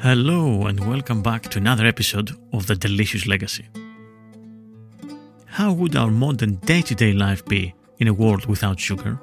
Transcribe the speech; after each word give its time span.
Hello, 0.00 0.66
and 0.66 0.78
welcome 0.88 1.22
back 1.22 1.42
to 1.42 1.58
another 1.58 1.84
episode 1.84 2.30
of 2.52 2.68
The 2.68 2.76
Delicious 2.76 3.26
Legacy. 3.26 3.66
How 5.46 5.72
would 5.72 5.96
our 5.96 6.08
modern 6.08 6.54
day 6.56 6.82
to 6.82 6.94
day 6.94 7.12
life 7.12 7.44
be 7.44 7.74
in 7.98 8.06
a 8.06 8.14
world 8.14 8.46
without 8.46 8.78
sugar? 8.78 9.18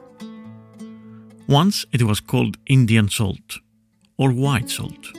Once 1.47 1.85
it 1.93 2.03
was 2.03 2.19
called 2.19 2.57
Indian 2.65 3.07
salt 3.07 3.59
or 4.17 4.33
white 4.33 4.69
salt. 4.69 5.17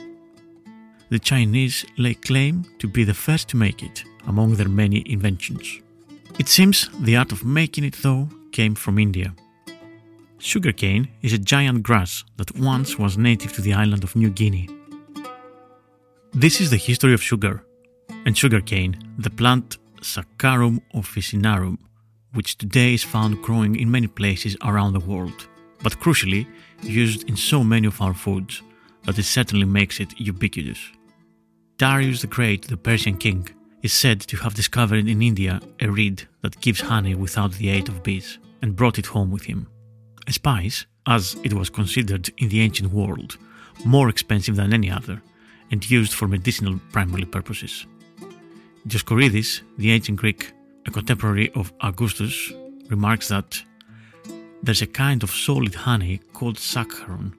The 1.09 1.17
Chinese 1.17 1.83
lay 1.97 2.13
claim 2.13 2.63
to 2.77 2.87
be 2.87 3.03
the 3.03 3.15
first 3.15 3.47
to 3.49 3.57
make 3.57 3.81
it 3.81 4.03
among 4.27 4.57
their 4.57 4.69
many 4.69 5.03
inventions. 5.11 5.81
It 6.37 6.49
seems 6.49 6.87
the 6.99 7.15
art 7.15 7.31
of 7.31 7.43
making 7.43 7.83
it, 7.83 7.95
though, 8.03 8.29
came 8.51 8.75
from 8.75 8.99
India. 8.99 9.33
Sugarcane 10.37 11.07
is 11.23 11.33
a 11.33 11.39
giant 11.39 11.81
grass 11.81 12.23
that 12.35 12.55
once 12.59 12.99
was 12.99 13.17
native 13.17 13.53
to 13.53 13.61
the 13.63 13.73
island 13.73 14.03
of 14.03 14.15
New 14.15 14.29
Guinea. 14.29 14.69
This 16.33 16.61
is 16.61 16.69
the 16.69 16.77
history 16.77 17.13
of 17.13 17.23
sugar 17.23 17.63
and 18.25 18.37
sugarcane, 18.37 18.97
the 19.17 19.29
plant 19.29 19.77
Saccharum 20.01 20.81
officinarum, 20.93 21.77
which 22.33 22.57
today 22.57 22.93
is 22.93 23.03
found 23.03 23.41
growing 23.41 23.75
in 23.75 23.89
many 23.89 24.07
places 24.07 24.55
around 24.63 24.93
the 24.93 24.99
world, 24.99 25.47
but 25.81 25.99
crucially 25.99 26.45
used 26.83 27.27
in 27.29 27.35
so 27.37 27.63
many 27.63 27.87
of 27.87 28.01
our 28.01 28.13
foods 28.13 28.61
that 29.05 29.17
it 29.17 29.23
certainly 29.23 29.65
makes 29.65 29.99
it 29.99 30.19
ubiquitous. 30.19 30.91
Darius 31.77 32.21
the 32.21 32.27
Great, 32.27 32.67
the 32.67 32.77
Persian 32.77 33.17
king, 33.17 33.47
is 33.81 33.93
said 33.93 34.19
to 34.21 34.37
have 34.37 34.53
discovered 34.53 35.07
in 35.07 35.21
India 35.21 35.61
a 35.79 35.89
reed 35.89 36.27
that 36.41 36.61
gives 36.61 36.81
honey 36.81 37.15
without 37.15 37.53
the 37.53 37.69
aid 37.69 37.87
of 37.87 38.03
bees 38.03 38.37
and 38.61 38.75
brought 38.75 38.99
it 38.99 39.07
home 39.07 39.31
with 39.31 39.43
him. 39.43 39.67
A 40.27 40.33
spice, 40.33 40.85
as 41.07 41.35
it 41.43 41.53
was 41.53 41.69
considered 41.69 42.29
in 42.37 42.49
the 42.49 42.61
ancient 42.61 42.91
world, 42.91 43.37
more 43.85 44.09
expensive 44.09 44.57
than 44.57 44.73
any 44.73 44.91
other 44.91 45.21
and 45.71 45.89
used 45.89 46.13
for 46.13 46.27
medicinal 46.27 46.79
primarily 46.91 47.25
purposes. 47.25 47.85
Dioscorides, 48.87 49.61
the 49.77 49.91
ancient 49.91 50.17
Greek, 50.17 50.53
a 50.85 50.91
contemporary 50.91 51.51
of 51.51 51.73
Augustus, 51.81 52.51
remarks 52.89 53.27
that 53.27 53.61
there's 54.63 54.81
a 54.81 54.87
kind 54.87 55.23
of 55.23 55.31
solid 55.31 55.75
honey 55.75 56.19
called 56.33 56.57
saccharon, 56.57 57.33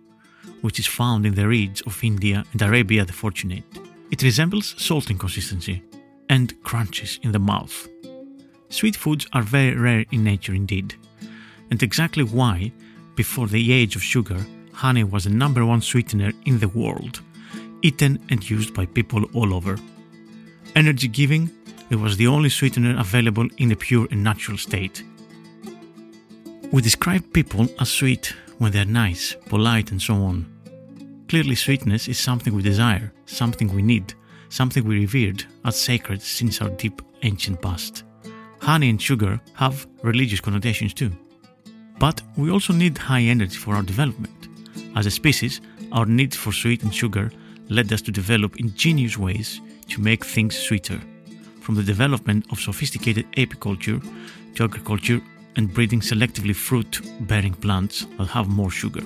which 0.60 0.78
is 0.78 0.86
found 0.86 1.26
in 1.26 1.34
the 1.34 1.48
reeds 1.48 1.80
of 1.82 2.02
India 2.04 2.44
and 2.52 2.62
Arabia 2.62 3.04
the 3.04 3.12
Fortunate. 3.12 3.64
It 4.10 4.22
resembles 4.22 4.74
salt 4.78 5.10
in 5.10 5.18
consistency 5.18 5.82
and 6.28 6.62
crunches 6.62 7.18
in 7.22 7.32
the 7.32 7.38
mouth. 7.38 7.88
Sweet 8.68 8.96
foods 8.96 9.26
are 9.32 9.42
very 9.42 9.74
rare 9.74 10.04
in 10.10 10.24
nature 10.24 10.54
indeed, 10.54 10.94
and 11.70 11.82
exactly 11.82 12.22
why, 12.22 12.72
before 13.14 13.46
the 13.46 13.72
age 13.72 13.96
of 13.96 14.02
sugar, 14.02 14.44
honey 14.72 15.04
was 15.04 15.24
the 15.24 15.30
number 15.30 15.64
one 15.64 15.80
sweetener 15.80 16.32
in 16.44 16.58
the 16.58 16.68
world, 16.68 17.20
eaten 17.82 18.18
and 18.30 18.48
used 18.48 18.74
by 18.74 18.86
people 18.86 19.24
all 19.34 19.54
over 19.54 19.78
energy 20.78 21.08
giving, 21.08 21.50
it 21.90 21.96
was 21.96 22.16
the 22.16 22.26
only 22.26 22.48
sweetener 22.48 22.98
available 22.98 23.48
in 23.58 23.72
a 23.72 23.76
pure 23.76 24.06
and 24.10 24.22
natural 24.22 24.56
state. 24.56 25.02
We 26.70 26.82
describe 26.82 27.32
people 27.32 27.66
as 27.80 27.90
sweet 27.90 28.34
when 28.58 28.72
they're 28.72 28.84
nice, 28.84 29.34
polite, 29.46 29.90
and 29.90 30.00
so 30.00 30.14
on. 30.14 30.46
Clearly, 31.28 31.56
sweetness 31.56 32.08
is 32.08 32.18
something 32.18 32.54
we 32.54 32.62
desire, 32.62 33.12
something 33.26 33.74
we 33.74 33.82
need, 33.82 34.14
something 34.50 34.84
we 34.84 35.00
revered 35.00 35.44
as 35.64 35.76
sacred 35.76 36.22
since 36.22 36.62
our 36.62 36.70
deep 36.70 37.02
ancient 37.22 37.60
past. 37.60 38.04
Honey 38.60 38.90
and 38.90 39.00
sugar 39.00 39.40
have 39.54 39.86
religious 40.02 40.40
connotations 40.40 40.94
too. 40.94 41.10
But 41.98 42.22
we 42.36 42.50
also 42.50 42.72
need 42.72 42.96
high 42.96 43.22
energy 43.22 43.56
for 43.56 43.74
our 43.74 43.82
development. 43.82 44.48
As 44.94 45.06
a 45.06 45.10
species, 45.10 45.60
our 45.90 46.06
need 46.06 46.34
for 46.34 46.52
sweet 46.52 46.82
and 46.82 46.94
sugar 46.94 47.30
led 47.68 47.92
us 47.92 48.02
to 48.02 48.12
develop 48.12 48.56
ingenious 48.58 49.18
ways 49.18 49.60
to 49.88 50.00
make 50.00 50.24
things 50.24 50.56
sweeter, 50.56 51.00
from 51.60 51.74
the 51.74 51.82
development 51.82 52.46
of 52.50 52.60
sophisticated 52.60 53.26
apiculture 53.36 54.02
to 54.54 54.64
agriculture 54.64 55.20
and 55.56 55.72
breeding 55.72 56.00
selectively 56.00 56.54
fruit 56.54 57.00
bearing 57.20 57.54
plants 57.54 58.06
that 58.16 58.28
have 58.28 58.48
more 58.48 58.70
sugar. 58.70 59.04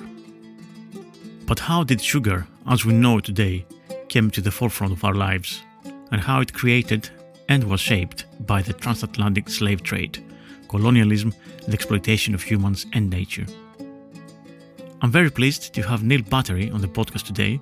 But 1.45 1.59
how 1.59 1.83
did 1.83 2.01
sugar, 2.01 2.47
as 2.67 2.85
we 2.85 2.93
know 2.93 3.17
it 3.17 3.25
today, 3.25 3.65
came 4.07 4.29
to 4.31 4.41
the 4.41 4.51
forefront 4.51 4.93
of 4.93 5.03
our 5.03 5.15
lives, 5.15 5.61
and 6.11 6.21
how 6.21 6.41
it 6.41 6.53
created 6.53 7.09
and 7.49 7.63
was 7.63 7.81
shaped 7.81 8.25
by 8.45 8.61
the 8.61 8.73
transatlantic 8.73 9.49
slave 9.49 9.83
trade, 9.83 10.23
colonialism, 10.69 11.33
and 11.65 11.73
exploitation 11.73 12.33
of 12.33 12.43
humans 12.43 12.85
and 12.93 13.09
nature? 13.09 13.45
I'm 15.01 15.11
very 15.11 15.29
pleased 15.29 15.73
to 15.73 15.81
have 15.81 16.03
Neil 16.03 16.21
Buttery 16.21 16.71
on 16.71 16.79
the 16.79 16.87
podcast 16.87 17.25
today, 17.25 17.59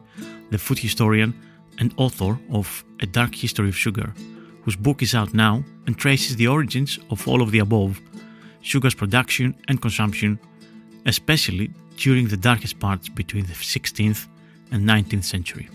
the 0.51 0.57
food 0.57 0.77
historian 0.77 1.33
and 1.79 1.93
author 1.97 2.37
of 2.51 2.83
A 2.99 3.07
Dark 3.07 3.33
History 3.33 3.69
of 3.69 3.75
Sugar, 3.75 4.13
whose 4.63 4.75
book 4.75 5.01
is 5.01 5.15
out 5.15 5.33
now 5.33 5.63
and 5.87 5.97
traces 5.97 6.35
the 6.35 6.47
origins 6.47 6.99
of 7.09 7.27
all 7.27 7.41
of 7.41 7.51
the 7.51 7.59
above 7.59 7.99
sugar's 8.61 8.93
production 8.93 9.55
and 9.67 9.81
consumption, 9.81 10.39
especially 11.05 11.71
during 11.97 12.27
the 12.27 12.37
darkest 12.37 12.79
parts 12.79 13.09
between 13.09 13.45
the 13.45 13.53
16th 13.53 14.27
and 14.71 14.87
19th 14.87 15.23
century. 15.23 15.67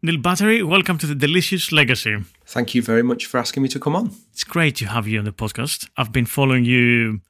Neil 0.00 0.18
Buttery, 0.18 0.62
welcome 0.62 0.96
to 0.98 1.06
the 1.06 1.14
Delicious 1.14 1.72
Legacy. 1.72 2.18
Thank 2.46 2.74
you 2.74 2.82
very 2.82 3.02
much 3.02 3.26
for 3.26 3.38
asking 3.38 3.64
me 3.64 3.68
to 3.70 3.80
come 3.80 3.96
on. 3.96 4.12
It's 4.32 4.44
great 4.44 4.76
to 4.76 4.86
have 4.86 5.08
you 5.08 5.18
on 5.18 5.24
the 5.24 5.32
podcast. 5.32 5.88
I've 5.96 6.12
been 6.12 6.26
following 6.26 6.64
you 6.64 7.20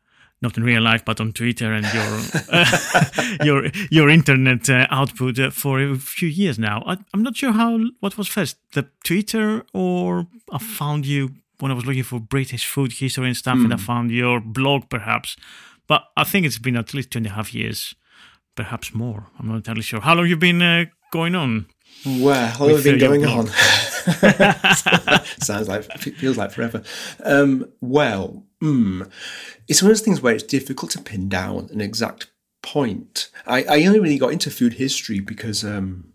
not 0.41 0.57
in 0.57 0.63
real 0.63 0.83
life, 0.83 1.05
but 1.05 1.21
on 1.21 1.33
Twitter 1.33 1.73
and 1.73 1.87
your 1.93 2.21
uh, 2.53 3.05
your 3.45 3.71
your 3.91 4.09
internet 4.09 4.69
uh, 4.71 4.87
output 4.91 5.39
uh, 5.39 5.51
for 5.51 5.81
a 5.81 5.97
few 5.97 6.29
years 6.29 6.59
now. 6.59 6.83
I, 6.87 6.97
am 7.13 7.23
not 7.23 7.37
sure 7.37 7.53
how 7.53 7.79
what 8.01 8.17
was 8.17 8.29
first, 8.29 8.57
the 8.73 8.89
Twitter 9.05 9.65
or 9.75 10.27
I 10.53 10.59
found 10.59 11.07
you 11.07 11.31
when 11.59 11.73
I 11.73 11.75
was 11.75 11.87
looking 11.87 12.05
for 12.05 12.21
British 12.21 12.67
food 12.67 12.93
history 12.93 13.27
and 13.27 13.37
stuff, 13.37 13.59
mm. 13.59 13.65
and 13.65 13.73
I 13.73 13.77
hmm. 13.77 13.83
found 13.83 14.11
your 14.13 14.41
blog 14.41 14.89
perhaps. 14.89 15.37
But 15.89 16.05
I 16.17 16.25
think 16.25 16.47
it's 16.47 16.59
been 16.59 16.77
at 16.77 16.95
least 16.95 17.11
two 17.11 17.19
and 17.19 17.27
a 17.27 17.31
half 17.31 17.53
years, 17.53 17.95
perhaps 18.55 18.95
more. 18.95 19.27
I'm 19.39 19.49
not 19.49 19.57
entirely 19.57 19.83
sure. 19.83 20.01
How 20.01 20.15
long 20.15 20.27
you 20.27 20.37
been 20.37 20.63
uh, 20.63 20.85
going 21.11 21.35
on? 21.35 21.67
Well, 22.07 22.47
how 22.49 22.65
long 22.67 22.75
have 22.75 22.85
been 22.85 22.99
going 22.99 23.27
on? 23.27 23.49
Sounds 25.41 25.69
like 25.69 25.85
feels 25.99 26.37
like 26.37 26.53
forever. 26.53 26.83
Um, 27.25 27.71
well, 27.81 28.45
mm, 28.63 29.11
it's 29.67 29.83
one 29.83 29.91
of 29.91 29.97
those 29.97 30.05
things 30.05 30.21
where 30.21 30.35
it's 30.35 30.45
difficult 30.45 30.93
to 30.93 31.03
pin 31.03 31.29
down 31.29 31.69
an 31.73 31.81
exact 31.81 32.31
point. 32.63 33.31
I, 33.47 33.65
I 33.65 33.87
only 33.87 34.01
really 34.01 34.19
got 34.19 34.33
into 34.33 34.51
food 34.51 34.75
history 34.75 35.21
because 35.21 35.65
um, 35.65 36.13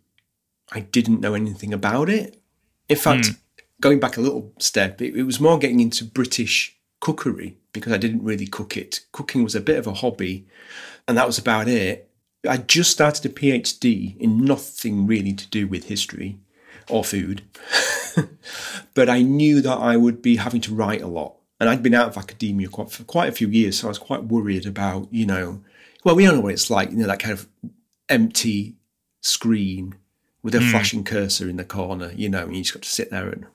I 0.71 0.81
didn't 0.81 1.21
know 1.21 1.33
anything 1.33 1.73
about 1.73 2.09
it. 2.09 2.41
In 2.89 2.97
fact, 2.97 3.25
mm. 3.25 3.37
going 3.81 3.99
back 3.99 4.17
a 4.17 4.21
little 4.21 4.53
step, 4.59 5.01
it, 5.01 5.15
it 5.15 5.23
was 5.23 5.39
more 5.39 5.59
getting 5.59 5.79
into 5.79 6.05
British 6.05 6.77
cookery 6.99 7.57
because 7.73 7.91
I 7.93 7.97
didn't 7.97 8.23
really 8.23 8.47
cook 8.47 8.77
it. 8.77 9.01
Cooking 9.11 9.43
was 9.43 9.55
a 9.55 9.61
bit 9.61 9.77
of 9.77 9.87
a 9.87 9.93
hobby, 9.93 10.47
and 11.07 11.17
that 11.17 11.27
was 11.27 11.37
about 11.37 11.67
it. 11.67 12.09
I 12.47 12.57
just 12.57 12.91
started 12.91 13.25
a 13.25 13.33
PhD 13.33 14.17
in 14.17 14.43
nothing 14.43 15.07
really 15.07 15.33
to 15.33 15.47
do 15.47 15.67
with 15.67 15.85
history 15.85 16.39
or 16.89 17.03
food, 17.03 17.43
but 18.93 19.09
I 19.09 19.21
knew 19.21 19.61
that 19.61 19.77
I 19.77 19.95
would 19.95 20.21
be 20.21 20.35
having 20.35 20.61
to 20.61 20.75
write 20.75 21.01
a 21.01 21.07
lot 21.07 21.35
And 21.63 21.69
I'd 21.69 21.81
been 21.81 21.93
out 21.93 22.09
of 22.09 22.17
academia 22.17 22.67
quite, 22.67 22.91
for 22.91 23.05
quite 23.05 23.29
a 23.29 23.33
few 23.33 23.47
years, 23.47 23.79
so 23.79 23.87
I 23.87 23.89
was 23.89 23.97
quite 23.97 24.25
worried 24.25 24.65
about, 24.65 25.07
you 25.11 25.25
know, 25.25 25.63
well, 26.03 26.13
we 26.13 26.27
all 26.27 26.35
know 26.35 26.41
what 26.41 26.51
it's 26.51 26.69
like, 26.69 26.91
you 26.91 26.97
know, 26.97 27.07
that 27.07 27.19
kind 27.19 27.31
of 27.31 27.47
empty 28.09 28.75
screen 29.21 29.95
with 30.41 30.55
a 30.55 30.59
hmm. 30.59 30.69
flashing 30.69 31.03
cursor 31.05 31.47
in 31.47 31.55
the 31.55 31.63
corner, 31.63 32.11
you 32.15 32.27
know, 32.27 32.43
and 32.43 32.57
you 32.57 32.63
just 32.63 32.73
got 32.73 32.83
to 32.83 32.89
sit 32.89 33.11
there 33.11 33.29
and 33.29 33.45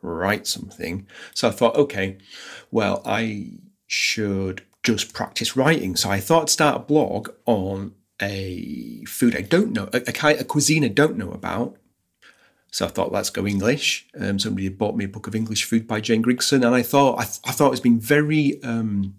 write 0.00 0.46
something. 0.46 1.08
So 1.34 1.48
I 1.48 1.50
thought, 1.50 1.74
okay, 1.74 2.18
well, 2.70 3.02
I 3.04 3.54
should 3.88 4.62
just 4.84 5.12
practice 5.12 5.56
writing. 5.56 5.96
So 5.96 6.08
I 6.08 6.20
thought 6.20 6.42
I'd 6.42 6.50
start 6.50 6.76
a 6.76 6.84
blog 6.84 7.30
on 7.46 7.94
a 8.20 9.04
food 9.06 9.36
I 9.36 9.42
don't 9.42 9.72
know, 9.72 9.88
a, 9.92 9.98
a, 10.06 10.36
a 10.40 10.44
cuisine 10.44 10.84
I 10.84 10.88
don't 10.88 11.16
know 11.16 11.30
about. 11.32 11.76
So 12.72 12.84
I 12.84 12.88
thought, 12.88 13.12
let's 13.12 13.30
go 13.30 13.46
English. 13.46 14.06
Um, 14.20 14.38
somebody 14.38 14.64
had 14.64 14.76
bought 14.76 14.96
me 14.96 15.04
a 15.04 15.08
book 15.08 15.26
of 15.26 15.34
English 15.34 15.64
food 15.64 15.86
by 15.86 16.00
Jane 16.00 16.22
Grigson, 16.22 16.56
and 16.66 16.74
I 16.74 16.82
thought 16.82 17.18
I, 17.18 17.24
th- 17.24 17.40
I 17.46 17.52
thought 17.52 17.68
it 17.68 17.70
was 17.70 17.80
being 17.80 18.00
very 18.00 18.62
um, 18.62 19.14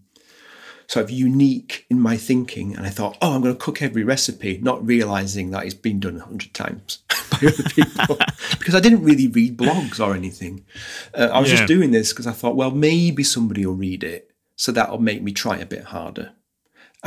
sort 0.86 1.06
of 1.06 1.10
unique 1.10 1.86
in 1.90 2.00
my 2.00 2.18
thinking. 2.18 2.76
And 2.76 2.86
I 2.86 2.90
thought, 2.90 3.18
oh, 3.20 3.34
I'm 3.34 3.42
going 3.42 3.56
to 3.56 3.60
cook 3.60 3.82
every 3.82 4.04
recipe, 4.04 4.60
not 4.62 4.86
realizing 4.86 5.50
that 5.52 5.66
it's 5.66 5.74
been 5.74 6.00
done 6.00 6.18
a 6.18 6.24
hundred 6.26 6.54
times 6.54 7.00
by 7.32 7.48
other 7.48 7.64
people 7.70 8.18
because 8.60 8.76
I 8.76 8.80
didn't 8.80 9.04
really 9.04 9.28
read 9.28 9.58
blogs 9.58 10.00
or 10.06 10.14
anything. 10.14 10.64
Uh, 11.16 11.30
I 11.34 11.40
was 11.40 11.50
Yeah. 11.50 11.58
just 11.58 11.68
doing 11.68 11.90
this 11.92 12.12
because 12.14 12.28
I 12.28 12.34
thought, 12.34 12.56
well, 12.56 12.72
maybe 12.72 13.24
somebody 13.24 13.66
will 13.66 13.74
read 13.76 14.04
it, 14.04 14.30
so 14.56 14.72
that'll 14.72 15.00
make 15.02 15.24
me 15.24 15.32
try 15.32 15.58
a 15.58 15.66
bit 15.66 15.86
harder. 15.86 16.34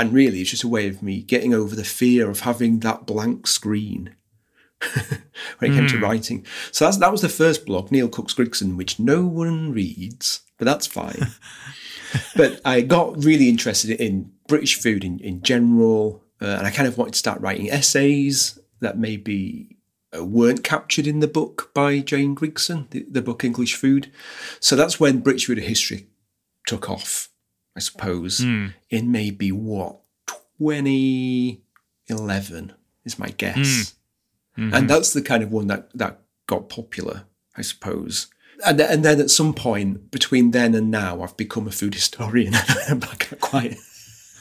And 0.01 0.15
really, 0.15 0.41
it's 0.41 0.49
just 0.49 0.65
a 0.65 0.69
way 0.69 0.89
of 0.89 1.03
me 1.03 1.21
getting 1.21 1.53
over 1.53 1.77
the 1.77 1.85
fear 1.85 2.31
of 2.31 2.41
having 2.41 2.79
that 2.79 3.05
blank 3.05 3.47
screen 3.47 4.15
when 5.59 5.71
it 5.71 5.75
came 5.75 5.87
to 5.89 6.01
writing. 6.01 6.47
So 6.73 6.87
that's, 6.87 6.97
that 6.97 7.13
was 7.13 7.21
the 7.21 7.29
first 7.29 7.67
blog, 7.67 7.93
Neil 7.93 8.09
Cook's 8.09 8.33
Grigson, 8.33 8.79
which 8.79 8.99
no 8.99 9.27
one 9.27 9.73
reads, 9.73 10.41
but 10.57 10.65
that's 10.65 10.87
fine. 10.87 11.27
but 12.35 12.63
I 12.65 12.81
got 12.81 13.23
really 13.23 13.51
interested 13.51 13.91
in 14.01 14.33
British 14.49 14.81
food 14.81 15.05
in, 15.05 15.19
in 15.19 15.43
general, 15.43 16.25
uh, 16.41 16.47
and 16.47 16.67
I 16.67 16.71
kind 16.71 16.89
of 16.89 16.97
wanted 16.97 17.13
to 17.13 17.19
start 17.19 17.43
writing 17.43 17.71
essays 17.71 18.59
that 18.81 18.97
maybe 18.97 19.77
uh, 20.17 20.25
weren't 20.25 20.65
captured 20.65 21.07
in 21.07 21.21
the 21.21 21.29
book 21.29 21.73
by 21.75 21.99
Jane 21.99 22.35
Grigson, 22.35 22.89
the, 22.89 23.05
the 23.07 23.21
book 23.21 23.45
English 23.45 23.75
Food. 23.75 24.11
So 24.61 24.77
that's 24.77 24.99
when 24.99 25.21
British 25.21 25.45
Food 25.45 25.59
History 25.59 26.07
took 26.67 26.89
off, 26.89 27.29
I 27.77 27.81
suppose, 27.81 28.41
in 28.41 28.73
maybe 28.91 29.53
what, 29.53 29.97
2011 30.59 32.73
is 33.05 33.19
my 33.19 33.29
guess. 33.29 33.95
And 34.57 34.91
that's 34.91 35.13
the 35.13 35.23
kind 35.23 35.43
of 35.43 35.51
one 35.51 35.67
that, 35.69 35.89
that 35.95 36.21
got 36.47 36.69
popular, 36.69 37.25
I 37.57 37.63
suppose. 37.63 38.27
And, 38.67 38.79
th- 38.79 38.91
and 38.91 39.05
then 39.05 39.21
at 39.21 39.31
some 39.31 39.55
point 39.55 40.11
between 40.11 40.51
then 40.51 40.75
and 40.75 40.91
now, 40.91 41.23
I've 41.23 41.37
become 41.37 41.67
a 41.67 41.71
food 41.71 41.95
historian. 41.95 42.55
I 42.55 43.15
can't 43.19 43.41
quite, 43.41 43.77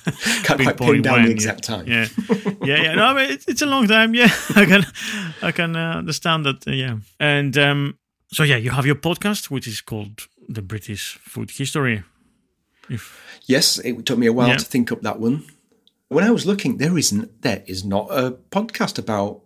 can't 0.43 0.61
quite 0.61 0.77
pin 0.77 1.01
down 1.01 1.13
when, 1.13 1.23
the 1.23 1.29
yeah. 1.29 1.33
exact 1.33 1.63
time. 1.63 1.87
Yeah, 1.87 2.07
yeah, 2.63 2.83
yeah. 2.83 2.95
No, 2.95 3.05
I 3.05 3.13
mean, 3.13 3.31
it's, 3.31 3.47
it's 3.47 3.61
a 3.61 3.65
long 3.65 3.87
time. 3.87 4.13
Yeah, 4.13 4.29
I 4.55 4.65
can, 4.65 4.85
I 5.41 5.51
can 5.51 5.75
uh, 5.75 5.97
understand 5.99 6.45
that. 6.45 6.67
uh, 6.67 6.71
yeah, 6.71 6.97
and 7.19 7.57
um, 7.57 7.97
so 8.27 8.43
yeah, 8.43 8.57
you 8.57 8.71
have 8.71 8.85
your 8.85 8.95
podcast, 8.95 9.49
which 9.49 9.67
is 9.67 9.79
called 9.79 10.27
the 10.49 10.61
British 10.61 11.17
Food 11.21 11.51
History. 11.51 12.03
Yes, 13.45 13.79
it 13.79 14.05
took 14.05 14.17
me 14.19 14.27
a 14.27 14.33
while 14.33 14.49
Yeah. 14.49 14.57
to 14.57 14.65
think 14.65 14.91
up 14.91 15.01
that 15.01 15.19
one. 15.19 15.45
When 16.07 16.23
I 16.23 16.31
was 16.31 16.45
looking, 16.45 16.77
there 16.77 16.97
isn't 16.97 17.41
there 17.41 17.63
is 17.67 17.83
not 17.85 18.07
a 18.09 18.31
podcast 18.51 18.97
about 18.97 19.41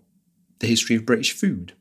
the 0.59 0.67
history 0.67 0.95
of 0.95 1.05
British 1.05 1.31
food. 1.33 1.73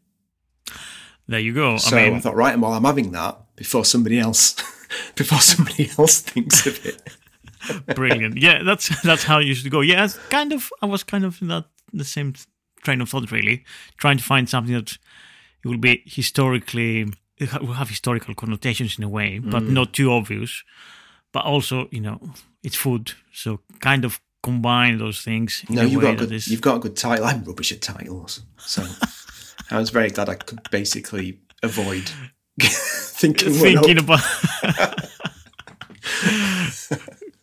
there 1.28 1.40
you 1.40 1.54
go. 1.54 1.76
So 1.78 1.96
I, 1.96 2.14
I 2.14 2.20
thought, 2.20 2.34
right, 2.36 2.58
well, 2.58 2.72
I'm 2.72 2.84
having 2.84 3.12
that 3.12 3.38
before 3.56 3.84
somebody 3.84 4.18
else 4.18 4.54
before 5.14 5.40
somebody 5.40 5.90
else 5.98 6.20
thinks 6.20 6.66
of 6.66 6.84
it. 6.84 7.00
brilliant. 7.94 8.36
Yeah, 8.38 8.62
that's 8.64 8.88
that's 9.02 9.24
how 9.24 9.38
you 9.38 9.54
should 9.54 9.70
go. 9.70 9.80
Yeah, 9.80 10.04
it's 10.04 10.18
kind 10.30 10.52
of. 10.52 10.70
I 10.82 10.86
was 10.86 11.04
kind 11.04 11.24
of 11.24 11.40
in 11.40 11.48
that 11.48 11.66
the 11.92 12.04
same 12.04 12.34
train 12.82 13.00
of 13.00 13.08
thought, 13.08 13.30
really, 13.30 13.64
trying 13.98 14.18
to 14.18 14.24
find 14.24 14.48
something 14.48 14.74
that 14.74 14.98
it 15.64 15.68
will 15.68 15.78
be 15.78 16.02
historically 16.06 17.06
it 17.38 17.60
will 17.60 17.74
have 17.74 17.88
historical 17.88 18.34
connotations 18.34 18.98
in 18.98 19.04
a 19.04 19.08
way, 19.08 19.38
but 19.38 19.62
Mm. 19.62 19.70
not 19.70 19.92
too 19.92 20.10
obvious. 20.12 20.62
But 21.32 21.44
also, 21.44 21.88
you 21.90 22.00
know, 22.00 22.20
it's 22.62 22.76
food, 22.76 23.12
so 23.32 23.60
kind 23.80 24.04
of 24.04 24.20
combine 24.42 24.98
those 24.98 25.22
things 25.22 25.64
in 25.68 25.76
No, 25.76 25.82
a 25.82 25.86
you've 25.86 26.02
got 26.02 26.14
a 26.14 26.16
good, 26.16 26.32
is. 26.32 26.48
you've 26.48 26.60
got 26.60 26.76
a 26.76 26.80
good 26.80 26.96
title. 26.96 27.24
I'm 27.24 27.44
rubbish 27.44 27.72
at 27.72 27.80
titles, 27.80 28.42
so 28.58 28.84
I 29.70 29.78
was 29.78 29.90
very 29.90 30.10
glad 30.10 30.28
I 30.28 30.34
could 30.34 30.68
basically 30.70 31.40
avoid 31.62 32.10
thinking, 32.60 33.52
thinking 33.52 33.98
about. 33.98 34.20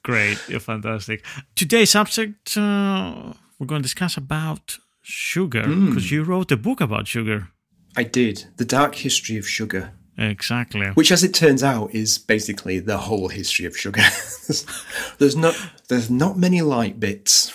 Great, 0.04 0.38
you're 0.48 0.60
fantastic. 0.60 1.24
Today's 1.56 1.90
subject 1.92 2.58
uh, 2.58 3.34
we're 3.60 3.68
going 3.68 3.82
to 3.82 3.86
discuss 3.86 4.18
about 4.18 4.78
sugar 5.02 5.64
because 5.68 6.12
you 6.12 6.24
wrote 6.24 6.52
a 6.52 6.58
book 6.58 6.82
about 6.82 7.08
sugar. 7.08 7.50
I 7.98 8.04
did 8.04 8.46
the 8.58 8.66
dark 8.66 8.96
history 8.96 9.38
of 9.38 9.48
sugar. 9.48 9.94
Exactly. 10.20 10.88
which 10.90 11.12
as 11.12 11.24
it 11.24 11.34
turns 11.34 11.64
out 11.64 11.94
is 11.94 12.18
basically 12.18 12.80
the 12.80 12.98
whole 12.98 13.30
history 13.30 13.66
of 13.66 13.78
sugar 13.78 14.02
there's, 15.18 15.36
not 15.36 15.56
there's 15.88 16.10
not 16.10 16.38
many 16.38 16.62
light 16.62 17.00
bits 17.00 17.54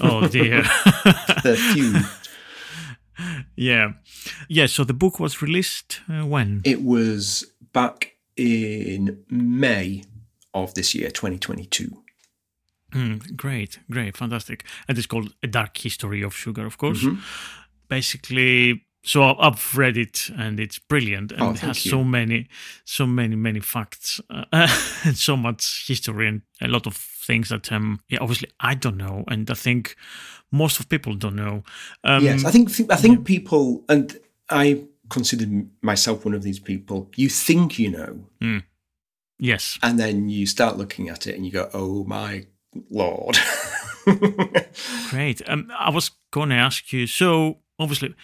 Oh 0.00 0.28
dear. 0.28 0.62
there 1.42 1.54
are 1.54 1.72
few 1.74 2.00
yeah, 3.56 3.92
yeah. 4.48 4.66
So 4.66 4.82
the 4.84 4.94
book 4.94 5.20
was 5.20 5.42
released 5.42 6.00
uh, 6.08 6.26
when? 6.26 6.62
it 6.64 6.82
was 6.82 7.44
back 7.72 8.12
in 8.36 9.24
may 9.28 10.04
of 10.52 10.74
this 10.74 10.94
year 10.94 11.10
2022 11.10 12.04
Mm, 12.94 13.36
great, 13.36 13.80
great, 13.90 14.16
fantastic. 14.16 14.64
And 14.86 14.96
it's 14.96 15.06
called 15.06 15.34
A 15.42 15.48
Dark 15.48 15.76
History 15.76 16.22
of 16.22 16.34
Sugar, 16.34 16.64
of 16.64 16.78
course. 16.78 17.02
Mm-hmm. 17.02 17.20
Basically, 17.88 18.84
so 19.04 19.36
I've 19.38 19.76
read 19.76 19.96
it 19.96 20.30
and 20.36 20.58
it's 20.58 20.78
brilliant 20.78 21.30
and 21.32 21.42
Oh, 21.42 21.50
it 21.50 21.58
has 21.60 21.84
you. 21.84 21.90
so 21.90 22.02
many, 22.04 22.48
so 22.84 23.06
many, 23.06 23.36
many 23.36 23.60
facts 23.60 24.20
uh, 24.30 24.44
and 25.04 25.16
so 25.16 25.36
much 25.36 25.84
history 25.86 26.26
and 26.26 26.42
a 26.60 26.68
lot 26.68 26.86
of 26.86 26.96
things 26.96 27.48
that, 27.50 27.70
um, 27.70 28.00
yeah, 28.08 28.18
obviously 28.20 28.48
I 28.60 28.74
don't 28.74 28.96
know, 28.96 29.24
and 29.28 29.50
I 29.50 29.54
think 29.54 29.94
most 30.50 30.80
of 30.80 30.88
people 30.88 31.14
don't 31.14 31.36
know. 31.36 31.62
Um, 32.04 32.24
yes 32.24 32.44
i 32.44 32.50
think 32.50 32.70
i 32.90 32.96
think 32.96 33.24
people 33.24 33.84
and 33.88 34.16
i 34.50 34.84
consider 35.10 35.46
myself 35.82 36.24
one 36.24 36.32
of 36.34 36.42
these 36.42 36.60
people 36.60 37.10
you 37.16 37.28
think 37.28 37.78
you 37.78 37.90
know 37.90 38.26
mm. 38.40 38.62
Yes. 39.38 39.78
and 39.82 39.98
then 39.98 40.28
you 40.28 40.46
start 40.46 40.78
looking 40.78 41.08
at 41.08 41.26
it 41.26 41.34
and 41.34 41.44
you 41.44 41.50
go 41.52 41.68
oh 41.74 42.04
my 42.04 42.46
lord 42.90 43.36
Great. 45.10 45.40
Um, 45.48 45.70
I 45.78 45.90
was 45.90 46.10
going 46.30 46.50
to 46.50 46.56
ask 46.56 46.92
you. 46.92 47.06
So 47.06 47.58
obviously, 47.78 48.14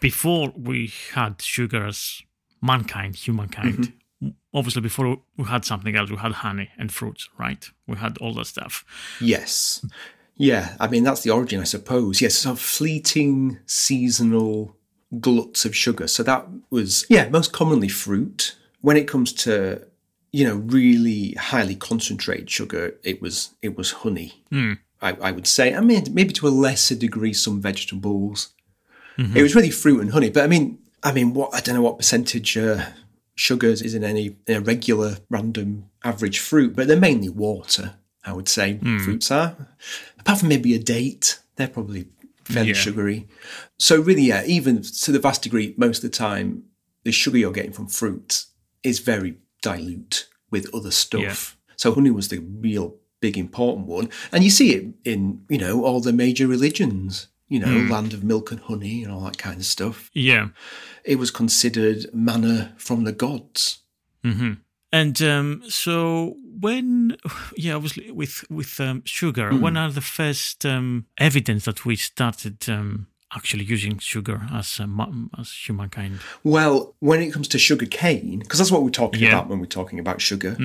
before 0.00 0.52
we 0.56 0.92
had 1.14 1.42
sugar 1.42 1.86
as 1.86 2.22
mankind, 2.62 3.16
humankind. 3.16 3.78
Mm-hmm. 4.22 4.28
Obviously, 4.54 4.82
before 4.82 5.18
we 5.36 5.44
had 5.44 5.64
something 5.64 5.96
else, 5.96 6.10
we 6.10 6.16
had 6.16 6.32
honey 6.32 6.70
and 6.78 6.92
fruits, 6.92 7.28
right? 7.38 7.68
We 7.86 7.96
had 7.96 8.16
all 8.18 8.32
that 8.34 8.46
stuff. 8.46 8.84
Yes. 9.20 9.84
Yeah, 10.36 10.74
I 10.80 10.88
mean, 10.88 11.04
that's 11.04 11.22
the 11.22 11.30
origin, 11.30 11.60
I 11.60 11.64
suppose. 11.64 12.20
Yes, 12.20 12.44
of 12.46 12.58
fleeting 12.58 13.58
seasonal 13.66 14.76
gluts 15.20 15.64
of 15.64 15.76
sugar. 15.76 16.08
So 16.08 16.22
that 16.22 16.46
was, 16.70 17.04
yeah, 17.08 17.28
most 17.28 17.52
commonly 17.52 17.88
fruit. 17.88 18.56
When 18.80 18.96
it 18.96 19.08
comes 19.08 19.32
to, 19.44 19.86
you 20.32 20.44
know, 20.44 20.56
really 20.56 21.32
highly 21.32 21.76
concentrated 21.76 22.50
sugar, 22.50 22.96
it 23.02 23.22
was 23.22 23.54
it 23.62 23.76
was 23.76 23.92
honey. 23.92 24.42
Hmm. 24.50 24.74
I, 25.00 25.12
I 25.20 25.30
would 25.32 25.46
say. 25.46 25.74
I 25.74 25.80
mean, 25.80 26.04
maybe 26.12 26.32
to 26.34 26.48
a 26.48 26.50
lesser 26.50 26.94
degree, 26.94 27.32
some 27.32 27.60
vegetables. 27.60 28.53
It 29.16 29.42
was 29.42 29.54
really 29.54 29.70
fruit 29.70 30.00
and 30.00 30.10
honey. 30.12 30.30
But 30.30 30.44
I 30.44 30.46
mean, 30.48 30.78
I 31.02 31.12
mean, 31.12 31.34
what 31.34 31.54
I 31.54 31.60
don't 31.60 31.74
know 31.76 31.82
what 31.82 31.98
percentage 31.98 32.56
uh, 32.56 32.86
sugars 33.36 33.80
is 33.82 33.94
in 33.94 34.02
any 34.04 34.36
in 34.46 34.56
a 34.56 34.60
regular 34.60 35.18
random 35.30 35.86
average 36.02 36.38
fruit, 36.40 36.74
but 36.76 36.88
they're 36.88 36.98
mainly 36.98 37.28
water. 37.28 37.94
I 38.24 38.32
would 38.32 38.48
say 38.48 38.78
fruits 39.04 39.30
are, 39.30 39.54
apart 40.18 40.38
from 40.40 40.48
maybe 40.48 40.74
a 40.74 40.78
date, 40.78 41.38
they're 41.56 41.68
probably 41.68 42.06
fairly 42.44 42.68
Yeah. 42.70 42.74
sugary. 42.74 43.28
So 43.78 44.00
really, 44.00 44.22
yeah, 44.22 44.42
even 44.46 44.82
to 44.82 45.12
the 45.12 45.18
vast 45.18 45.42
degree, 45.42 45.74
most 45.76 46.02
of 46.02 46.10
the 46.10 46.16
time, 46.16 46.64
the 47.04 47.12
sugar 47.12 47.36
you're 47.38 47.52
getting 47.52 47.72
from 47.72 47.86
fruit 47.86 48.46
is 48.82 48.98
very 49.00 49.36
dilute 49.62 50.26
with 50.50 50.74
other 50.74 50.90
stuff. 50.90 51.20
So 51.76 51.92
honey 51.92 52.10
was 52.10 52.28
the 52.28 52.38
real 52.38 52.96
big 53.20 53.36
important 53.38 53.86
one, 53.86 54.08
and 54.32 54.42
you 54.42 54.50
see 54.50 54.74
it 54.74 54.86
in 55.04 55.44
you 55.50 55.58
know 55.58 55.84
all 55.84 56.00
the 56.00 56.12
major 56.12 56.46
religions. 56.46 57.28
You 57.48 57.60
know, 57.60 57.86
land 57.94 58.14
of 58.14 58.24
milk 58.24 58.50
and 58.50 58.60
honey 58.60 59.02
and 59.04 59.12
all 59.12 59.20
that 59.24 59.36
kind 59.38 59.58
of 59.58 59.66
stuff. 59.66 60.10
Yeah. 60.14 60.48
It 61.04 61.16
was 61.18 61.30
considered 61.30 62.06
manna 62.12 62.72
from 62.78 63.04
the 63.04 63.12
gods. 63.12 63.80
And 64.92 65.20
um, 65.22 65.62
so 65.68 66.36
when, 66.60 67.16
yeah, 67.56 67.74
obviously 67.74 68.10
with 68.10 68.44
with 68.50 68.80
um, 68.80 69.02
sugar, 69.04 69.52
when 69.54 69.76
are 69.76 69.90
the 69.90 70.00
first 70.00 70.64
um, 70.64 71.06
evidence 71.18 71.64
that 71.66 71.84
we 71.84 71.96
started 71.96 72.68
um, 72.68 73.08
actually 73.36 73.64
using 73.64 73.98
sugar 73.98 74.42
as 74.52 74.80
uh, 74.80 74.86
as 75.38 75.52
humankind? 75.66 76.20
Well, 76.44 76.94
when 77.00 77.20
it 77.20 77.32
comes 77.32 77.48
to 77.48 77.58
sugar 77.58 77.86
cane, 77.86 78.38
because 78.38 78.58
that's 78.58 78.70
what 78.72 78.82
we're 78.82 78.90
talking 78.90 79.22
Yeah. 79.22 79.30
about 79.34 79.48
when 79.48 79.58
we're 79.60 79.66
talking 79.66 79.98
about 79.98 80.20
sugar. 80.20 80.56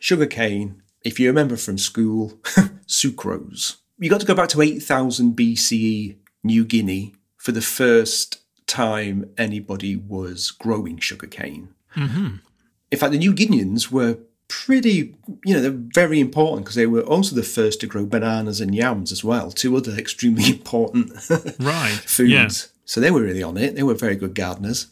Sugar 0.00 0.26
cane, 0.26 0.82
if 1.04 1.18
you 1.20 1.28
remember 1.28 1.56
from 1.56 1.78
school, 1.78 2.38
sucrose. 2.86 3.76
You 3.98 4.10
got 4.10 4.20
to 4.20 4.26
go 4.26 4.34
back 4.34 4.48
to 4.50 4.60
8000 4.60 5.34
BCE 5.36 6.16
New 6.46 6.64
Guinea 6.64 7.14
for 7.36 7.52
the 7.52 7.60
first 7.62 8.38
time 8.66 9.30
anybody 9.38 9.94
was 9.96 10.50
growing 10.50 10.98
sugar 10.98 11.26
cane. 11.26 11.68
In 11.94 12.98
fact, 12.98 13.12
the 13.12 13.18
New 13.18 13.32
Guineans 13.34 13.90
were 13.90 14.18
pretty, 14.48 15.16
you 15.44 15.54
know, 15.54 15.60
they're 15.60 15.82
very 15.94 16.20
important 16.20 16.64
because 16.64 16.76
they 16.76 16.86
were 16.86 17.00
also 17.02 17.34
the 17.34 17.42
first 17.42 17.80
to 17.80 17.86
grow 17.86 18.06
bananas 18.06 18.60
and 18.60 18.74
yams 18.74 19.10
as 19.12 19.24
well, 19.24 19.50
two 19.50 19.76
other 19.76 19.92
extremely 19.98 20.46
important 20.48 21.12
Right. 21.58 21.90
foods. 22.06 22.30
Yeah. 22.30 22.48
So 22.84 23.00
they 23.00 23.10
were 23.10 23.22
really 23.22 23.42
on 23.42 23.56
it. 23.56 23.74
They 23.74 23.82
were 23.82 23.94
very 23.94 24.16
good 24.16 24.34
gardeners. 24.34 24.86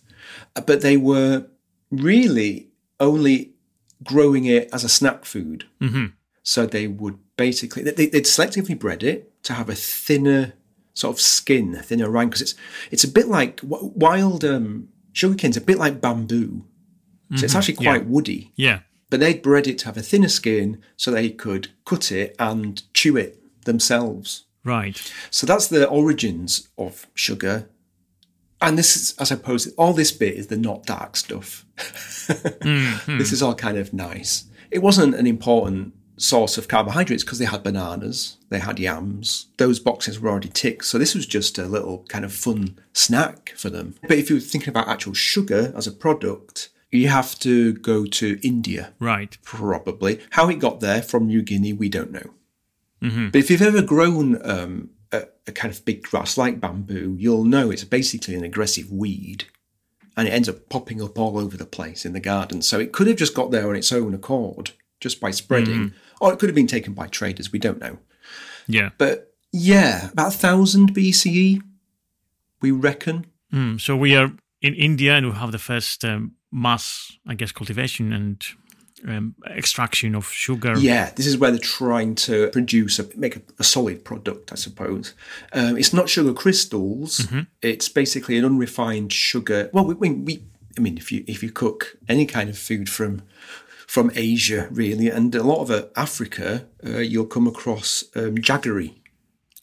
Uh, 0.57 0.63
But 0.63 0.81
they 0.81 0.97
were 0.97 1.47
really 1.91 2.69
only 2.99 3.53
growing 4.03 4.45
it 4.47 4.69
as 4.73 4.83
a 4.85 4.89
snack 4.89 5.25
food. 5.25 5.65
Mm-hmm. 5.81 6.07
So 6.43 6.67
they 6.67 6.89
would 6.89 7.19
basically, 7.37 7.83
they, 7.85 8.07
would 8.07 8.25
selectively 8.25 8.79
bred 8.79 9.03
it 9.03 9.43
to 9.45 9.53
have 9.53 9.69
a 9.69 9.75
thinner 9.75 10.55
sort 10.95 11.15
of 11.15 11.21
skin, 11.21 11.75
thinner 11.83 12.09
rind, 12.09 12.31
because 12.31 12.43
it's, 12.43 12.55
it's 12.91 13.05
a 13.05 13.09
bit 13.09 13.29
like 13.29 13.61
wild 13.63 14.45
um, 14.45 14.89
sugarcane's 15.13 15.57
a 15.57 15.61
bit 15.61 15.79
like 15.79 16.01
bamboo. 16.01 16.65
So 17.37 17.45
it's 17.45 17.55
actually 17.55 17.75
quite 17.75 18.07
woody. 18.07 18.53
Yeah. 18.55 18.81
But 19.11 19.21
they'd 19.21 19.43
bred 19.43 19.67
it 19.67 19.79
to 19.79 19.87
have 19.87 19.97
a 19.97 20.03
thinner 20.03 20.29
skin 20.29 20.81
so 20.97 21.11
they 21.11 21.31
could 21.31 21.69
cut 21.85 22.13
it 22.13 22.37
and 22.39 22.83
chew 22.95 23.17
it 23.17 23.41
themselves. 23.65 24.45
Right. 24.63 25.13
So 25.31 25.47
that's 25.47 25.67
the 25.67 25.89
origins 25.89 26.69
of 26.79 27.07
sugar. 27.15 27.69
And 28.61 28.79
this 28.79 28.97
is, 28.97 29.15
as 29.19 29.33
I 29.33 29.37
suppose, 29.37 29.67
all 29.75 29.93
this 29.93 30.13
bit 30.13 30.35
is 30.35 30.47
the 30.47 30.57
not 30.57 30.87
dark 30.87 31.17
stuff. 31.17 31.65
This 32.27 33.33
is 33.33 33.43
all 33.43 33.55
kind 33.55 33.77
of 33.77 33.93
nice. 33.93 34.45
It 34.71 34.79
wasn't 34.79 35.15
an 35.15 35.27
important 35.27 35.93
source 36.17 36.57
of 36.59 36.69
carbohydrates 36.69 37.25
because 37.25 37.39
they 37.39 37.45
had 37.45 37.63
bananas, 37.63 38.37
they 38.49 38.61
had 38.61 38.79
yams. 38.79 39.47
Those 39.59 39.81
boxes 39.81 40.21
were 40.21 40.31
already 40.31 40.49
ticked. 40.49 40.85
So 40.85 40.99
this 40.99 41.15
was 41.15 41.27
just 41.27 41.59
a 41.59 41.67
little 41.67 42.05
kind 42.09 42.25
of 42.25 42.33
fun 42.33 42.79
snack 42.93 43.53
for 43.57 43.71
them. 43.71 43.95
But 44.03 44.19
if 44.19 44.31
you're 44.31 44.41
thinking 44.41 44.69
about 44.71 44.89
actual 44.89 45.15
sugar 45.15 45.73
as 45.77 45.87
a 45.87 45.93
product, 45.93 46.71
you 46.93 47.09
have 47.09 47.37
to 47.41 47.73
go 47.73 48.07
to 48.07 48.39
India 48.43 48.93
Right. 49.01 49.37
probably. 49.43 50.21
How 50.31 50.49
it 50.49 50.61
got 50.61 50.79
there 50.81 51.03
from 51.03 51.27
New 51.27 51.43
Guinea, 51.43 51.73
we 51.73 51.89
don't 51.89 52.13
know. 52.13 52.31
But 53.01 53.37
if 53.37 53.51
you've 53.51 53.61
ever 53.61 53.83
grown 53.83 54.41
um, 54.49 54.91
a, 55.13 55.25
a 55.47 55.53
kind 55.53 55.75
of 55.75 55.85
big 55.85 56.05
grass 56.05 56.39
like 56.39 56.59
bamboo, 56.61 57.17
you'll 57.19 57.45
know 57.45 57.71
it's 57.71 57.85
basically 57.85 58.35
an 58.35 58.45
aggressive 58.45 58.91
weed 58.91 59.45
and 60.17 60.27
it 60.29 60.31
ends 60.31 60.49
up 60.49 60.69
popping 60.71 61.03
up 61.03 61.19
all 61.19 61.37
over 61.39 61.57
the 61.57 61.67
place 61.67 62.07
in 62.07 62.13
the 62.15 62.21
garden. 62.21 62.63
So 62.63 62.79
it 62.79 62.93
could 62.93 63.09
have 63.09 63.17
just 63.17 63.35
got 63.35 63.51
there 63.51 63.69
on 63.69 63.77
its 63.77 63.93
own 63.93 64.15
accord, 64.15 64.71
just 65.01 65.21
by 65.21 65.31
spreading, 65.31 65.93
or 66.21 66.33
it 66.33 66.39
could 66.39 66.49
have 66.49 66.55
been 66.55 66.67
taken 66.67 66.95
by 66.95 67.07
traders. 67.07 67.53
We 67.53 67.59
don't 67.59 67.81
know. 67.81 67.99
Yeah. 68.67 68.91
But 68.99 69.35
yeah, 69.53 70.11
about 70.11 70.33
1000 70.33 70.95
BCE, 70.95 71.63
we 72.61 72.71
reckon. 72.71 73.27
Mm, 73.53 73.81
so 73.81 73.97
we 73.97 74.17
are 74.17 74.33
in 74.63 74.75
India 74.75 75.15
and 75.15 75.27
we 75.27 75.33
have 75.33 75.53
the 75.53 75.59
first 75.59 76.05
um, 76.05 76.33
mass, 76.51 77.13
I 77.27 77.35
guess, 77.35 77.53
cultivation 77.53 78.13
and 78.13 78.45
um, 79.07 79.35
extraction 79.47 80.15
of 80.15 80.27
sugar. 80.29 80.79
Yeah, 80.79 81.11
this 81.15 81.27
is 81.27 81.37
where 81.37 81.51
they're 81.51 81.61
trying 81.61 82.15
to 82.17 82.49
produce 82.49 82.99
a 82.99 83.07
make 83.17 83.37
a, 83.37 83.43
a 83.59 83.65
solid 83.65 84.05
product, 84.05 84.53
I 84.53 84.57
suppose. 84.57 85.15
Um, 85.53 85.77
it's 85.77 85.93
not 85.93 86.09
sugar 86.09 86.33
crystals. 86.33 87.27
It's 87.63 87.89
basically 87.89 88.39
an 88.39 88.45
unrefined 88.45 89.13
sugar. 89.13 89.71
Well, 89.73 89.85
we, 89.85 89.95
we, 89.95 90.11
we, 90.11 90.45
I 90.79 90.81
mean, 90.81 90.97
if 90.97 91.13
you 91.13 91.25
if 91.27 91.43
you 91.43 91.51
cook 91.51 91.97
any 92.09 92.27
kind 92.27 92.49
of 92.49 92.59
food 92.59 92.89
from 92.89 93.23
from 93.87 94.11
Asia, 94.15 94.69
really, 94.71 95.09
and 95.09 95.35
a 95.35 95.43
lot 95.43 95.61
of 95.63 95.71
uh, 95.71 95.87
Africa, 95.97 96.67
uh, 96.87 96.99
you'll 96.99 97.27
come 97.27 97.47
across 97.47 98.05
um, 98.17 98.37
jaggery, 98.37 98.95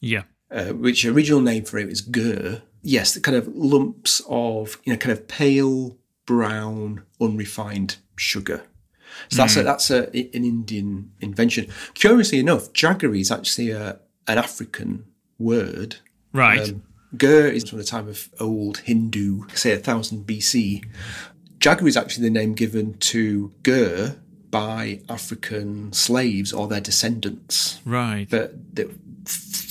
Yeah. 0.00 0.22
uh, 0.50 0.66
which 0.72 1.04
original 1.04 1.40
name 1.40 1.64
for 1.64 1.78
it 1.78 1.88
is 1.88 2.00
gur. 2.00 2.62
Yes, 2.82 3.14
the 3.14 3.20
kind 3.20 3.36
of 3.36 3.48
lumps 3.54 4.20
of 4.28 4.78
you 4.84 4.92
know 4.92 4.96
kind 4.98 5.12
of 5.12 5.28
pale 5.28 5.96
brown 6.26 7.02
unrefined 7.20 7.96
sugar. 8.16 8.62
So 9.28 9.36
that's 9.38 9.56
a, 9.56 9.62
that's 9.62 9.90
a, 9.90 10.04
an 10.16 10.44
Indian 10.44 11.12
invention. 11.20 11.66
Curiously 11.94 12.38
enough, 12.38 12.72
jaggery 12.72 13.20
is 13.20 13.30
actually 13.30 13.70
a, 13.70 14.00
an 14.26 14.38
African 14.38 15.04
word. 15.38 15.96
Right. 16.32 16.70
Um, 16.70 16.82
gur 17.16 17.46
is 17.46 17.68
from 17.68 17.78
the 17.78 17.84
time 17.84 18.08
of 18.08 18.30
old 18.40 18.78
Hindu, 18.78 19.46
say 19.54 19.72
a 19.72 19.78
thousand 19.78 20.26
BC. 20.26 20.82
Jaggery 21.62 21.88
is 21.88 21.96
actually 21.96 22.24
the 22.24 22.30
name 22.30 22.54
given 22.54 22.94
to 22.98 23.52
gur 23.62 24.16
by 24.50 25.00
African 25.08 25.92
slaves 25.92 26.52
or 26.52 26.66
their 26.68 26.80
descendants. 26.80 27.80
right. 27.84 28.26
But 28.28 28.74
that 28.76 28.90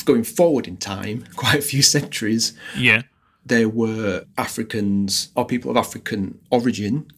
going 0.06 0.24
forward 0.24 0.68
in 0.68 0.78
time, 0.78 1.26
quite 1.36 1.60
a 1.60 1.62
few 1.62 1.82
centuries, 1.82 2.54
yeah. 2.78 3.02
there 3.46 3.68
were 3.70 4.24
Africans 4.38 5.30
or 5.36 5.46
people 5.46 5.70
of 5.70 5.78
African 5.78 6.40
origin 6.50 7.12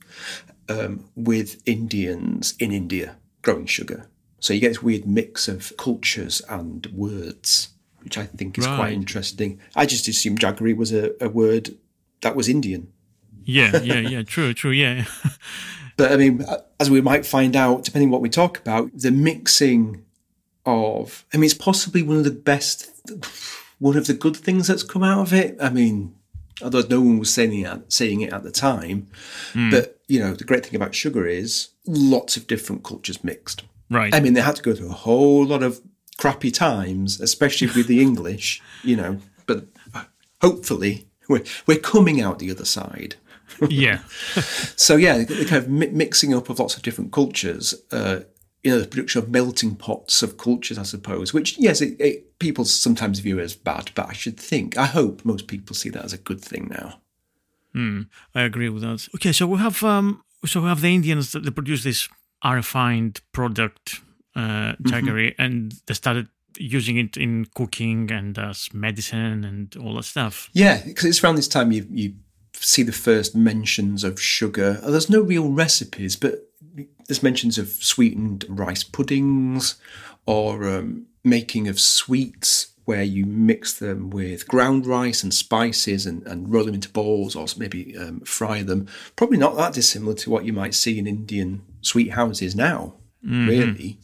um, 0.67 1.05
with 1.15 1.61
Indians 1.67 2.55
in 2.59 2.71
India 2.71 3.15
growing 3.43 3.67
sugar. 3.67 4.07
So 4.39 4.53
you 4.53 4.59
get 4.59 4.69
this 4.69 4.83
weird 4.83 5.05
mix 5.07 5.47
of 5.47 5.71
cultures 5.77 6.41
and 6.49 6.85
words, 6.87 7.69
which 8.01 8.17
I 8.17 8.25
think 8.25 8.57
is 8.57 8.65
Right. 8.65 8.75
quite 8.75 8.93
interesting. 8.93 9.59
I 9.75 9.85
just 9.85 10.07
assumed 10.07 10.39
jaggery 10.39 10.75
was 10.75 10.91
a, 10.91 11.11
a 11.23 11.29
word 11.29 11.77
that 12.21 12.35
was 12.35 12.49
Indian. 12.49 12.91
Yeah. 13.45 13.81
Yeah. 13.81 13.99
Yeah. 13.99 14.23
true. 14.23 14.53
True. 14.53 14.71
Yeah. 14.71 15.05
But 15.95 16.11
I 16.11 16.17
mean, 16.17 16.45
as 16.79 16.89
we 16.89 17.01
might 17.01 17.25
find 17.25 17.55
out, 17.55 17.83
depending 17.83 18.09
what 18.09 18.21
we 18.21 18.29
talk 18.29 18.57
about, 18.57 18.89
the 18.93 19.11
mixing 19.11 20.03
of, 20.65 21.25
I 21.33 21.37
mean, 21.37 21.45
it's 21.45 21.53
possibly 21.53 22.01
one 22.01 22.17
of 22.17 22.23
the 22.23 22.31
best, 22.31 22.89
one 23.79 23.97
of 23.97 24.07
the 24.07 24.13
good 24.13 24.35
things 24.35 24.67
that's 24.67 24.83
come 24.83 25.03
out 25.03 25.21
of 25.21 25.33
it. 25.33 25.55
I 25.61 25.69
mean, 25.69 26.15
although 26.61 26.81
no 26.81 27.01
one 27.01 27.19
was 27.19 27.31
saying 27.31 27.59
it, 27.59 27.93
saying 27.93 28.21
it 28.21 28.33
at 28.33 28.43
the 28.43 28.51
time, 28.51 29.07
hmm. 29.53 29.69
but 29.69 29.99
you 30.07 30.19
know, 30.19 30.33
the 30.33 30.43
great 30.43 30.65
thing 30.65 30.75
about 30.75 30.95
sugar 30.95 31.27
is 31.27 31.69
lots 31.85 32.37
of 32.37 32.47
different 32.47 32.83
cultures 32.83 33.23
mixed. 33.23 33.63
right. 33.89 34.13
I 34.13 34.19
mean, 34.19 34.33
they 34.33 34.41
had 34.41 34.55
to 34.57 34.63
go 34.63 34.73
through 34.73 34.89
a 34.89 34.93
whole 34.93 35.45
lot 35.45 35.63
of 35.63 35.81
crappy 36.17 36.51
times, 36.51 37.19
especially 37.19 37.67
with 37.67 37.87
the 37.87 38.01
English, 38.01 38.61
you 38.83 38.95
know, 38.95 39.19
but 39.45 39.65
uh, 39.93 40.03
hopefully 40.41 41.07
we're, 41.27 41.43
we're 41.65 41.79
coming 41.79 42.21
out 42.21 42.39
the 42.39 42.51
other 42.51 42.65
side. 42.65 43.15
Yeah. 43.69 43.99
So 44.75 44.95
yeah, 44.95 45.19
the, 45.19 45.45
kind 45.45 45.63
of 45.63 45.69
mi- 45.69 45.87
mixing 45.87 46.33
up 46.33 46.49
of 46.49 46.59
lots 46.59 46.75
of 46.75 46.83
different 46.83 47.11
cultures, 47.11 47.75
uh, 47.91 48.21
you 48.63 48.71
know, 48.71 48.79
the 48.79 48.87
production 48.87 49.21
of 49.21 49.29
melting 49.29 49.75
pots 49.75 50.23
of 50.23 50.37
cultures, 50.37 50.77
I 50.77 50.83
suppose. 50.83 51.33
Which 51.33 51.57
yes, 51.57 51.81
it, 51.81 51.99
it, 51.99 52.39
people 52.39 52.65
sometimes 52.65 53.19
view 53.19 53.39
as 53.39 53.55
bad, 53.55 53.91
but 53.95 54.09
I 54.09 54.13
should 54.13 54.39
think, 54.39 54.77
I 54.77 54.85
hope 54.85 55.23
most 55.25 55.47
people 55.47 55.75
see 55.75 55.89
that 55.89 56.03
as 56.03 56.13
a 56.13 56.17
good 56.17 56.41
thing 56.41 56.69
now. 56.69 56.99
I 58.35 58.43
agree 58.43 58.69
with 58.69 58.83
that. 58.83 59.07
Okay, 59.15 59.31
so 59.31 59.47
we 59.47 59.57
have 59.59 59.83
um, 59.83 60.23
so 60.45 60.61
we 60.61 60.67
have 60.67 60.81
the 60.81 60.93
Indians 60.93 61.31
that 61.31 61.43
they 61.43 61.51
produce 61.51 61.83
this 61.83 62.07
refined 62.43 63.21
product, 63.31 64.01
uh, 64.35 64.73
jaggery, 64.83 65.33
and 65.37 65.73
they 65.87 65.93
started 65.93 66.27
using 66.57 66.97
it 66.97 67.17
in 67.17 67.45
cooking 67.55 68.11
and 68.11 68.37
as 68.37 68.69
medicine 68.73 69.43
and 69.43 69.75
all 69.77 69.95
that 69.95 70.03
stuff. 70.03 70.49
Yeah, 70.53 70.81
because 70.85 71.05
it's 71.05 71.23
around 71.23 71.35
this 71.35 71.47
time 71.47 71.71
you 71.71 71.87
you 71.89 72.13
see 72.63 72.83
the 72.83 72.91
first 72.91 73.35
mentions 73.35 74.03
of 74.03 74.19
sugar. 74.19 74.79
Uh, 74.81 74.91
There's 74.91 75.09
no 75.09 75.21
real 75.21 75.49
recipes, 75.49 76.15
but 76.15 76.49
there's 77.07 77.23
mentions 77.23 77.57
of 77.57 77.67
sweetened 77.67 78.45
rice 78.47 78.83
puddings 78.83 79.75
or 80.25 80.67
um, 80.67 81.05
making 81.23 81.67
of 81.67 81.79
sweets 81.79 82.67
where 82.85 83.03
you 83.03 83.25
mix 83.25 83.73
them 83.79 84.09
with 84.09 84.47
ground 84.47 84.85
rice 84.85 85.23
and 85.23 85.33
spices 85.33 86.05
and, 86.05 86.25
and 86.27 86.51
roll 86.51 86.65
them 86.65 86.73
into 86.73 86.89
balls 86.89 87.35
or 87.35 87.45
maybe 87.57 87.95
um, 87.97 88.19
fry 88.21 88.61
them. 88.61 88.87
Probably 89.15 89.37
not 89.37 89.55
that 89.55 89.73
dissimilar 89.73 90.15
to 90.15 90.29
what 90.29 90.43
you 90.45 90.51
might 90.53 90.73
see 90.73 90.99
in 90.99 91.07
Indian 91.07 91.61
sweet 91.81 92.11
houses 92.11 92.55
now, 92.55 92.95
really. 93.47 93.99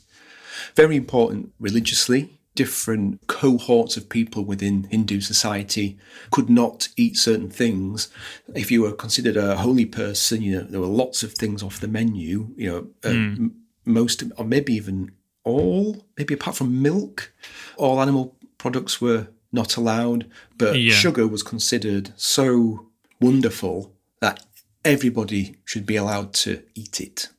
Very 0.76 0.96
important 0.96 1.52
religiously. 1.60 2.39
Different 2.64 3.26
cohorts 3.28 3.96
of 3.98 4.10
people 4.10 4.44
within 4.44 4.84
Hindu 4.92 5.22
society 5.22 5.98
could 6.30 6.50
not 6.50 6.90
eat 6.98 7.16
certain 7.18 7.50
things. 7.50 8.10
If 8.54 8.70
you 8.70 8.82
were 8.82 8.92
considered 8.92 9.38
a 9.38 9.56
holy 9.66 9.86
person, 9.86 10.42
you 10.42 10.52
know 10.58 10.64
there 10.72 10.82
were 10.82 10.96
lots 11.04 11.24
of 11.24 11.32
things 11.42 11.64
off 11.64 11.80
the 11.80 11.88
menu. 11.88 12.34
You 12.58 12.68
know, 12.70 12.80
uh, 13.06 13.14
m- 13.14 13.56
most 13.86 14.24
or 14.38 14.44
maybe 14.44 14.74
even 14.74 15.12
all, 15.46 16.06
maybe 16.18 16.34
apart 16.34 16.58
from 16.58 16.82
milk, 16.82 17.32
all 17.78 18.02
animal 18.02 18.36
products 18.58 19.00
were 19.00 19.24
not 19.54 19.78
allowed. 19.78 20.22
But 20.58 20.74
Yeah. 20.78 20.94
sugar 21.06 21.26
was 21.36 21.44
considered 21.54 22.06
so 22.18 22.88
wonderful 23.22 23.96
that 24.20 24.46
everybody 24.84 25.44
should 25.64 25.86
be 25.86 25.96
allowed 25.96 26.34
to 26.46 26.52
eat 26.76 27.00
it. 27.00 27.30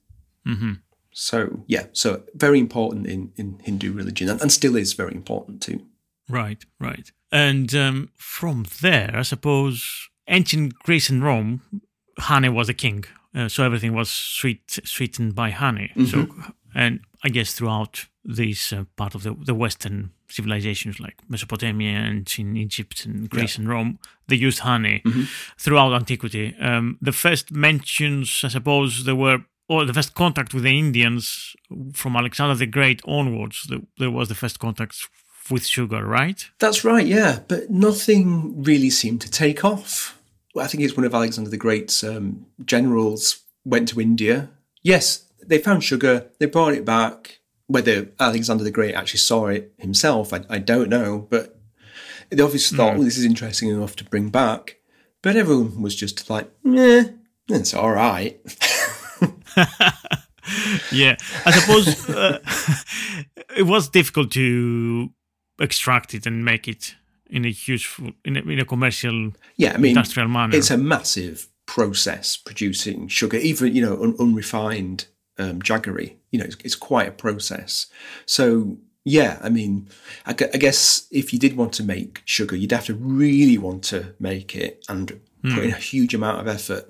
So 1.20 1.64
yeah, 1.66 1.84
so 1.92 2.22
very 2.34 2.58
important 2.58 3.06
in, 3.06 3.32
in 3.36 3.60
Hindu 3.62 3.92
religion 3.92 4.30
and, 4.30 4.40
and 4.40 4.50
still 4.50 4.74
is 4.74 4.94
very 4.94 5.14
important 5.14 5.60
too. 5.60 5.84
Right, 6.30 6.64
right. 6.78 7.12
And 7.30 7.74
um, 7.74 8.08
from 8.16 8.64
there, 8.80 9.10
I 9.14 9.20
suppose, 9.22 10.08
ancient 10.28 10.78
Greece 10.78 11.10
and 11.10 11.22
Rome, 11.22 11.60
honey 12.18 12.48
was 12.48 12.70
a 12.70 12.74
king. 12.74 13.04
Uh, 13.34 13.48
so 13.48 13.64
everything 13.64 13.92
was 13.92 14.08
sweet, 14.10 14.80
sweetened 14.84 15.34
by 15.34 15.50
honey. 15.50 15.92
So, 16.06 16.26
and 16.74 17.00
I 17.22 17.28
guess 17.28 17.52
throughout 17.52 18.06
this 18.24 18.72
uh, 18.72 18.84
part 18.96 19.14
of 19.14 19.22
the, 19.22 19.34
the 19.44 19.54
Western 19.54 20.12
civilizations 20.28 21.00
like 21.00 21.16
Mesopotamia 21.28 21.98
and 21.98 22.32
in 22.38 22.56
Egypt 22.56 23.04
and 23.04 23.28
Greece 23.28 23.58
and 23.58 23.68
Rome, 23.68 23.98
they 24.26 24.36
used 24.36 24.60
honey 24.60 25.02
throughout 25.58 25.92
antiquity. 25.92 26.56
Um, 26.60 26.96
the 27.02 27.12
first 27.12 27.52
mentions, 27.52 28.40
I 28.42 28.48
suppose, 28.48 29.04
there 29.04 29.16
were, 29.16 29.44
or 29.70 29.84
the 29.84 29.94
first 29.94 30.14
contact 30.16 30.52
with 30.52 30.64
the 30.64 30.76
Indians 30.76 31.54
from 31.92 32.16
Alexander 32.16 32.56
the 32.56 32.66
Great 32.66 33.00
onwards, 33.06 33.62
the, 33.68 33.86
there 33.98 34.10
was 34.10 34.28
the 34.28 34.34
first 34.34 34.58
contact 34.58 34.96
with 35.48 35.64
sugar, 35.64 36.04
right? 36.04 36.44
That's 36.58 36.84
right, 36.84 37.06
yeah. 37.06 37.38
But 37.46 37.70
nothing 37.70 38.64
really 38.64 38.90
seemed 38.90 39.20
to 39.20 39.30
take 39.30 39.64
off. 39.64 40.20
I 40.58 40.66
think 40.66 40.82
it's 40.82 40.96
one 40.96 41.06
of 41.06 41.14
Alexander 41.14 41.48
the 41.48 41.56
Great's 41.56 42.02
um, 42.02 42.46
generals 42.64 43.42
went 43.64 43.86
to 43.90 44.00
India. 44.00 44.50
Yes, 44.82 45.26
they 45.46 45.58
found 45.58 45.84
sugar, 45.84 46.26
they 46.40 46.46
brought 46.46 46.74
it 46.74 46.84
back. 46.84 47.38
Whether 47.68 48.08
Alexander 48.18 48.64
the 48.64 48.72
Great 48.72 48.96
actually 48.96 49.20
saw 49.20 49.46
it 49.46 49.72
himself, 49.78 50.32
I, 50.32 50.40
I 50.50 50.58
don't 50.58 50.88
know. 50.88 51.28
But 51.30 51.60
they 52.30 52.42
obviously 52.42 52.76
thought, 52.76 52.94
well, 52.94 53.04
this 53.04 53.18
is 53.18 53.24
interesting 53.24 53.68
enough 53.68 53.94
to 53.96 54.04
bring 54.04 54.30
back. 54.30 54.78
But 55.22 55.36
everyone 55.36 55.80
was 55.80 55.94
just 55.94 56.28
like, 56.28 56.50
yeah, 56.64 57.04
it's 57.48 57.72
all 57.72 57.92
right. 57.92 58.40
Yeah, 60.90 61.16
I 61.46 61.50
suppose 61.52 62.08
uh, 62.08 62.38
it 63.56 63.64
was 63.64 63.88
difficult 63.88 64.32
to 64.32 65.10
extract 65.60 66.14
it 66.14 66.26
and 66.26 66.44
make 66.44 66.66
it 66.66 66.94
in 67.28 67.44
a 67.44 67.50
huge 67.50 67.94
in 68.24 68.36
a, 68.36 68.40
in 68.40 68.58
a 68.58 68.64
commercial, 68.64 69.32
Yeah, 69.56 69.74
I 69.74 69.76
mean, 69.76 69.90
industrial 69.90 70.28
manner. 70.28 70.56
it's 70.56 70.70
a 70.70 70.78
massive 70.78 71.46
process 71.66 72.36
producing 72.36 73.06
sugar, 73.08 73.36
even 73.36 73.76
you 73.76 73.82
know 73.82 74.02
un- 74.02 74.16
unrefined 74.18 75.06
um, 75.38 75.60
jaggery. 75.62 76.16
You 76.32 76.40
know, 76.40 76.46
it's, 76.46 76.56
it's 76.64 76.74
quite 76.74 77.06
a 77.08 77.12
process. 77.12 77.86
So 78.26 78.78
yeah, 79.04 79.38
I 79.42 79.50
mean, 79.50 79.88
I, 80.26 80.32
gu- 80.32 80.50
I 80.52 80.56
guess 80.56 81.06
if 81.12 81.32
you 81.32 81.38
did 81.38 81.56
want 81.56 81.72
to 81.74 81.84
make 81.84 82.22
sugar, 82.24 82.56
you'd 82.56 82.72
have 82.72 82.86
to 82.86 82.94
really 82.94 83.58
want 83.58 83.84
to 83.84 84.14
make 84.18 84.56
it 84.56 84.84
and 84.88 85.20
put 85.42 85.64
in 85.64 85.70
a 85.70 85.76
huge 85.76 86.14
amount 86.14 86.40
of 86.40 86.48
effort. 86.48 86.89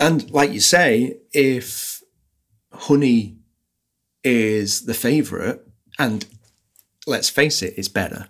And 0.00 0.30
like 0.30 0.52
you 0.52 0.60
say, 0.60 1.18
if 1.32 2.02
honey 2.72 3.38
is 4.24 4.82
the 4.86 4.94
favourite, 4.94 5.60
and 5.98 6.24
let's 7.06 7.28
face 7.30 7.62
it, 7.62 7.74
it's 7.76 7.88
better 7.88 8.28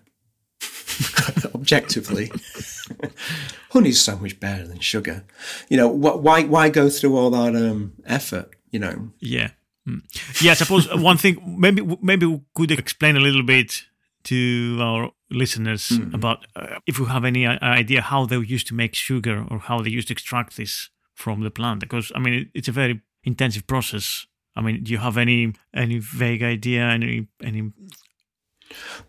objectively. 1.55 2.31
Honey's 3.71 4.01
so 4.01 4.17
much 4.17 4.41
better 4.41 4.67
than 4.67 4.81
sugar. 4.81 5.25
You 5.69 5.77
know, 5.77 5.89
wh- 5.93 6.23
why 6.23 6.45
why 6.45 6.69
go 6.71 6.89
through 6.89 7.17
all 7.17 7.31
that 7.31 7.55
um, 7.55 7.93
effort? 8.07 8.51
You 8.71 8.81
know, 8.81 9.11
Yeah. 9.21 9.51
Mm. 9.89 10.03
Yeah, 10.43 10.53
I 10.53 10.55
suppose 10.55 10.89
one 10.95 11.17
thing 11.17 11.37
maybe 11.59 11.83
maybe 12.03 12.27
we 12.27 12.41
could 12.55 12.71
explain 12.71 13.17
a 13.17 13.21
little 13.21 13.43
bit 13.43 13.85
to 14.25 14.79
our 14.81 15.11
listeners 15.31 15.89
Hmm. 15.89 16.15
about 16.15 16.47
uh, 16.57 16.79
if 16.87 16.99
you 16.99 17.07
have 17.07 17.25
any 17.25 17.47
idea 17.47 18.01
how 18.03 18.27
they 18.27 18.37
used 18.39 18.67
to 18.69 18.75
make 18.75 18.95
sugar 18.95 19.45
or 19.51 19.59
how 19.59 19.81
they 19.83 19.91
used 19.91 20.09
to 20.09 20.13
extract 20.15 20.57
this 20.57 20.91
from 21.19 21.43
the 21.43 21.51
plant 21.51 21.81
because 21.81 22.13
I 22.15 22.21
mean 22.21 22.35
it, 22.35 22.49
it's 22.55 22.69
a 22.69 22.73
very 22.73 23.01
intensive 23.25 23.67
process. 23.67 24.27
I 24.57 24.61
mean, 24.61 24.85
do 24.85 24.93
you 24.93 24.99
have 24.99 25.19
any 25.19 25.53
any 25.75 25.99
vague 25.99 26.43
idea 26.43 26.83
any 26.83 27.27
any 27.43 27.73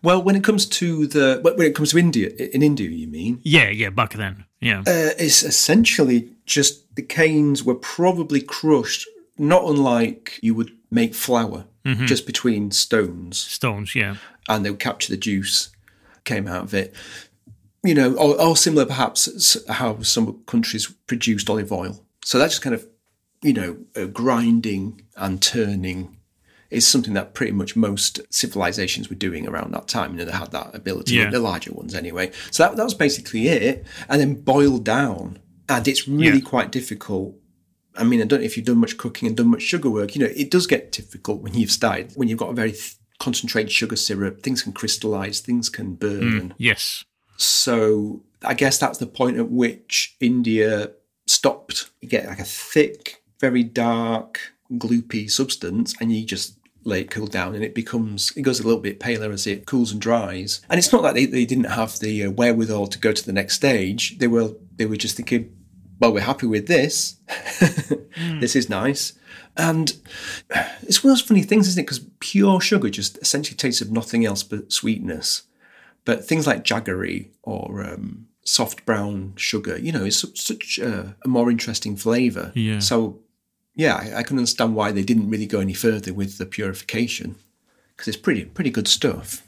well, 0.02 0.22
when 0.22 0.36
it 0.36 0.42
comes 0.42 0.64
to 0.66 1.06
the 1.06 1.40
when 1.42 1.66
it 1.66 1.74
comes 1.74 1.90
to 1.90 1.98
India, 1.98 2.30
in 2.54 2.62
India, 2.62 2.88
you 2.88 3.06
mean? 3.06 3.40
Yeah, 3.42 3.68
yeah, 3.68 3.90
back 3.90 4.14
then. 4.14 4.46
Yeah. 4.60 4.80
Uh, 4.80 5.12
it's 5.18 5.42
essentially 5.42 6.30
just 6.46 6.96
the 6.96 7.02
canes 7.02 7.62
were 7.62 7.74
probably 7.74 8.40
crushed, 8.40 9.06
not 9.36 9.64
unlike 9.64 10.38
you 10.42 10.54
would 10.54 10.70
make 10.90 11.14
flour, 11.14 11.66
just 12.06 12.24
between 12.24 12.70
stones. 12.70 13.38
Stones, 13.38 13.94
yeah. 13.94 14.16
and 14.48 14.64
they 14.64 14.70
would 14.70 14.80
capture 14.80 15.12
the 15.12 15.18
juice 15.18 15.70
came 16.24 16.46
out 16.46 16.64
of 16.64 16.74
it. 16.74 16.94
You 17.82 17.94
know, 17.94 18.14
or, 18.14 18.40
or 18.40 18.56
similar 18.56 18.84
perhaps 18.84 19.56
how 19.68 20.02
some 20.02 20.42
countries 20.46 20.86
produced 21.06 21.48
olive 21.48 21.72
oil. 21.72 22.04
So 22.24 22.38
that 22.38 22.50
just 22.50 22.60
kind 22.62 22.74
of, 22.74 22.86
you 23.42 23.54
know, 23.54 23.78
uh, 23.96 24.04
grinding 24.04 25.02
and 25.16 25.40
turning 25.40 26.18
is 26.70 26.86
something 26.86 27.14
that 27.14 27.32
pretty 27.34 27.52
much 27.52 27.74
most 27.74 28.20
civilizations 28.32 29.08
were 29.08 29.16
doing 29.16 29.48
around 29.48 29.72
that 29.72 29.88
time. 29.88 30.12
You 30.12 30.18
know, 30.18 30.24
they 30.26 30.36
had 30.36 30.52
that 30.52 30.74
ability, 30.74 31.14
Yeah. 31.14 31.30
the 31.30 31.40
larger 31.40 31.72
ones 31.72 31.94
anyway. 31.94 32.30
So 32.50 32.64
that, 32.64 32.76
that 32.76 32.84
was 32.84 32.94
basically 32.94 33.48
it. 33.48 33.84
And 34.08 34.20
then 34.20 34.34
boiled 34.34 34.84
down. 34.84 35.38
And 35.68 35.88
it's 35.88 36.06
really 36.06 36.38
Yeah. 36.38 36.44
quite 36.44 36.70
difficult 36.70 37.36
I 37.96 38.04
mean, 38.04 38.22
I 38.22 38.24
don't 38.24 38.38
know 38.38 38.46
if 38.46 38.56
you've 38.56 38.66
done 38.66 38.78
much 38.78 38.96
cooking 38.96 39.26
and 39.26 39.36
done 39.36 39.48
much 39.48 39.62
sugar 39.62 39.90
work. 39.90 40.14
You 40.14 40.20
know, 40.22 40.32
it 40.36 40.48
does 40.48 40.68
get 40.68 40.92
difficult 40.92 41.42
when 41.42 41.54
you've 41.54 41.72
started, 41.72 42.12
when 42.14 42.28
you've 42.28 42.38
got 42.38 42.50
a 42.50 42.54
very 42.54 42.70
th- 42.70 42.94
concentrated 43.18 43.72
sugar 43.72 43.96
syrup. 43.96 44.42
Things 44.44 44.62
can 44.62 44.72
crystallize, 44.72 45.40
things 45.40 45.68
can 45.68 45.96
burn. 45.96 46.54
Yes. 46.56 47.04
So 47.40 48.22
I 48.44 48.54
guess 48.54 48.78
that's 48.78 48.98
the 48.98 49.06
point 49.06 49.38
at 49.38 49.50
which 49.50 50.16
India 50.20 50.90
stopped. 51.26 51.90
You 52.00 52.08
get 52.08 52.26
like 52.26 52.38
a 52.38 52.44
thick, 52.44 53.22
very 53.38 53.62
dark, 53.62 54.52
gloopy 54.72 55.30
substance, 55.30 55.94
and 56.00 56.12
you 56.14 56.24
just 56.24 56.58
let 56.84 57.00
it 57.00 57.10
cool 57.10 57.26
down, 57.26 57.54
and 57.54 57.64
it 57.64 57.74
becomes 57.74 58.32
it 58.36 58.42
goes 58.42 58.60
a 58.60 58.64
little 58.64 58.80
bit 58.80 59.00
paler 59.00 59.30
as 59.30 59.46
it 59.46 59.66
cools 59.66 59.92
and 59.92 60.00
dries. 60.00 60.60
And 60.68 60.78
it's 60.78 60.92
not 60.92 61.02
that 61.02 61.14
they, 61.14 61.24
they 61.24 61.46
didn't 61.46 61.64
have 61.64 61.98
the 61.98 62.24
uh, 62.24 62.30
wherewithal 62.30 62.88
to 62.88 62.98
go 62.98 63.12
to 63.12 63.24
the 63.24 63.32
next 63.32 63.54
stage. 63.54 64.18
They 64.18 64.28
were 64.28 64.50
they 64.76 64.86
were 64.86 64.96
just 64.96 65.16
thinking, 65.16 65.56
well, 65.98 66.12
we're 66.12 66.20
happy 66.20 66.46
with 66.46 66.66
this. 66.66 67.16
this 68.40 68.56
is 68.56 68.68
nice. 68.68 69.14
And 69.56 69.94
it's 70.82 71.02
one 71.02 71.12
of 71.12 71.18
those 71.18 71.26
funny 71.26 71.42
things, 71.42 71.68
isn't 71.68 71.80
it? 71.80 71.86
Because 71.86 72.06
pure 72.20 72.60
sugar 72.60 72.88
just 72.88 73.18
essentially 73.18 73.56
tastes 73.56 73.80
of 73.80 73.90
nothing 73.90 74.24
else 74.24 74.42
but 74.42 74.72
sweetness. 74.72 75.42
But 76.04 76.24
things 76.24 76.46
like 76.46 76.64
jaggery 76.64 77.28
or 77.42 77.84
um, 77.84 78.26
soft 78.42 78.84
brown 78.86 79.34
sugar, 79.36 79.78
you 79.78 79.92
know, 79.92 80.04
is 80.04 80.18
su- 80.18 80.34
such 80.34 80.78
a, 80.78 81.14
a 81.24 81.28
more 81.28 81.50
interesting 81.50 81.96
flavour. 81.96 82.52
Yeah. 82.54 82.80
So, 82.80 83.20
yeah, 83.74 83.96
I, 83.96 84.18
I 84.18 84.22
can 84.22 84.38
understand 84.38 84.74
why 84.74 84.92
they 84.92 85.02
didn't 85.02 85.30
really 85.30 85.46
go 85.46 85.60
any 85.60 85.74
further 85.74 86.14
with 86.14 86.38
the 86.38 86.46
purification 86.46 87.36
because 87.96 88.08
it's 88.08 88.16
pretty 88.16 88.44
pretty 88.46 88.70
good 88.70 88.88
stuff. 88.88 89.46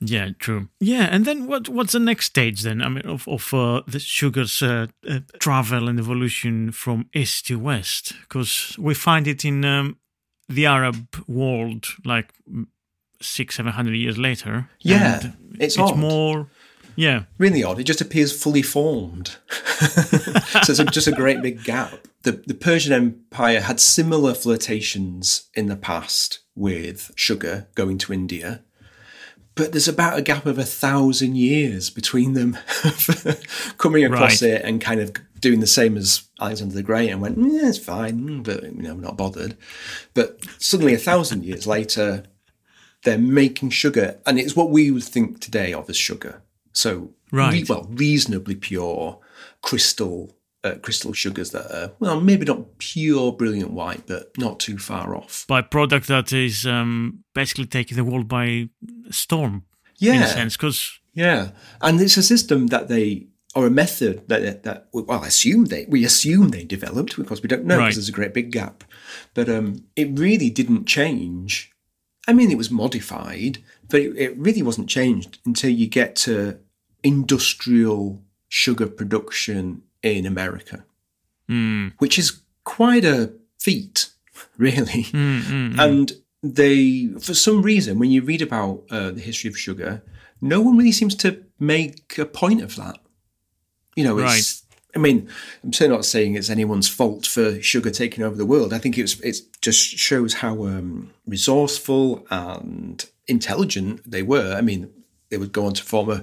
Yeah, 0.00 0.30
true. 0.38 0.68
Yeah, 0.78 1.08
and 1.10 1.24
then 1.24 1.46
what? 1.46 1.68
What's 1.68 1.92
the 1.92 2.00
next 2.00 2.26
stage 2.26 2.62
then? 2.62 2.82
I 2.82 2.88
mean, 2.88 3.06
of 3.06 3.26
of 3.26 3.52
uh, 3.52 3.82
the 3.86 3.98
sugar's 3.98 4.62
uh, 4.62 4.86
uh, 5.08 5.20
travel 5.40 5.88
and 5.88 5.98
evolution 5.98 6.72
from 6.72 7.08
east 7.12 7.46
to 7.46 7.58
west, 7.58 8.14
because 8.20 8.76
we 8.78 8.94
find 8.94 9.26
it 9.26 9.44
in 9.44 9.64
um, 9.64 9.96
the 10.48 10.66
Arab 10.66 11.24
world, 11.26 11.86
like 12.04 12.32
six, 13.20 13.56
seven 13.56 13.72
hundred 13.72 13.94
years 13.96 14.16
later. 14.18 14.68
Yeah, 14.80 15.16
it's 15.54 15.76
it's 15.76 15.78
odd. 15.78 15.98
more. 15.98 16.48
Yeah, 16.96 17.24
Really 17.38 17.62
odd. 17.62 17.78
It 17.78 17.84
just 17.84 18.00
appears 18.00 18.32
fully 18.32 18.60
formed. 18.62 19.36
so 19.50 20.72
it's 20.72 20.82
just 20.90 21.06
a 21.06 21.12
great 21.12 21.40
big 21.42 21.62
gap. 21.62 21.92
The, 22.24 22.32
the 22.32 22.54
Persian 22.54 22.92
Empire 22.92 23.60
had 23.60 23.78
similar 23.78 24.34
flirtations 24.34 25.48
in 25.54 25.66
the 25.66 25.76
past 25.76 26.40
with 26.56 27.12
sugar 27.14 27.68
going 27.76 27.98
to 27.98 28.12
India, 28.12 28.64
but 29.54 29.70
there's 29.70 29.86
about 29.86 30.18
a 30.18 30.22
gap 30.22 30.44
of 30.44 30.58
a 30.58 30.64
thousand 30.64 31.36
years 31.36 31.88
between 31.88 32.32
them 32.32 32.56
coming 33.78 34.04
across 34.04 34.42
Right. 34.42 34.50
it 34.54 34.62
and 34.64 34.80
kind 34.80 35.00
of 35.00 35.12
doing 35.40 35.60
the 35.60 35.66
same 35.68 35.96
as 35.96 36.22
Alexander 36.40 36.74
the 36.74 36.82
Great 36.82 37.10
and 37.10 37.20
went, 37.20 37.38
yeah, 37.38 37.68
it's 37.68 37.78
fine, 37.78 38.20
mm, 38.28 38.42
but 38.42 38.64
you 38.64 38.82
know, 38.82 38.90
I'm 38.90 39.00
not 39.00 39.16
bothered. 39.16 39.56
But 40.14 40.44
suddenly, 40.58 40.94
a 40.94 40.98
thousand 40.98 41.44
years 41.44 41.64
later, 41.64 42.24
they're 43.04 43.18
making 43.18 43.70
sugar, 43.70 44.18
and 44.26 44.38
it's 44.38 44.56
what 44.56 44.70
we 44.70 44.90
would 44.90 45.04
think 45.04 45.40
today 45.40 45.72
of 45.72 45.88
as 45.90 45.96
sugar. 45.96 46.42
So, 46.72 47.10
Right. 47.32 47.68
well, 47.68 47.86
reasonably 47.90 48.54
pure 48.54 49.18
crystal 49.62 50.34
uh, 50.64 50.74
crystal 50.82 51.12
sugars 51.12 51.50
that 51.50 51.70
are 51.72 51.92
well, 52.00 52.20
maybe 52.20 52.44
not 52.44 52.78
pure 52.78 53.32
brilliant 53.32 53.70
white, 53.70 54.06
but 54.06 54.32
not 54.36 54.58
too 54.58 54.76
far 54.78 55.14
off. 55.14 55.44
by 55.46 55.62
product 55.62 56.08
that 56.08 56.32
is 56.32 56.66
um, 56.66 57.22
basically 57.34 57.66
taking 57.66 57.96
the 57.96 58.04
world 58.04 58.26
by 58.26 58.68
storm. 59.10 59.64
Yeah, 59.98 60.14
in 60.16 60.22
a 60.22 60.26
sense, 60.28 60.56
because 60.56 60.98
yeah, 61.14 61.50
and 61.80 62.00
it's 62.00 62.16
a 62.16 62.22
system 62.22 62.66
that 62.68 62.88
they 62.88 63.28
or 63.54 63.66
a 63.66 63.70
method 63.70 64.28
that 64.28 64.62
that 64.64 64.88
well, 64.92 65.22
I 65.22 65.26
assume 65.28 65.66
they 65.66 65.86
we 65.88 66.04
assume 66.04 66.48
they 66.48 66.64
developed 66.64 67.16
because 67.16 67.40
we 67.42 67.48
don't 67.48 67.64
know 67.64 67.78
Right. 67.78 67.84
because 67.86 67.96
there's 67.96 68.08
a 68.08 68.12
great 68.12 68.34
big 68.34 68.50
gap, 68.50 68.82
but 69.34 69.48
um, 69.48 69.84
it 69.96 70.18
really 70.18 70.50
didn't 70.50 70.86
change. 70.86 71.70
I 72.28 72.34
mean, 72.34 72.50
it 72.50 72.58
was 72.58 72.70
modified, 72.70 73.58
but 73.88 74.00
it, 74.00 74.16
it 74.16 74.36
really 74.36 74.62
wasn't 74.62 74.88
changed 74.88 75.38
until 75.46 75.70
you 75.70 75.86
get 75.86 76.14
to 76.16 76.58
industrial 77.02 78.22
sugar 78.48 78.86
production 78.86 79.82
in 80.02 80.26
America, 80.26 80.84
hmm. 81.48 81.88
which 81.98 82.18
is 82.18 82.42
quite 82.64 83.04
a 83.06 83.32
feat, 83.58 84.10
really. 84.58 85.04
Hmm, 85.04 85.40
hmm, 85.40 85.80
and 85.80 86.12
they, 86.42 87.08
for 87.18 87.32
some 87.32 87.62
reason, 87.62 87.98
when 87.98 88.10
you 88.10 88.20
read 88.20 88.42
about 88.42 88.84
uh, 88.90 89.10
the 89.10 89.20
history 89.22 89.48
of 89.48 89.58
sugar, 89.58 90.02
no 90.42 90.60
one 90.60 90.76
really 90.76 90.92
seems 90.92 91.14
to 91.16 91.42
make 91.58 92.18
a 92.18 92.26
point 92.26 92.60
of 92.62 92.76
that. 92.76 92.98
You 93.96 94.04
know, 94.04 94.18
it's. 94.18 94.64
I 94.96 94.98
mean, 94.98 95.28
I'm 95.62 95.72
certainly 95.72 95.96
not 95.98 96.04
saying 96.04 96.34
it's 96.34 96.48
anyone's 96.50 96.88
fault 96.88 97.26
for 97.26 97.60
sugar 97.60 97.90
taking 97.90 98.24
over 98.24 98.36
the 98.36 98.46
world. 98.46 98.72
I 98.72 98.78
think 98.78 98.96
it's 98.96 99.20
it 99.20 99.36
just 99.60 99.78
shows 99.78 100.34
how 100.34 100.64
um, 100.66 101.10
resourceful 101.26 102.26
and 102.30 103.04
intelligent 103.26 104.10
they 104.10 104.22
were. 104.22 104.54
I 104.54 104.60
mean, 104.62 104.90
they 105.30 105.36
would 105.36 105.52
go 105.52 105.66
on 105.66 105.74
to 105.74 105.84
form 105.84 106.08
a, 106.10 106.22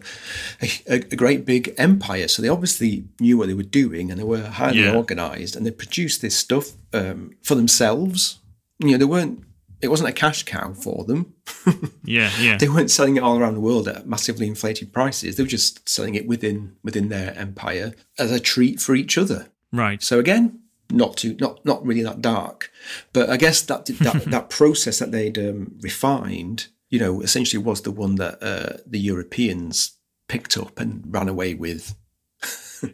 a, 0.90 0.96
a 1.12 1.16
great 1.16 1.46
big 1.46 1.74
empire. 1.78 2.28
So 2.28 2.42
they 2.42 2.50
obviously 2.50 3.04
knew 3.20 3.38
what 3.38 3.48
they 3.48 3.54
were 3.54 3.62
doing 3.62 4.10
and 4.10 4.20
they 4.20 4.24
were 4.24 4.42
highly 4.42 4.84
Yeah. 4.84 4.96
organized 4.96 5.56
and 5.56 5.64
they 5.66 5.72
produced 5.72 6.22
this 6.22 6.36
stuff 6.36 6.72
um, 6.92 7.36
for 7.44 7.54
themselves. 7.56 8.40
You 8.80 8.92
know, 8.92 8.98
they 8.98 9.06
weren't. 9.06 9.44
It 9.86 9.90
wasn't 9.90 10.10
a 10.10 10.14
cash 10.14 10.44
cow 10.44 10.74
for 10.74 11.04
them. 11.06 11.34
Yeah, 12.08 12.30
yeah. 12.40 12.58
they 12.58 12.70
weren't 12.70 12.92
selling 12.92 13.16
it 13.16 13.24
all 13.24 13.40
around 13.40 13.56
the 13.56 13.60
world 13.60 13.88
at 13.88 14.08
massively 14.08 14.46
inflated 14.46 14.94
prices. 14.94 15.36
They 15.36 15.44
were 15.44 15.50
just 15.50 15.90
selling 15.90 16.14
it 16.14 16.28
within 16.28 16.76
within 16.84 17.10
their 17.10 17.34
empire 17.36 17.96
as 18.20 18.32
a 18.32 18.40
treat 18.40 18.80
for 18.80 18.94
each 18.94 19.18
other. 19.18 19.48
right. 19.72 20.04
So 20.04 20.20
again, 20.20 20.60
not 20.92 21.18
too 21.18 21.36
not 21.40 21.66
not 21.66 21.84
really 21.84 22.04
that 22.04 22.22
dark, 22.22 22.72
but 23.12 23.30
I 23.30 23.38
guess 23.38 23.62
that 23.64 23.86
that 23.88 24.26
that 24.28 24.50
process 24.52 25.00
that 25.00 25.12
they'd 25.12 25.38
um, 25.40 25.80
refined, 25.82 26.68
you 26.92 27.00
know, 27.00 27.22
essentially 27.22 27.62
was 27.62 27.82
the 27.82 27.92
one 27.92 28.16
that 28.16 28.38
uh, 28.44 28.78
the 28.86 29.00
Europeans 29.00 29.98
picked 30.28 30.58
up 30.58 30.80
and 30.80 31.04
ran 31.08 31.28
away 31.28 31.56
with. 31.56 31.96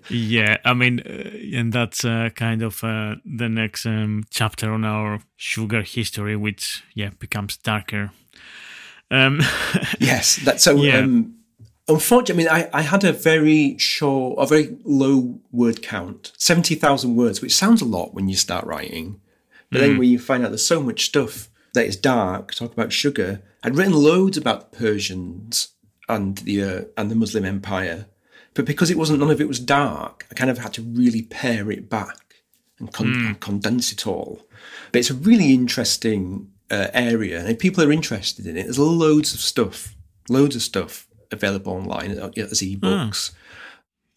Yeah, 0.09 0.57
I 0.65 0.73
mean, 0.73 0.99
uh, 1.01 1.57
and 1.57 1.73
that's 1.73 2.05
uh, 2.05 2.29
kind 2.35 2.61
of 2.61 2.83
uh, 2.83 3.15
the 3.25 3.49
next 3.49 3.85
um, 3.85 4.23
chapter 4.29 4.71
on 4.71 4.85
our 4.85 5.19
sugar 5.35 5.81
history, 5.81 6.35
which 6.35 6.83
yeah 6.93 7.11
becomes 7.19 7.57
darker. 7.57 8.11
Um, 9.09 9.41
Yes, 9.99 10.37
that 10.37 10.61
so. 10.61 10.75
Yeah. 10.75 10.99
Um, 10.99 11.35
unfortunately, 11.87 12.47
I 12.49 12.53
mean, 12.53 12.67
I, 12.73 12.79
I 12.79 12.81
had 12.81 13.03
a 13.03 13.13
very 13.13 13.77
short, 13.77 14.37
a 14.39 14.45
very 14.45 14.77
low 14.83 15.39
word 15.51 15.81
count, 15.81 16.31
seventy 16.37 16.75
thousand 16.75 17.15
words, 17.15 17.41
which 17.41 17.53
sounds 17.53 17.81
a 17.81 17.85
lot 17.85 18.13
when 18.13 18.29
you 18.29 18.35
start 18.35 18.65
writing, 18.65 19.19
but 19.71 19.81
then 19.81 19.97
when 19.97 20.09
you 20.09 20.19
find 20.19 20.43
out 20.43 20.49
there's 20.49 20.65
so 20.65 20.81
much 20.81 21.05
stuff 21.05 21.49
that 21.73 21.85
is 21.85 21.95
dark, 21.95 22.53
talk 22.53 22.73
about 22.73 22.91
sugar. 22.91 23.41
I'd 23.63 23.75
written 23.75 23.93
loads 23.93 24.37
about 24.37 24.71
the 24.71 24.77
Persians 24.77 25.69
and 26.09 26.37
the 26.39 26.63
uh, 26.63 26.81
and 26.97 27.09
the 27.09 27.15
Muslim 27.15 27.45
Empire, 27.45 28.07
but 28.53 28.65
because 28.65 28.89
it 28.91 28.97
wasn't 28.97 29.19
none 29.19 29.31
of 29.31 29.39
it 29.41 29.47
was 29.47 29.59
dark, 29.59 30.25
I 30.31 30.35
kind 30.35 30.49
of 30.49 30.57
had 30.59 30.73
to 30.73 30.81
really 30.81 31.21
pare 31.23 31.71
it 31.71 31.89
back 31.89 32.17
and, 32.79 32.91
con- 32.91 33.13
and 33.13 33.39
condense 33.39 33.91
it 33.91 34.05
all. 34.07 34.41
But 34.91 34.99
it's 34.99 35.09
a 35.09 35.13
really 35.15 35.53
interesting 35.53 36.49
uh, 36.69 36.87
area, 36.93 37.39
and 37.39 37.49
if 37.49 37.59
people 37.59 37.83
are 37.83 37.91
interested 37.91 38.45
in 38.45 38.57
it, 38.57 38.63
there's 38.63 38.79
loads 38.79 39.33
of 39.33 39.39
stuff, 39.39 39.95
loads 40.29 40.55
of 40.55 40.61
stuff 40.61 41.07
available 41.31 41.73
online 41.73 42.17
uh, 42.19 42.29
as 42.37 42.61
ebooks. 42.61 43.31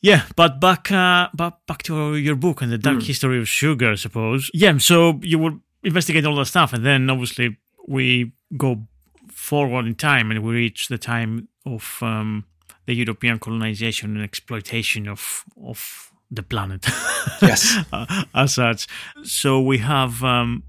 yeah, 0.01 0.23
but 0.37 0.61
back 0.61 0.91
uh, 0.91 1.29
back 1.35 1.55
back 1.67 1.83
to 1.85 2.17
your 2.17 2.37
book 2.37 2.61
and 2.63 2.73
the 2.73 2.79
dark 2.79 3.03
history 3.03 3.39
of 3.39 3.49
sugar, 3.49 3.93
I 3.93 3.95
suppose. 3.97 4.51
Yeah, 4.53 4.79
so 4.79 5.21
you 5.23 5.39
will 5.39 5.61
investigate 5.83 6.25
all 6.27 6.37
that 6.37 6.47
stuff, 6.47 6.73
and 6.73 6.85
then 6.85 7.09
obviously 7.11 7.57
we 7.87 8.33
go 8.57 8.87
forward 9.31 9.87
in 9.87 9.95
time, 9.95 10.31
and 10.31 10.43
we 10.43 10.55
reach 10.55 10.89
the 10.89 10.99
time 10.99 11.49
of 11.67 11.99
um, 12.03 12.45
the 12.87 12.95
European 12.95 13.39
colonization 13.39 14.17
and 14.17 14.25
exploitation 14.25 15.09
of 15.09 15.45
of 15.57 16.11
the 16.31 16.43
planet. 16.43 16.87
Yes. 17.43 17.77
uh, 17.93 18.25
as 18.35 18.55
such. 18.55 18.87
So 19.23 19.61
we 19.61 19.79
have 19.79 20.23
um, 20.23 20.63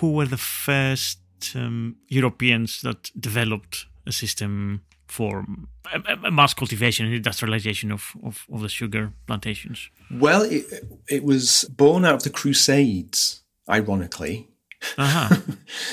who 0.00 0.12
were 0.12 0.26
the 0.26 0.36
first 0.36 1.18
um, 1.54 1.96
Europeans 2.08 2.80
that 2.82 3.10
developed 3.18 3.86
a 4.06 4.12
system 4.12 4.82
for 5.06 5.44
a, 5.92 6.26
a 6.26 6.30
mass 6.30 6.54
cultivation 6.54 7.06
and 7.06 7.14
industrialization 7.14 7.92
of, 7.92 8.12
of, 8.22 8.46
of 8.52 8.60
the 8.60 8.68
sugar 8.68 9.12
plantations. 9.26 9.90
Well, 10.10 10.42
it, 10.42 10.64
it 11.08 11.24
was 11.24 11.64
born 11.76 12.04
out 12.04 12.14
of 12.14 12.22
the 12.22 12.30
Crusades, 12.30 13.42
ironically. 13.68 14.48
Uh-huh. 14.96 15.36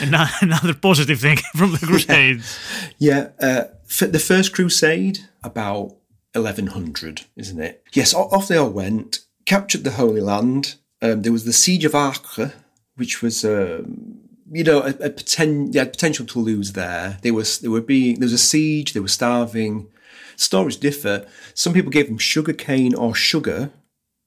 Another 0.42 0.74
positive 0.74 1.20
thing 1.20 1.38
from 1.56 1.72
the 1.72 1.80
Crusades. 1.80 2.58
Yeah, 3.00 3.30
uh, 3.42 3.64
f- 3.66 3.70
the 3.88 4.20
first 4.20 4.54
crusade, 4.54 5.20
about 5.44 5.96
1100, 6.34 7.22
isn't 7.36 7.60
it? 7.60 7.84
Yes, 7.94 8.14
off 8.14 8.48
they 8.48 8.58
all 8.58 8.70
went, 8.70 9.20
captured 9.46 9.84
the 9.84 9.92
Holy 9.92 10.22
Land. 10.22 10.76
Um, 11.02 11.22
there 11.22 11.32
was 11.32 11.46
the 11.46 11.54
Siege 11.54 11.86
of 11.86 11.96
Acre, 11.96 12.54
which 12.96 13.22
was, 13.22 13.46
um, 13.46 14.20
you 14.52 14.64
know, 14.64 14.80
a, 14.82 14.90
a 14.90 15.10
poten- 15.10 15.72
they 15.72 15.80
had 15.80 15.92
potential 15.92 16.26
to 16.26 16.40
lose 16.40 16.74
there. 16.74 17.18
They 17.22 17.32
was, 17.32 17.60
they 17.60 17.68
were 17.68 17.82
being, 17.82 18.20
there 18.20 18.26
was 18.26 18.34
a 18.34 18.38
siege, 18.38 18.94
they 18.94 19.00
were 19.00 19.08
starving. 19.08 19.88
Stories 20.36 20.78
differ. 20.78 21.26
Some 21.54 21.74
people 21.74 21.92
gave 21.92 22.08
them 22.08 22.18
sugar 22.18 22.54
cane 22.54 22.94
or 22.94 23.16
sugar, 23.16 23.72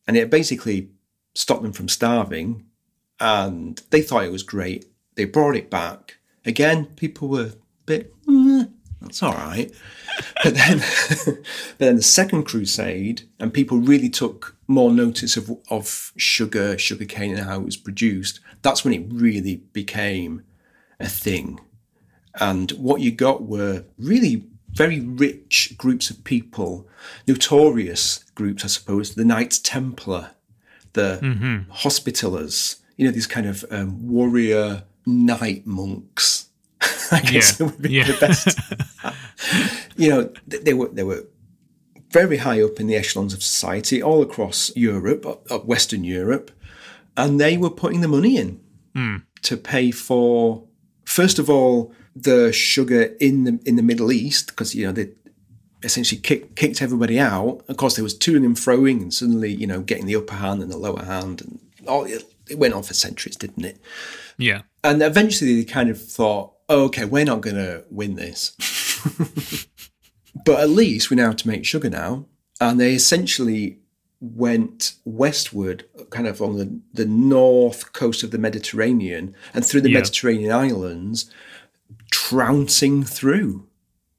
and 0.09 0.17
it 0.17 0.31
basically 0.31 0.91
stopped 1.35 1.63
them 1.63 1.73
from 1.73 1.89
starving. 1.89 2.65
And 3.21 3.81
they 3.91 4.03
thought 4.03 4.25
it 4.25 4.33
was 4.33 4.43
great. 4.43 4.87
They 5.15 5.25
brought 5.25 5.55
it 5.55 5.71
back. 5.71 6.17
Again, 6.45 6.87
people 6.97 7.29
were 7.29 7.47
a 7.47 7.53
bit, 7.87 8.15
"Eh, 8.29 8.65
that's 9.01 9.23
all 9.23 9.33
right. 9.33 9.73
But 10.43 10.55
then, 10.55 10.79
but 11.27 11.79
then 11.79 11.97
the 11.97 12.03
second 12.03 12.45
crusade, 12.45 13.23
and 13.39 13.53
people 13.53 13.79
really 13.79 14.11
took 14.11 14.57
more 14.67 14.93
notice 14.93 15.37
of 15.37 15.51
of 15.71 16.13
sugar, 16.17 16.79
sugar 16.79 17.05
cane, 17.05 17.37
and 17.37 17.47
how 17.47 17.61
it 17.61 17.65
was 17.65 17.77
produced. 17.77 18.41
That's 18.63 18.85
when 18.85 18.95
it 18.95 19.07
really 19.11 19.57
became 19.73 20.43
a 20.99 21.09
thing. 21.09 21.61
And 22.39 22.71
what 22.73 23.01
you 23.01 23.11
got 23.11 23.43
were 23.43 23.85
really 23.99 24.47
very 24.73 25.01
rich 25.01 25.75
groups 25.77 26.11
of 26.11 26.23
people, 26.25 26.89
notorious 27.27 28.25
groups, 28.35 28.65
I 28.65 28.69
suppose, 28.69 29.15
the 29.15 29.25
Knights 29.25 29.59
Templar, 29.59 30.31
the 30.93 31.19
Hospitallers, 31.73 32.81
you 32.97 33.07
know, 33.07 33.11
these 33.11 33.27
kind 33.27 33.47
of 33.47 33.65
um, 33.71 34.09
warrior 34.09 34.85
knight 35.07 35.67
monks. 35.67 36.50
I 37.13 37.21
guess 37.21 37.59
Yeah, 37.59 37.67
would 37.67 37.83
be 37.83 37.93
yeah. 37.93 38.05
the 38.05 38.19
best. 38.19 38.59
you 39.97 40.11
know, 40.11 40.33
they 40.47 40.75
were 40.75 40.89
they 40.89 41.05
were 41.05 41.27
very 42.11 42.39
high 42.39 42.63
up 42.63 42.81
in 42.81 42.87
the 42.87 42.97
echelons 42.97 43.33
of 43.33 43.43
society 43.43 44.03
all 44.03 44.23
across 44.23 44.75
Europe, 44.77 45.25
Western 45.65 46.05
Europe, 46.05 46.51
and 47.17 47.41
they 47.41 47.57
were 47.57 47.71
putting 47.71 48.01
the 48.01 48.09
money 48.09 48.37
in 48.37 48.61
hmm. 48.95 49.17
to 49.43 49.57
pay 49.57 49.91
for 49.91 50.65
first 51.05 51.39
of 51.39 51.49
all 51.49 51.93
the 52.17 52.53
sugar 52.53 53.15
in 53.21 53.45
the 53.45 53.61
in 53.65 53.77
the 53.77 53.83
Middle 53.83 54.13
East 54.13 54.49
because 54.49 54.75
you 54.75 54.87
know 54.87 54.93
they 54.93 55.11
essentially 55.83 56.21
kicked 56.21 56.57
kicked 56.57 56.83
everybody 56.83 57.19
out. 57.19 57.63
Of 57.69 57.77
course, 57.77 57.97
there 57.97 58.05
was 58.05 58.19
toing 58.19 58.45
and 58.45 58.57
froing, 58.57 59.03
and 59.03 59.15
suddenly 59.15 59.53
you 59.53 59.67
know 59.67 59.81
getting 59.81 60.07
the 60.07 60.17
upper 60.17 60.35
hand 60.35 60.63
and 60.63 60.71
the 60.71 60.77
lower 60.77 61.05
hand, 61.05 61.43
and 61.43 61.59
all 61.89 62.05
it, 62.05 62.25
it 62.49 62.59
went 62.59 62.75
on 62.75 62.83
for 62.83 62.95
centuries, 62.95 63.37
didn't 63.37 63.65
it? 63.65 63.79
Yeah. 64.37 64.63
And 64.83 65.03
eventually 65.03 65.57
they 65.57 65.65
kind 65.65 65.91
of 65.91 66.03
thought, 66.03 66.55
oh, 66.71 66.85
okay, 66.85 67.05
we're 67.05 67.25
not 67.25 67.43
going 67.43 67.57
to 67.57 67.85
win 67.91 68.15
this. 68.15 68.57
but 70.47 70.61
at 70.61 70.71
least 70.71 71.11
we 71.11 71.17
know 71.17 71.27
how 71.27 71.33
to 71.33 71.49
make 71.49 71.67
sugar 71.67 71.91
now. 71.91 72.25
And 72.61 72.81
they 72.81 72.95
essentially 72.95 73.79
went 74.21 74.95
westward, 75.05 75.85
kind 76.11 76.27
of 76.27 76.41
on 76.41 76.57
the, 76.57 76.81
the 76.93 77.07
north 77.07 77.93
coast 77.93 78.23
of 78.23 78.31
the 78.31 78.39
Mediterranean 78.39 79.35
and 79.53 79.67
through 79.67 79.81
the 79.81 79.91
Yeah. 79.91 79.99
Mediterranean 79.99 80.53
islands, 80.53 81.31
trouncing 82.11 83.03
through, 83.03 83.67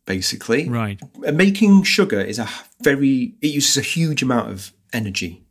basically. 0.05 0.67
Right. 0.67 0.99
Making 1.17 1.83
sugar 1.83 2.19
is 2.19 2.37
a 2.37 2.49
very, 2.81 3.35
it 3.41 3.47
uses 3.47 3.77
a 3.77 3.81
huge 3.81 4.21
amount 4.21 4.51
of 4.51 4.73
energy, 4.91 5.43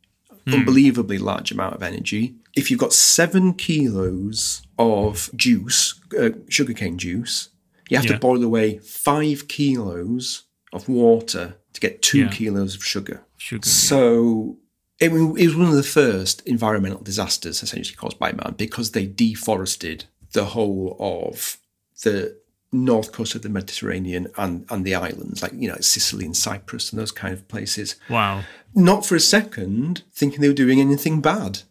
hmm. 0.47 0.55
unbelievably 0.55 1.19
large 1.19 1.51
amount 1.51 1.75
of 1.75 1.83
energy. 1.83 2.35
If 2.57 2.71
you've 2.71 2.81
got 2.81 2.93
seven 2.93 3.55
kilos 3.55 4.63
of 4.79 5.31
juice, 5.37 6.01
uh, 6.19 6.31
sugarcane 6.49 6.99
juice, 6.99 7.49
you 7.89 7.97
have 7.97 8.05
Yeah. 8.07 8.13
to 8.15 8.19
boil 8.19 8.43
away 8.43 8.79
five 8.79 9.49
kilos 9.49 10.45
of 10.73 10.89
water 10.89 11.57
to 11.73 11.81
get 11.81 12.03
two 12.03 12.21
Yeah. 12.21 12.29
kilos 12.31 12.75
of 12.75 12.85
sugar. 12.85 13.25
Sugar. 13.37 13.69
So 13.69 14.59
it, 14.99 15.09
it 15.13 15.47
was 15.47 15.57
one 15.57 15.69
of 15.69 15.75
the 15.77 15.83
first 15.83 16.43
environmental 16.47 17.01
disasters 17.03 17.63
essentially 17.63 17.97
caused 17.97 18.19
by 18.19 18.33
man 18.33 18.55
because 18.59 18.91
they 18.91 19.07
deforested 19.07 20.05
the 20.33 20.47
whole 20.47 20.97
of 21.01 21.57
the 22.03 22.37
north 22.73 23.11
coast 23.11 23.35
of 23.35 23.43
the 23.43 23.49
Mediterranean 23.49 24.29
and, 24.37 24.65
and 24.71 24.85
the 24.85 24.95
islands, 24.95 25.43
like, 25.43 25.53
you 25.55 25.69
know, 25.69 25.77
Sicily 25.81 26.25
and 26.25 26.37
Cyprus 26.37 26.91
and 26.93 27.01
those 27.01 27.11
kind 27.11 27.35
of 27.35 27.49
places. 27.49 27.97
Wow. 28.09 28.45
Not 28.75 29.05
for 29.05 29.17
a 29.17 29.21
second 29.21 30.03
thinking 30.13 30.41
they 30.41 30.47
were 30.49 30.55
doing 30.55 30.81
anything 30.81 31.21
bad. 31.21 31.63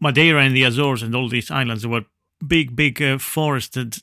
Madeira 0.00 0.42
and 0.42 0.56
the 0.56 0.64
Azores 0.64 1.02
and 1.02 1.14
all 1.14 1.28
these 1.28 1.50
islands 1.50 1.86
were 1.86 2.04
big, 2.46 2.74
big 2.74 3.02
uh, 3.02 3.18
forested, 3.18 3.98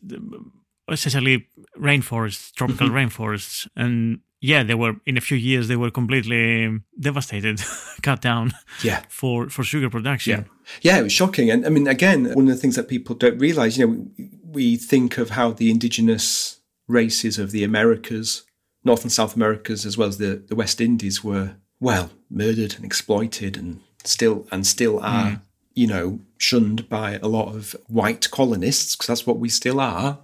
essentially 0.90 1.48
rainforests, 1.78 2.54
tropical 2.54 2.88
mm-hmm. 2.88 2.98
rainforests, 2.98 3.68
and 3.76 4.20
yeah, 4.40 4.64
they 4.64 4.76
were 4.76 4.96
in 5.06 5.18
a 5.18 5.22
few 5.22 5.38
years 5.38 5.68
they 5.68 5.76
were 5.76 5.90
completely 5.90 6.66
um, 6.66 6.84
devastated, 7.00 7.62
cut 8.04 8.22
down 8.22 8.54
Yeah. 8.84 9.04
for 9.10 9.50
for 9.50 9.64
sugar 9.64 9.90
production. 9.90 10.46
Yeah, 10.84 10.94
Yeah, 10.94 11.00
it 11.00 11.04
was 11.04 11.14
shocking. 11.14 11.50
And 11.50 11.66
I 11.66 11.70
mean, 11.70 11.88
again, 11.88 12.26
one 12.34 12.48
of 12.48 12.56
the 12.56 12.62
things 12.62 12.76
that 12.76 12.88
people 12.88 13.16
don't 13.16 13.40
realize, 13.40 13.78
you 13.78 13.88
know, 13.88 14.08
we, 14.18 14.30
we 14.44 14.76
think 14.78 15.18
of 15.18 15.32
how 15.32 15.52
the 15.52 15.72
indigenous 15.72 16.60
races 16.88 17.40
of 17.40 17.52
the 17.52 17.64
Americas, 17.64 18.44
North 18.84 19.02
and 19.02 19.12
South 19.12 19.36
Americas, 19.36 19.86
as 19.86 19.98
well 19.98 20.08
as 20.08 20.18
the, 20.18 20.44
the 20.48 20.56
West 20.56 20.80
Indies, 20.80 21.24
were 21.24 21.56
well 21.80 22.12
murdered 22.30 22.76
and 22.76 22.86
exploited, 22.86 23.58
and 23.58 23.82
still 24.04 24.48
and 24.52 24.68
still 24.68 25.00
are, 25.00 25.32
mm. 25.32 25.42
You 25.78 25.88
know, 25.88 26.20
shunned 26.38 26.90
by 26.90 27.20
a 27.22 27.28
lot 27.28 27.54
of 27.56 27.76
white 27.88 28.30
colonists 28.32 28.96
because 28.96 29.08
that's 29.08 29.28
what 29.28 29.38
we 29.40 29.50
still 29.50 29.80
are. 29.80 30.18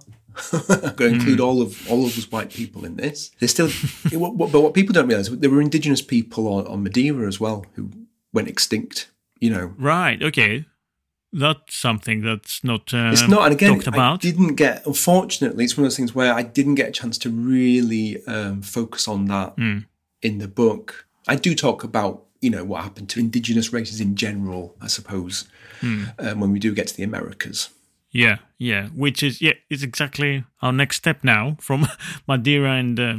I'm 0.52 0.94
going 0.96 0.96
to 0.96 1.06
include 1.18 1.38
all 1.40 1.62
of 1.62 1.88
all 1.88 2.04
of 2.06 2.14
those 2.16 2.30
white 2.32 2.50
people 2.50 2.84
in 2.84 2.96
this. 2.96 3.30
There's 3.38 3.52
still, 3.52 3.70
but 4.10 4.60
what 4.60 4.74
people 4.74 4.92
don't 4.92 5.06
realize, 5.06 5.30
there 5.30 5.48
were 5.50 5.60
indigenous 5.60 6.02
people 6.02 6.48
on, 6.52 6.66
on 6.66 6.82
Madeira 6.82 7.28
as 7.28 7.38
well 7.38 7.66
who 7.74 7.88
went 8.32 8.48
extinct. 8.48 9.10
You 9.38 9.50
know, 9.50 9.74
right? 9.78 10.20
Okay, 10.20 10.64
that's 11.32 11.76
something 11.76 12.22
that's 12.22 12.64
not 12.64 12.92
uh, 12.92 13.10
it's 13.12 13.28
not 13.28 13.44
and 13.44 13.52
again 13.52 13.80
about. 13.86 14.14
I 14.24 14.28
didn't 14.28 14.54
get 14.56 14.84
unfortunately 14.86 15.64
it's 15.64 15.76
one 15.76 15.84
of 15.84 15.90
those 15.90 15.96
things 15.96 16.14
where 16.16 16.34
I 16.34 16.42
didn't 16.42 16.74
get 16.76 16.88
a 16.88 16.92
chance 16.92 17.16
to 17.18 17.30
really 17.30 18.24
um, 18.26 18.60
focus 18.62 19.06
on 19.06 19.26
that 19.26 19.56
Mm. 19.56 19.84
in 20.22 20.38
the 20.38 20.48
book. 20.48 21.06
I 21.28 21.36
do 21.36 21.54
talk 21.54 21.84
about 21.84 22.23
you 22.44 22.50
know 22.50 22.64
what 22.70 22.82
happened 22.84 23.08
to 23.10 23.20
indigenous 23.20 23.72
races 23.72 24.00
in 24.00 24.14
general, 24.24 24.62
I 24.80 24.88
suppose, 24.88 25.36
Hmm. 25.80 26.04
um, 26.18 26.40
when 26.40 26.50
we 26.52 26.58
do 26.60 26.74
get 26.74 26.86
to 26.88 26.96
the 26.96 27.02
Americas. 27.12 27.70
Yeah, 28.22 28.36
yeah, 28.58 28.88
which 29.04 29.22
is 29.22 29.40
yeah, 29.46 29.54
is 29.70 29.82
exactly 29.82 30.44
our 30.62 30.72
next 30.72 30.96
step 30.96 31.18
now 31.24 31.56
from 31.60 31.80
Madeira 32.28 32.72
and 32.82 32.98
uh, 33.00 33.16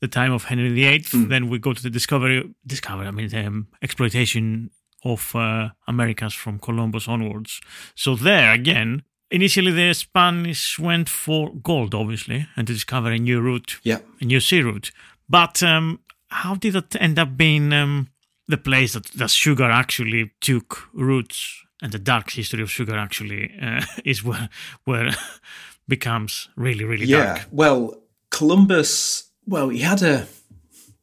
the 0.00 0.08
time 0.08 0.32
of 0.32 0.44
Henry 0.44 0.72
VIII. 0.72 1.26
Then 1.26 1.48
we 1.50 1.58
go 1.58 1.72
to 1.74 1.82
the 1.82 1.90
discovery, 1.90 2.54
discovery. 2.66 3.06
I 3.06 3.10
mean, 3.10 3.34
um, 3.46 3.66
exploitation 3.82 4.70
of 5.04 5.34
uh, 5.36 5.68
Americas 5.86 6.32
from 6.34 6.58
Columbus 6.58 7.06
onwards. 7.08 7.60
So 7.94 8.14
there 8.16 8.52
again, 8.54 9.02
initially 9.30 9.72
the 9.72 9.92
Spanish 9.94 10.78
went 10.78 11.08
for 11.10 11.52
gold, 11.62 11.94
obviously, 11.94 12.46
and 12.56 12.66
to 12.66 12.72
discover 12.72 13.10
a 13.12 13.18
new 13.18 13.40
route, 13.42 13.78
Yeah. 13.82 13.98
a 14.22 14.24
new 14.24 14.40
sea 14.40 14.62
route. 14.62 14.90
But 15.28 15.62
um, 15.62 16.00
how 16.28 16.54
did 16.54 16.72
that 16.72 16.96
end 17.00 17.18
up 17.18 17.36
being 17.36 17.72
um, 17.74 18.08
the 18.48 18.56
place 18.58 18.92
that, 18.94 19.06
that 19.12 19.30
sugar 19.30 19.70
actually 19.70 20.32
took 20.40 20.88
roots 20.92 21.62
and 21.82 21.92
the 21.92 21.98
dark 21.98 22.30
history 22.30 22.62
of 22.62 22.70
sugar 22.70 22.96
actually 22.96 23.52
uh, 23.60 23.84
is 24.04 24.22
where 24.24 24.48
where 24.84 25.10
becomes 25.88 26.48
really 26.56 26.84
really 26.84 27.06
Yeah. 27.06 27.24
dark. 27.36 27.46
Well, 27.50 28.00
Columbus, 28.30 29.30
well, 29.46 29.68
he 29.68 29.78
had 29.80 30.02
a. 30.02 30.26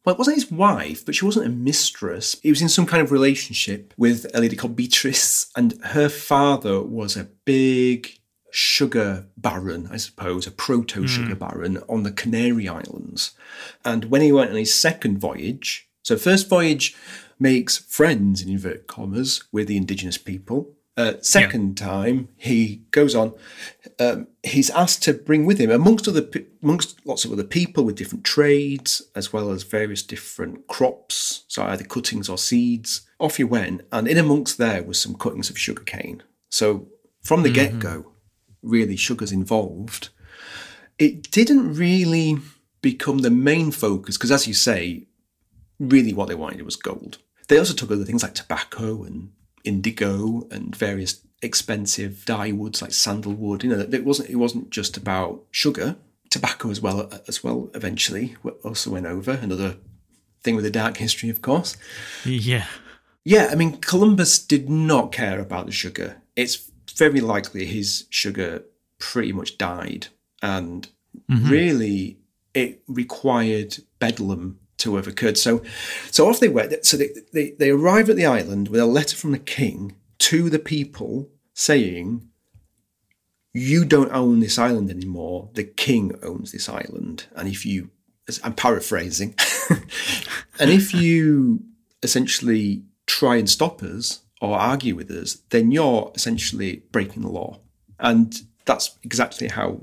Well, 0.03 0.15
it 0.15 0.17
wasn't 0.17 0.37
his 0.37 0.51
wife, 0.51 1.05
but 1.05 1.13
she 1.13 1.25
wasn't 1.25 1.45
a 1.45 1.49
mistress. 1.49 2.35
He 2.41 2.49
was 2.49 2.61
in 2.61 2.69
some 2.69 2.87
kind 2.87 3.03
of 3.03 3.11
relationship 3.11 3.93
with 3.97 4.25
a 4.33 4.41
lady 4.41 4.55
called 4.55 4.75
Beatrice, 4.75 5.51
and 5.55 5.79
her 5.83 6.09
father 6.09 6.81
was 6.81 7.15
a 7.15 7.29
big 7.45 8.17
sugar 8.51 9.27
baron, 9.37 9.87
I 9.91 9.97
suppose, 9.97 10.47
a 10.47 10.51
proto 10.51 11.07
sugar 11.07 11.35
baron 11.35 11.77
on 11.87 12.01
the 12.03 12.11
Canary 12.11 12.67
Islands. 12.67 13.31
And 13.85 14.05
when 14.05 14.21
he 14.21 14.31
went 14.31 14.49
on 14.49 14.57
his 14.57 14.73
second 14.73 15.19
voyage, 15.19 15.87
so 16.03 16.17
first 16.17 16.49
voyage 16.49 16.95
makes 17.41 17.77
friends 17.77 18.41
in 18.41 18.49
inverted 18.49 18.87
commas 18.87 19.43
with 19.51 19.67
the 19.67 19.75
indigenous 19.75 20.17
people. 20.17 20.75
Uh, 20.97 21.13
second 21.21 21.77
time 21.77 22.27
he 22.37 22.83
goes 22.91 23.15
on, 23.15 23.33
um, 23.99 24.27
he's 24.43 24.69
asked 24.69 25.01
to 25.01 25.13
bring 25.13 25.45
with 25.45 25.57
him 25.57 25.71
amongst 25.71 26.07
other 26.07 26.27
amongst 26.61 27.03
lots 27.05 27.25
of 27.25 27.31
other 27.31 27.45
people 27.45 27.83
with 27.83 27.95
different 27.95 28.23
trades 28.23 29.01
as 29.15 29.33
well 29.33 29.49
as 29.51 29.63
various 29.63 30.03
different 30.03 30.67
crops, 30.67 31.45
so 31.47 31.63
either 31.63 31.83
cuttings 31.83 32.29
or 32.29 32.37
seeds. 32.37 33.01
Off 33.19 33.37
he 33.37 33.43
went, 33.43 33.81
and 33.91 34.07
in 34.07 34.17
amongst 34.17 34.57
there 34.57 34.83
was 34.83 34.99
some 34.99 35.15
cuttings 35.15 35.49
of 35.49 35.57
sugarcane. 35.57 36.21
So 36.49 36.87
from 37.23 37.43
the 37.43 37.51
get 37.51 37.79
go, 37.79 38.11
really 38.61 38.97
sugar's 38.97 39.31
involved. 39.31 40.09
It 40.99 41.31
didn't 41.31 41.73
really 41.73 42.37
become 42.81 43.19
the 43.19 43.31
main 43.31 43.71
focus 43.71 44.17
because, 44.17 44.31
as 44.31 44.47
you 44.47 44.53
say, 44.53 45.07
really 45.79 46.13
what 46.13 46.27
they 46.27 46.35
wanted 46.35 46.61
was 46.63 46.75
gold. 46.75 47.17
They 47.47 47.57
also 47.57 47.73
took 47.73 47.91
other 47.91 48.05
things 48.05 48.23
like 48.23 48.33
tobacco 48.33 49.03
and 49.03 49.31
indigo 49.63 50.47
and 50.51 50.75
various 50.75 51.21
expensive 51.41 52.25
dye 52.25 52.51
woods 52.51 52.81
like 52.81 52.93
sandalwood. 52.93 53.63
You 53.63 53.69
know, 53.71 53.79
it 53.79 54.05
wasn't 54.05 54.29
it 54.29 54.35
wasn't 54.37 54.69
just 54.69 54.97
about 54.97 55.43
sugar. 55.51 55.95
Tobacco 56.29 56.69
as 56.69 56.79
well 56.79 57.01
uh, 57.01 57.17
as 57.27 57.43
well 57.43 57.69
eventually 57.73 58.35
also 58.63 58.91
went 58.91 59.05
over. 59.05 59.31
Another 59.31 59.75
thing 60.43 60.55
with 60.55 60.65
a 60.65 60.71
dark 60.71 60.97
history, 60.97 61.29
of 61.29 61.41
course. 61.41 61.77
Yeah. 62.25 62.65
Yeah, 63.23 63.49
I 63.51 63.55
mean, 63.55 63.77
Columbus 63.77 64.39
did 64.39 64.69
not 64.69 65.11
care 65.11 65.39
about 65.39 65.67
the 65.67 65.71
sugar. 65.71 66.17
It's 66.35 66.71
very 66.95 67.21
likely 67.21 67.65
his 67.65 68.05
sugar 68.09 68.63
pretty 68.97 69.31
much 69.31 69.57
died. 69.57 70.07
And 70.41 70.87
mm-hmm. 71.29 71.49
really, 71.49 72.17
it 72.53 72.81
required 72.87 73.77
bedlam 73.99 74.59
to 74.81 74.95
have 74.95 75.07
occurred. 75.07 75.37
So, 75.37 75.63
so 76.11 76.27
off 76.27 76.39
they 76.39 76.49
went. 76.49 76.85
So 76.85 76.97
they, 76.97 77.09
they, 77.33 77.51
they 77.51 77.69
arrive 77.69 78.09
at 78.09 78.15
the 78.15 78.25
island 78.25 78.67
with 78.67 78.79
a 78.79 78.85
letter 78.85 79.15
from 79.15 79.31
the 79.31 79.39
king 79.39 79.95
to 80.19 80.49
the 80.49 80.59
people 80.59 81.29
saying, 81.53 82.27
You 83.53 83.85
don't 83.85 84.11
own 84.11 84.39
this 84.39 84.57
island 84.57 84.89
anymore. 84.89 85.49
The 85.53 85.63
king 85.63 86.13
owns 86.23 86.51
this 86.51 86.69
island. 86.69 87.25
And 87.35 87.47
if 87.47 87.65
you, 87.65 87.89
I'm 88.43 88.53
paraphrasing, 88.53 89.35
and 90.59 90.69
if 90.69 90.93
you 90.93 91.63
essentially 92.03 92.83
try 93.05 93.35
and 93.35 93.49
stop 93.49 93.83
us 93.83 94.21
or 94.41 94.57
argue 94.57 94.95
with 94.95 95.11
us, 95.11 95.35
then 95.49 95.71
you're 95.71 96.11
essentially 96.15 96.83
breaking 96.91 97.21
the 97.21 97.29
law. 97.29 97.59
And 97.99 98.41
that's 98.65 98.97
exactly 99.03 99.47
how 99.47 99.81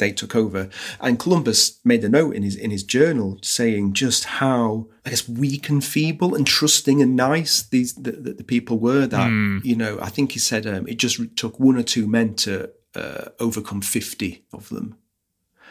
they 0.00 0.10
took 0.10 0.34
over. 0.34 0.68
And 1.00 1.18
Columbus 1.18 1.78
made 1.84 2.02
a 2.02 2.08
note 2.08 2.34
in 2.34 2.42
his 2.42 2.56
in 2.56 2.72
his 2.72 2.82
journal 2.82 3.38
saying 3.42 3.92
just 3.92 4.24
how 4.24 4.88
I 5.06 5.10
guess 5.10 5.28
weak 5.28 5.68
and 5.68 5.84
feeble 5.84 6.34
and 6.34 6.44
trusting 6.46 7.00
and 7.00 7.14
nice 7.14 7.62
these 7.62 7.94
the, 7.94 8.10
the, 8.12 8.32
the 8.34 8.44
people 8.44 8.78
were. 8.80 9.06
That 9.06 9.30
you 9.64 9.76
know, 9.76 9.98
I 10.02 10.08
think 10.10 10.32
he 10.32 10.40
said 10.40 10.66
um, 10.66 10.88
it 10.88 10.98
just 10.98 11.20
took 11.36 11.60
one 11.60 11.76
or 11.76 11.84
two 11.84 12.08
men 12.08 12.34
to 12.46 12.70
uh, 12.96 13.26
overcome 13.38 13.80
fifty 13.82 14.44
of 14.52 14.68
them 14.70 14.96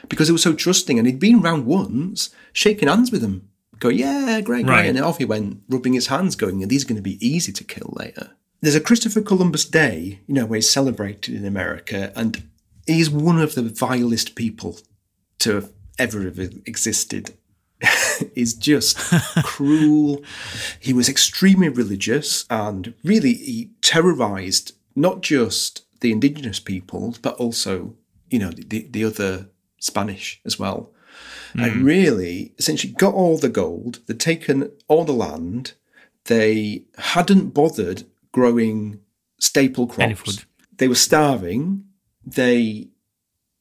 because 0.08 0.28
they 0.28 0.32
were 0.32 0.38
so 0.38 0.54
trusting. 0.54 0.98
And 0.98 1.06
he'd 1.06 1.20
been 1.20 1.42
round 1.42 1.66
once, 1.66 2.30
shaking 2.54 2.88
hands 2.88 3.12
with 3.12 3.22
them, 3.22 3.50
going, 3.80 3.98
"Yeah, 3.98 4.40
great, 4.42 4.66
great," 4.66 4.74
Right. 4.74 4.86
and 4.86 5.00
off 5.00 5.18
he 5.18 5.26
went, 5.26 5.64
rubbing 5.68 5.94
his 5.94 6.08
hands, 6.08 6.36
going, 6.36 6.62
And 6.62 6.72
"These 6.72 6.86
are 6.86 6.88
going 6.88 6.96
to 6.96 7.02
be 7.02 7.26
easy 7.26 7.52
to 7.52 7.64
kill 7.64 7.94
later." 7.98 8.32
There's 8.62 8.76
a 8.76 8.82
Christopher 8.82 9.22
Columbus 9.22 9.64
Day, 9.64 10.20
you 10.28 10.34
know, 10.34 10.46
where 10.46 10.58
he's 10.58 10.70
celebrated 10.70 11.34
in 11.34 11.46
America, 11.46 12.12
and 12.16 12.44
he's 12.90 13.10
one 13.10 13.40
of 13.40 13.56
the 13.56 13.64
vilest 13.64 14.36
people 14.36 14.78
to 15.40 15.56
have 15.56 15.72
ever 15.98 16.24
have 16.24 16.40
existed. 16.40 17.34
He's 18.36 18.54
just 18.54 18.98
cruel. 19.44 20.22
He 20.80 20.92
was 20.92 21.08
extremely 21.08 21.70
religious 21.70 22.46
and 22.50 22.94
really 23.04 23.34
he 23.34 23.72
terrorized 23.82 24.74
not 24.96 25.22
just 25.22 25.86
the 26.02 26.12
indigenous 26.12 26.60
people, 26.60 27.16
but 27.22 27.36
also, 27.36 27.96
you 28.30 28.40
know, 28.40 28.52
the, 28.52 28.88
the 28.90 29.04
other 29.04 29.50
Spanish 29.80 30.42
as 30.46 30.60
well. 30.60 30.92
And 31.54 31.72
hmm. 31.72 31.84
really, 31.84 32.54
essentially, 32.58 32.94
got 32.94 33.14
all 33.14 33.38
the 33.38 33.50
gold, 33.50 34.00
they'd 34.06 34.20
taken 34.20 34.72
all 34.88 35.04
the 35.04 35.14
land, 35.14 35.74
they 36.26 36.84
hadn't 36.98 37.54
bothered 37.54 38.04
growing 38.32 39.00
staple 39.40 39.88
crops. 39.88 40.46
They 40.78 40.88
were 40.88 40.96
starving. 40.96 41.86
They 42.36 42.90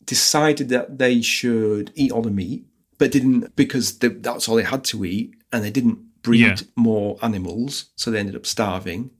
decided 0.05 0.69
that 0.71 0.99
they 0.99 1.21
should 1.21 1.93
eat 1.95 2.13
all 2.13 2.23
the 2.23 2.31
meat, 2.31 2.67
but 2.99 3.13
didn't 3.13 3.55
because 3.57 3.99
they, 3.99 4.09
that's 4.09 4.49
all 4.49 4.57
they 4.57 4.63
had 4.63 4.85
to 4.85 5.05
eat, 5.05 5.35
and 5.53 5.63
they 5.65 5.71
didn't 5.71 5.99
breed 6.23 6.41
Yeah. 6.41 6.57
more 6.77 7.19
animals, 7.23 7.87
so 7.97 8.11
they 8.11 8.19
ended 8.19 8.37
up 8.37 8.47
starving. 8.47 9.11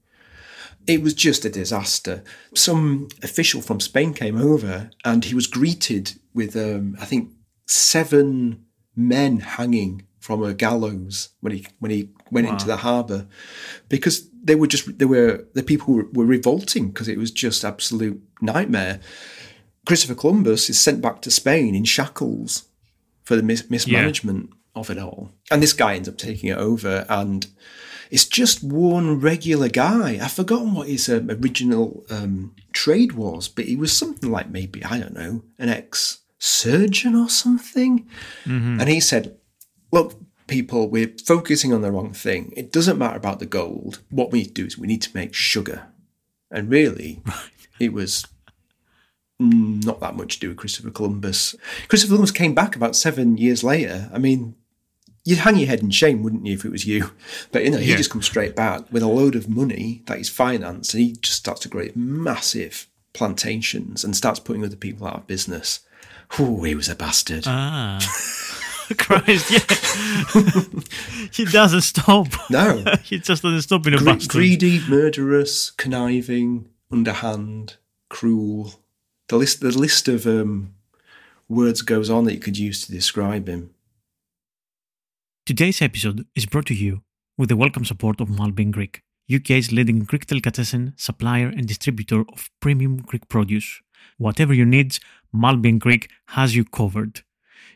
It 0.87 1.01
was 1.03 1.13
just 1.13 1.45
a 1.45 1.49
disaster. 1.49 2.23
Some 2.55 3.07
official 3.21 3.61
from 3.61 3.79
Spain 3.79 4.13
came 4.13 4.37
over, 4.37 4.89
and 5.05 5.23
he 5.25 5.35
was 5.35 5.47
greeted 5.47 6.13
with, 6.33 6.55
um, 6.55 6.95
I 6.99 7.05
think, 7.05 7.31
seven 7.67 8.65
men 8.95 9.39
hanging 9.39 10.03
from 10.19 10.43
a 10.43 10.53
gallows 10.53 11.29
when 11.39 11.53
he 11.53 11.65
when 11.79 11.91
he 11.91 12.09
went 12.31 12.47
into 12.47 12.65
the 12.65 12.77
harbour, 12.77 13.27
because 13.87 14.27
they 14.43 14.55
were 14.55 14.67
just 14.67 14.97
they 14.99 15.05
were 15.05 15.45
the 15.53 15.63
people 15.63 15.93
were, 15.93 16.07
were 16.11 16.25
revolting 16.25 16.87
because 16.89 17.07
it 17.07 17.17
was 17.17 17.31
just 17.31 17.63
absolute 17.63 18.21
nightmare. 18.41 18.99
Christopher 19.89 20.13
Columbus 20.13 20.69
is 20.69 20.79
sent 20.79 21.01
back 21.01 21.19
to 21.23 21.31
Spain 21.31 21.73
in 21.73 21.83
shackles 21.83 22.65
for 23.23 23.35
the 23.35 23.41
mis- 23.41 23.71
mismanagement 23.71 24.51
of 24.75 24.91
it 24.91 24.99
all. 24.99 25.31
And 25.49 25.63
this 25.63 25.73
guy 25.73 25.95
ends 25.95 26.07
up 26.07 26.15
taking 26.15 26.51
it 26.51 26.59
over, 26.59 27.07
and 27.09 27.47
it's 28.11 28.27
just 28.27 28.63
one 28.63 29.19
regular 29.19 29.67
guy. 29.67 30.19
I've 30.21 30.31
forgotten 30.31 30.75
what 30.75 30.89
his 30.89 31.09
um, 31.09 31.31
original 31.31 32.05
um, 32.11 32.55
trade 32.71 33.13
was, 33.13 33.47
but 33.47 33.65
he 33.65 33.75
was 33.75 33.91
something 33.91 34.29
like 34.29 34.51
maybe, 34.51 34.85
I 34.85 34.99
don't 34.99 35.15
know, 35.15 35.41
an 35.57 35.69
ex 35.69 36.19
surgeon 36.37 37.15
or 37.15 37.27
something. 37.27 38.07
And 38.79 38.89
he 38.89 38.99
said, 38.99 39.39
Look, 39.91 40.13
people, 40.45 40.87
we're 40.87 41.15
focusing 41.25 41.73
on 41.73 41.81
the 41.81 41.91
wrong 41.91 42.13
thing. 42.13 42.53
It 42.55 42.71
doesn't 42.71 42.99
matter 42.99 43.17
about 43.17 43.39
the 43.39 43.47
gold. 43.47 44.03
What 44.11 44.31
we 44.31 44.41
need 44.41 44.49
to 44.49 44.61
do 44.61 44.65
is 44.67 44.77
we 44.77 44.85
need 44.85 45.01
to 45.01 45.17
make 45.17 45.33
sugar. 45.33 45.87
And 46.51 46.69
really, 46.69 47.23
it 47.79 47.91
was 47.91 48.27
not 49.39 49.99
that 50.01 50.15
much 50.15 50.35
to 50.35 50.39
do 50.41 50.47
with 50.49 50.57
Christopher 50.57 50.91
Columbus. 50.91 51.55
Christopher 51.87 52.11
Columbus 52.11 52.31
came 52.31 52.53
back 52.53 52.75
about 52.75 52.95
seven 52.95 53.37
years 53.37 53.63
later. 53.63 54.09
I 54.13 54.17
mean, 54.17 54.55
you'd 55.23 55.39
hang 55.39 55.55
your 55.57 55.67
head 55.67 55.79
in 55.81 55.91
shame, 55.91 56.23
wouldn't 56.23 56.45
you, 56.45 56.53
if 56.55 56.65
it 56.65 56.71
was 56.71 56.85
you? 56.85 57.11
But 57.51 57.63
you 57.63 57.71
know, 57.71 57.77
he 57.77 57.91
Yeah. 57.91 57.97
just 57.97 58.09
comes 58.09 58.25
straight 58.25 58.55
back 58.55 58.91
with 58.91 59.01
a 59.03 59.07
load 59.07 59.35
of 59.35 59.47
money 59.47 60.03
that 60.07 60.17
he's 60.17 60.29
financed, 60.29 60.93
and 60.93 61.03
he 61.03 61.13
just 61.13 61.37
starts 61.37 61.61
to 61.61 61.69
grow 61.69 61.87
massive 61.95 62.87
plantations 63.13 64.03
and 64.03 64.15
starts 64.15 64.39
putting 64.39 64.63
other 64.63 64.75
people 64.75 65.07
out 65.07 65.15
of 65.15 65.27
business. 65.27 65.79
Oh, 66.37 66.61
he 66.63 66.75
was 66.75 66.89
a 66.89 66.95
bastard. 66.95 67.45
Ah. 67.47 67.99
Christ, 68.97 69.51
yeah. 69.51 70.81
he 71.31 71.45
doesn't 71.45 71.81
stop. 71.81 72.27
no, 72.49 72.83
he 73.03 73.19
just 73.19 73.43
doesn't 73.43 73.61
stop 73.61 73.85
in 73.87 73.93
a 73.93 73.97
Gre- 73.97 74.05
bastard. 74.05 74.29
greedy, 74.31 74.81
murderous, 74.89 75.71
conniving, 75.71 76.67
underhand, 76.91 77.77
cruel. 78.09 78.73
The 79.29 79.37
list, 79.37 79.61
the 79.61 79.69
list 79.69 80.07
of 80.07 80.25
um, 80.25 80.73
words 81.47 81.83
goes 81.83 82.09
on 82.09 82.23
that 82.23 82.33
you 82.33 82.39
could 82.39 82.57
use 82.57 82.83
to 82.85 82.91
describe 82.91 83.47
him. 83.47 83.69
Today's 85.45 85.83
episode 85.83 86.25
is 86.35 86.47
brought 86.47 86.65
to 86.65 86.73
you 86.73 87.03
with 87.37 87.49
the 87.49 87.55
welcome 87.55 87.85
support 87.85 88.21
of 88.21 88.29
Maltby 88.29 88.65
& 88.65 88.71
Greek, 88.71 89.03
UK's 89.31 89.71
leading 89.71 89.99
Greek 89.99 90.25
delicatessen 90.25 90.93
supplier 90.97 91.45
and 91.45 91.67
distributor 91.67 92.21
of 92.21 92.49
premium 92.59 93.03
Greek 93.03 93.29
produce. 93.29 93.81
Whatever 94.17 94.51
your 94.55 94.65
needs, 94.65 94.99
Maltby 95.31 95.73
& 95.73 95.79
Greek 95.79 96.09
has 96.29 96.55
you 96.55 96.65
covered. 96.65 97.21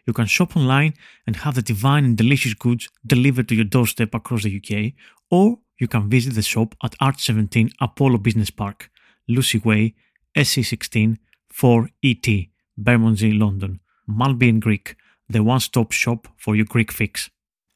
You 0.08 0.14
can 0.14 0.26
shop 0.26 0.58
online 0.58 0.96
and 1.28 1.36
have 1.36 1.54
the 1.54 1.62
divine 1.62 2.04
and 2.04 2.18
delicious 2.18 2.56
goods 2.56 2.90
delivered 3.06 3.48
to 3.50 3.56
your 3.56 3.66
doorstep 3.66 4.16
across 4.16 4.42
the 4.42 4.58
UK, 4.58 4.94
or 5.30 5.60
you 5.80 5.88
can 5.88 6.10
visit 6.10 6.34
the 6.34 6.42
shop 6.42 6.74
at 6.84 6.96
Art 7.00 7.20
17 7.20 7.70
Apollo 7.80 8.18
Business 8.18 8.50
Park, 8.50 8.90
Lucy 9.28 9.60
Way, 9.60 9.94
SE16 10.36 11.20
4ET, 11.54 12.28
E 12.28 12.50
Bermondsey, 12.78 13.32
London. 13.32 13.80
Maltby 14.08 14.52
& 14.52 14.60
Greek, 14.60 14.96
the 15.30 15.44
one 15.44 15.60
stop 15.60 15.92
shop 15.92 16.28
for 16.38 16.56
your 16.56 16.66
Greek 16.66 16.92
fix. 16.92 17.30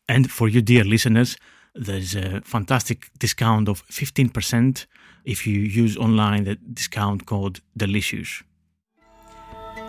And 0.10 0.30
for 0.30 0.48
you, 0.48 0.62
dear 0.62 0.84
listeners, 0.84 1.38
there's 1.74 2.16
a 2.16 2.42
fantastic 2.42 3.10
discount 3.18 3.70
of 3.70 3.86
15% 3.88 4.86
if 5.26 5.46
you 5.46 5.60
use 5.60 5.98
online 5.98 6.44
the 6.46 6.56
discount 6.56 7.26
code 7.26 7.60
DELICIOUS. 7.78 8.44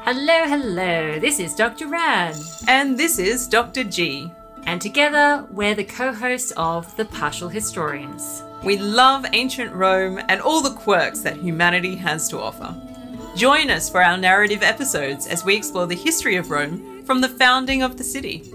Hello, 0.03 0.47
hello. 0.47 1.19
This 1.19 1.39
is 1.39 1.55
Dr. 1.55 1.89
Rad. 1.89 2.37
And 2.67 2.99
this 2.99 3.19
is 3.19 3.49
Dr. 3.49 3.85
G. 3.85 4.31
And 4.67 4.81
together, 4.81 5.47
we're 5.51 5.75
the 5.75 5.85
co 5.85 6.13
hosts 6.13 6.53
of 6.57 6.95
The 6.97 7.05
Partial 7.05 7.49
Historians. 7.49 8.43
We 8.65 8.77
love 8.77 9.25
ancient 9.33 9.73
Rome 9.73 10.21
and 10.29 10.41
all 10.41 10.61
the 10.63 10.75
quirks 10.75 11.21
that 11.21 11.37
humanity 11.37 11.95
has 11.97 12.29
to 12.31 12.41
offer. 12.41 12.75
Join 13.37 13.71
us 13.71 13.89
for 13.89 14.03
our 14.03 14.17
narrative 14.17 14.63
episodes 14.63 15.27
as 15.27 15.45
we 15.45 15.55
explore 15.55 15.87
the 15.87 15.95
history 15.95 16.37
of 16.37 16.51
Rome 16.51 17.05
from 17.05 17.21
the 17.21 17.29
founding 17.29 17.83
of 17.83 17.97
the 17.97 18.05
city. 18.05 18.51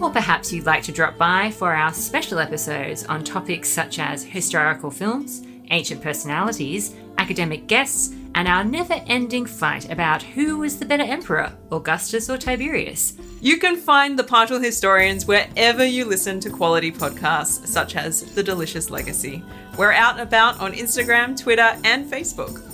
Or 0.00 0.10
perhaps 0.10 0.52
you'd 0.52 0.66
like 0.66 0.82
to 0.84 0.92
drop 0.92 1.16
by 1.16 1.52
for 1.52 1.72
our 1.72 1.92
special 1.92 2.40
episodes 2.40 3.04
on 3.04 3.22
topics 3.22 3.68
such 3.68 4.00
as 4.00 4.24
historical 4.24 4.90
films, 4.90 5.42
ancient 5.70 6.02
personalities, 6.02 6.96
academic 7.18 7.68
guests, 7.68 8.12
and 8.34 8.48
our 8.48 8.64
never 8.64 9.00
ending 9.06 9.46
fight 9.46 9.88
about 9.90 10.20
who 10.20 10.58
was 10.58 10.78
the 10.80 10.84
better 10.84 11.04
emperor, 11.04 11.52
Augustus 11.70 12.28
or 12.28 12.36
Tiberius. 12.36 13.14
You 13.40 13.58
can 13.58 13.76
find 13.76 14.18
the 14.18 14.24
Partial 14.24 14.58
Historians 14.58 15.26
wherever 15.26 15.84
you 15.84 16.04
listen 16.04 16.40
to 16.40 16.50
quality 16.50 16.90
podcasts 16.90 17.68
such 17.68 17.94
as 17.94 18.22
The 18.34 18.42
Delicious 18.42 18.90
Legacy. 18.90 19.44
We're 19.78 19.92
out 19.92 20.14
and 20.14 20.22
about 20.22 20.60
on 20.60 20.72
Instagram, 20.72 21.40
Twitter, 21.40 21.76
and 21.84 22.10
Facebook. 22.10 22.73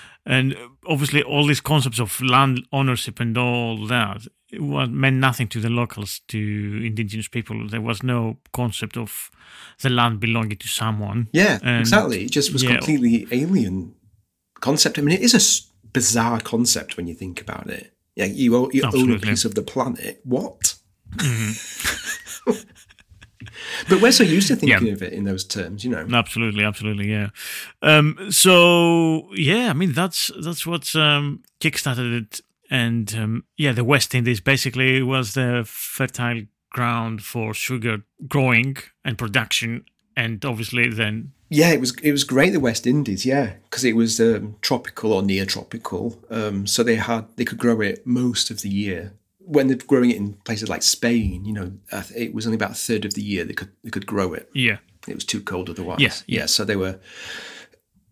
And 0.25 0.55
obviously, 0.87 1.23
all 1.23 1.47
these 1.47 1.61
concepts 1.61 1.99
of 1.99 2.21
land 2.21 2.67
ownership 2.71 3.19
and 3.19 3.37
all 3.37 3.87
that 3.87 4.27
it 4.51 4.61
was, 4.61 4.89
meant 4.89 5.17
nothing 5.17 5.47
to 5.47 5.59
the 5.59 5.69
locals, 5.69 6.21
to 6.27 6.37
indigenous 6.85 7.27
people. 7.27 7.67
There 7.67 7.81
was 7.81 8.03
no 8.03 8.37
concept 8.53 8.97
of 8.97 9.31
the 9.81 9.89
land 9.89 10.19
belonging 10.19 10.57
to 10.57 10.67
someone. 10.67 11.27
Yeah, 11.31 11.59
And- 11.63 11.79
exactly. 11.79 12.25
It 12.25 12.31
just 12.31 12.53
was 12.53 12.63
yeah, 12.63 12.75
completely 12.77 13.27
alien 13.31 13.95
concept. 14.59 14.99
I 14.99 15.01
mean, 15.01 15.17
it 15.17 15.21
is 15.21 15.33
a 15.33 15.87
bizarre 15.93 16.39
concept 16.41 16.97
when 16.97 17.07
you 17.07 17.15
think 17.15 17.41
about 17.41 17.69
it. 17.69 17.93
Yeah, 18.15 18.25
you, 18.25 18.55
own- 18.57 18.69
you 18.73 18.83
own 18.83 19.11
a 19.13 19.19
piece 19.19 19.45
of 19.45 19.55
the 19.55 19.61
planet. 19.61 20.19
What? 20.23 20.75
Mm-hmm. 21.15 22.51
but 23.89 24.01
we're 24.01 24.11
so 24.11 24.23
used 24.23 24.47
to 24.49 24.55
thinking 24.55 24.87
Yeah. 24.87 24.93
of 24.93 25.01
it 25.01 25.13
in 25.13 25.23
those 25.23 25.43
terms, 25.43 25.83
you 25.83 25.91
know. 25.91 26.05
Absolutely, 26.11 26.63
absolutely, 26.63 27.09
yeah. 27.11 27.29
Um, 27.81 28.17
so 28.29 29.29
yeah, 29.35 29.69
I 29.69 29.73
mean 29.73 29.93
that's 29.93 30.31
that's 30.43 30.65
what 30.65 30.93
um, 30.95 31.43
kickstarted 31.59 32.21
it, 32.21 32.41
and 32.69 33.13
um, 33.15 33.43
yeah, 33.57 33.71
the 33.73 33.83
West 33.83 34.13
Indies 34.15 34.39
basically 34.41 35.01
was 35.01 35.33
the 35.33 35.63
fertile 35.65 36.43
ground 36.69 37.21
for 37.21 37.53
sugar 37.53 38.03
growing 38.27 38.77
and 39.03 39.17
production, 39.17 39.83
and 40.15 40.43
obviously 40.45 40.89
then 40.89 41.31
Yeah, 41.49 41.71
it 41.71 41.79
was 41.81 41.95
it 42.01 42.11
was 42.11 42.23
great. 42.23 42.51
The 42.51 42.59
West 42.59 42.87
Indies, 42.87 43.25
yeah, 43.25 43.53
because 43.69 43.83
it 43.83 43.95
was 43.95 44.19
um, 44.19 44.55
tropical 44.61 45.11
or 45.13 45.21
near 45.23 45.45
tropical, 45.45 46.17
um, 46.29 46.65
so 46.67 46.83
they 46.83 46.95
had 46.95 47.25
they 47.35 47.45
could 47.45 47.57
grow 47.57 47.81
it 47.81 48.05
most 48.07 48.49
of 48.51 48.61
the 48.61 48.69
year. 48.69 49.13
When 49.45 49.67
they're 49.67 49.77
growing 49.77 50.11
it 50.11 50.17
in 50.17 50.33
places 50.45 50.69
like 50.69 50.83
Spain, 50.83 51.45
you 51.45 51.53
know, 51.53 51.71
it 52.15 52.33
was 52.33 52.45
only 52.45 52.55
about 52.55 52.71
a 52.71 52.75
third 52.75 53.05
of 53.05 53.13
the 53.15 53.21
year 53.21 53.43
they 53.43 53.53
could 53.53 53.71
they 53.83 53.89
could 53.89 54.05
grow 54.05 54.33
it. 54.33 54.49
Yeah. 54.53 54.77
It 55.07 55.15
was 55.15 55.25
too 55.25 55.41
cold 55.41 55.69
otherwise. 55.69 55.99
Yeah, 55.99 56.13
yeah. 56.27 56.39
yeah. 56.41 56.45
So 56.45 56.63
they 56.63 56.75
were. 56.75 56.99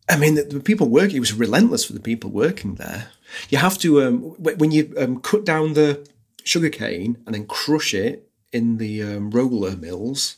I 0.09 0.17
mean, 0.17 0.35
the, 0.35 0.43
the 0.43 0.59
people 0.59 0.89
working. 0.89 1.17
It 1.17 1.19
was 1.19 1.33
relentless 1.33 1.85
for 1.85 1.93
the 1.93 1.99
people 1.99 2.31
working 2.31 2.75
there. 2.75 3.09
You 3.49 3.59
have 3.59 3.77
to 3.79 4.01
um, 4.01 4.19
when 4.39 4.71
you 4.71 4.91
um, 4.97 5.19
cut 5.21 5.45
down 5.45 5.73
the 5.73 6.07
sugarcane 6.43 7.17
and 7.25 7.35
then 7.35 7.45
crush 7.45 7.93
it 7.93 8.27
in 8.51 8.77
the 8.77 9.03
um, 9.03 9.29
roller 9.29 9.75
mills 9.75 10.37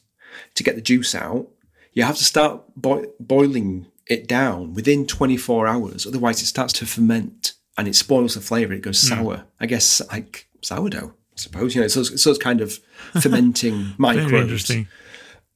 to 0.56 0.64
get 0.64 0.76
the 0.76 0.82
juice 0.82 1.16
out. 1.16 1.48
You 1.94 2.04
have 2.04 2.18
to 2.18 2.24
start 2.26 2.64
boi- 2.76 3.08
boiling 3.20 3.88
it 4.08 4.28
down 4.28 4.74
within 4.74 5.06
24 5.08 5.68
hours. 5.68 6.06
Otherwise, 6.06 6.42
it 6.42 6.48
starts 6.48 6.74
to 6.74 6.86
ferment 6.86 7.54
and 7.78 7.88
it 7.88 7.96
spoils 7.96 8.36
the 8.36 8.42
flavour. 8.42 8.74
It 8.74 8.82
goes 8.82 9.02
Hmm. 9.02 9.16
sour. 9.16 9.46
I 9.60 9.66
guess 9.68 10.02
like 10.12 10.48
sourdough. 10.62 11.14
I 11.34 11.38
suppose 11.38 11.76
you 11.76 11.82
know. 11.82 11.88
So 11.88 12.02
it's, 12.02 12.22
so 12.22 12.30
it's 12.30 12.40
kind 12.40 12.62
of 12.62 12.74
fermenting 13.22 13.94
microbes 13.98 14.70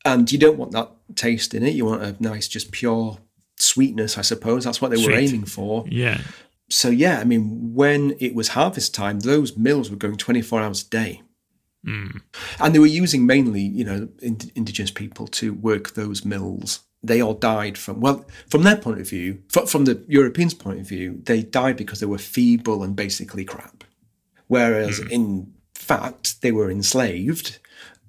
and 0.05 0.31
you 0.31 0.37
don't 0.37 0.57
want 0.57 0.71
that 0.71 0.91
taste 1.15 1.53
in 1.53 1.63
it. 1.63 1.73
You 1.73 1.85
want 1.85 2.03
a 2.03 2.15
nice, 2.19 2.47
just 2.47 2.71
pure 2.71 3.17
sweetness, 3.57 4.17
I 4.17 4.21
suppose. 4.21 4.63
That's 4.63 4.81
what 4.81 4.91
they 4.91 4.97
were 5.05 5.11
aiming 5.33 5.45
for. 5.45 5.85
Yeah. 5.89 6.21
So 6.69 6.89
yeah, 6.89 7.19
I 7.19 7.23
mean, 7.25 7.73
when 7.73 8.15
it 8.19 8.33
was 8.35 8.49
harvest 8.49 8.93
time, 8.93 9.19
those 9.19 9.57
mills 9.57 9.89
were 9.89 9.97
going 9.97 10.15
twenty 10.17 10.41
four 10.41 10.61
hours 10.61 10.83
a 10.83 10.89
day, 10.89 11.21
and 12.59 12.73
they 12.73 12.79
were 12.79 12.85
using 12.85 13.25
mainly, 13.25 13.61
you 13.61 13.83
know, 13.83 14.07
ind- 14.21 14.51
indigenous 14.55 14.91
people 14.91 15.27
to 15.27 15.53
work 15.53 15.93
those 15.93 16.23
mills. 16.25 16.79
They 17.03 17.21
all 17.21 17.35
died 17.35 17.77
from 17.77 17.99
well, 17.99 18.25
from 18.49 18.63
their 18.63 18.77
point 18.77 18.99
of 18.99 19.07
view, 19.09 19.43
fr- 19.49 19.67
from 19.67 19.85
the 19.85 20.03
Europeans' 20.07 20.55
point 20.55 20.79
of 20.79 20.87
view, 20.87 21.21
they 21.23 21.43
died 21.43 21.77
because 21.77 21.99
they 21.99 22.07
were 22.07 22.17
feeble 22.17 22.81
and 22.83 22.95
basically 22.95 23.45
crap. 23.45 23.83
Whereas 24.47 24.99
hmm. 24.99 25.07
in 25.09 25.53
fact, 25.73 26.41
they 26.41 26.51
were 26.51 26.69
enslaved 26.69 27.59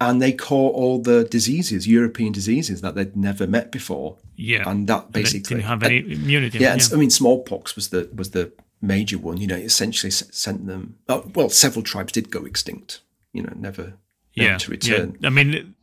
and 0.00 0.20
they 0.20 0.32
caught 0.32 0.74
all 0.74 1.00
the 1.00 1.24
diseases, 1.24 1.88
European 1.88 2.32
diseases 2.32 2.82
that 2.82 2.94
they'd 2.94 3.16
never 3.16 3.46
met 3.46 3.72
before. 3.72 4.18
Yeah. 4.36 4.68
And 4.68 4.86
that 4.88 5.12
basically 5.12 5.56
didn't 5.56 5.68
have 5.68 5.82
any 5.82 5.98
immunity. 5.98 6.58
yeah, 6.58 6.74
it's- 6.74 6.92
I 6.92 6.96
mean, 6.96 7.10
smallpox 7.10 7.74
was 7.74 7.88
the 7.88 8.10
was 8.14 8.30
the 8.30 8.52
major 8.82 9.18
one. 9.18 9.38
You 9.38 9.46
know, 9.46 9.56
it 9.56 9.64
essentially 9.64 10.10
sent 10.10 10.66
them. 10.66 10.96
Oh, 11.08 11.30
well, 11.34 11.48
several 11.48 11.82
tribes 11.82 12.12
did 12.12 12.30
go 12.30 12.44
extinct. 12.44 13.00
You 13.32 13.42
know, 13.42 13.52
never, 13.56 13.94
never 14.36 14.50
yeah, 14.50 14.58
to 14.58 14.70
return. 14.70 15.16
Yeah. 15.20 15.26
I 15.26 15.30
mean, 15.30 15.74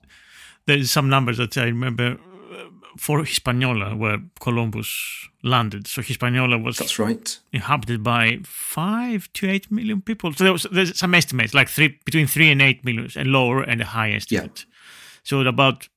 there's 0.66 0.92
some 0.92 1.10
numbers 1.10 1.38
that 1.38 1.58
I 1.58 1.66
remember 1.66 2.18
for 2.98 3.20
Hispaniola, 3.24 3.96
where 3.96 4.20
Columbus 4.40 5.28
landed. 5.44 5.88
So 5.88 6.02
Hispaniola 6.02 6.58
was 6.58 6.78
That's 6.78 7.00
right. 7.00 7.40
inhabited 7.52 8.04
by 8.04 8.40
five 8.44 9.32
to 9.34 9.50
eight 9.50 9.72
million 9.72 10.02
people. 10.02 10.34
So 10.34 10.44
there 10.44 10.54
was, 10.54 10.64
there's 10.72 10.98
some 10.98 11.14
estimates, 11.16 11.54
like 11.54 11.70
three 11.70 12.00
between 12.06 12.28
three 12.28 12.52
and 12.52 12.62
eight 12.62 12.84
million, 12.86 13.10
a 13.16 13.24
lower 13.24 13.62
and 13.64 13.82
a 13.82 13.86
high 13.86 14.12
estimate. 14.12 14.66
So 15.24 15.42
about 15.42 15.88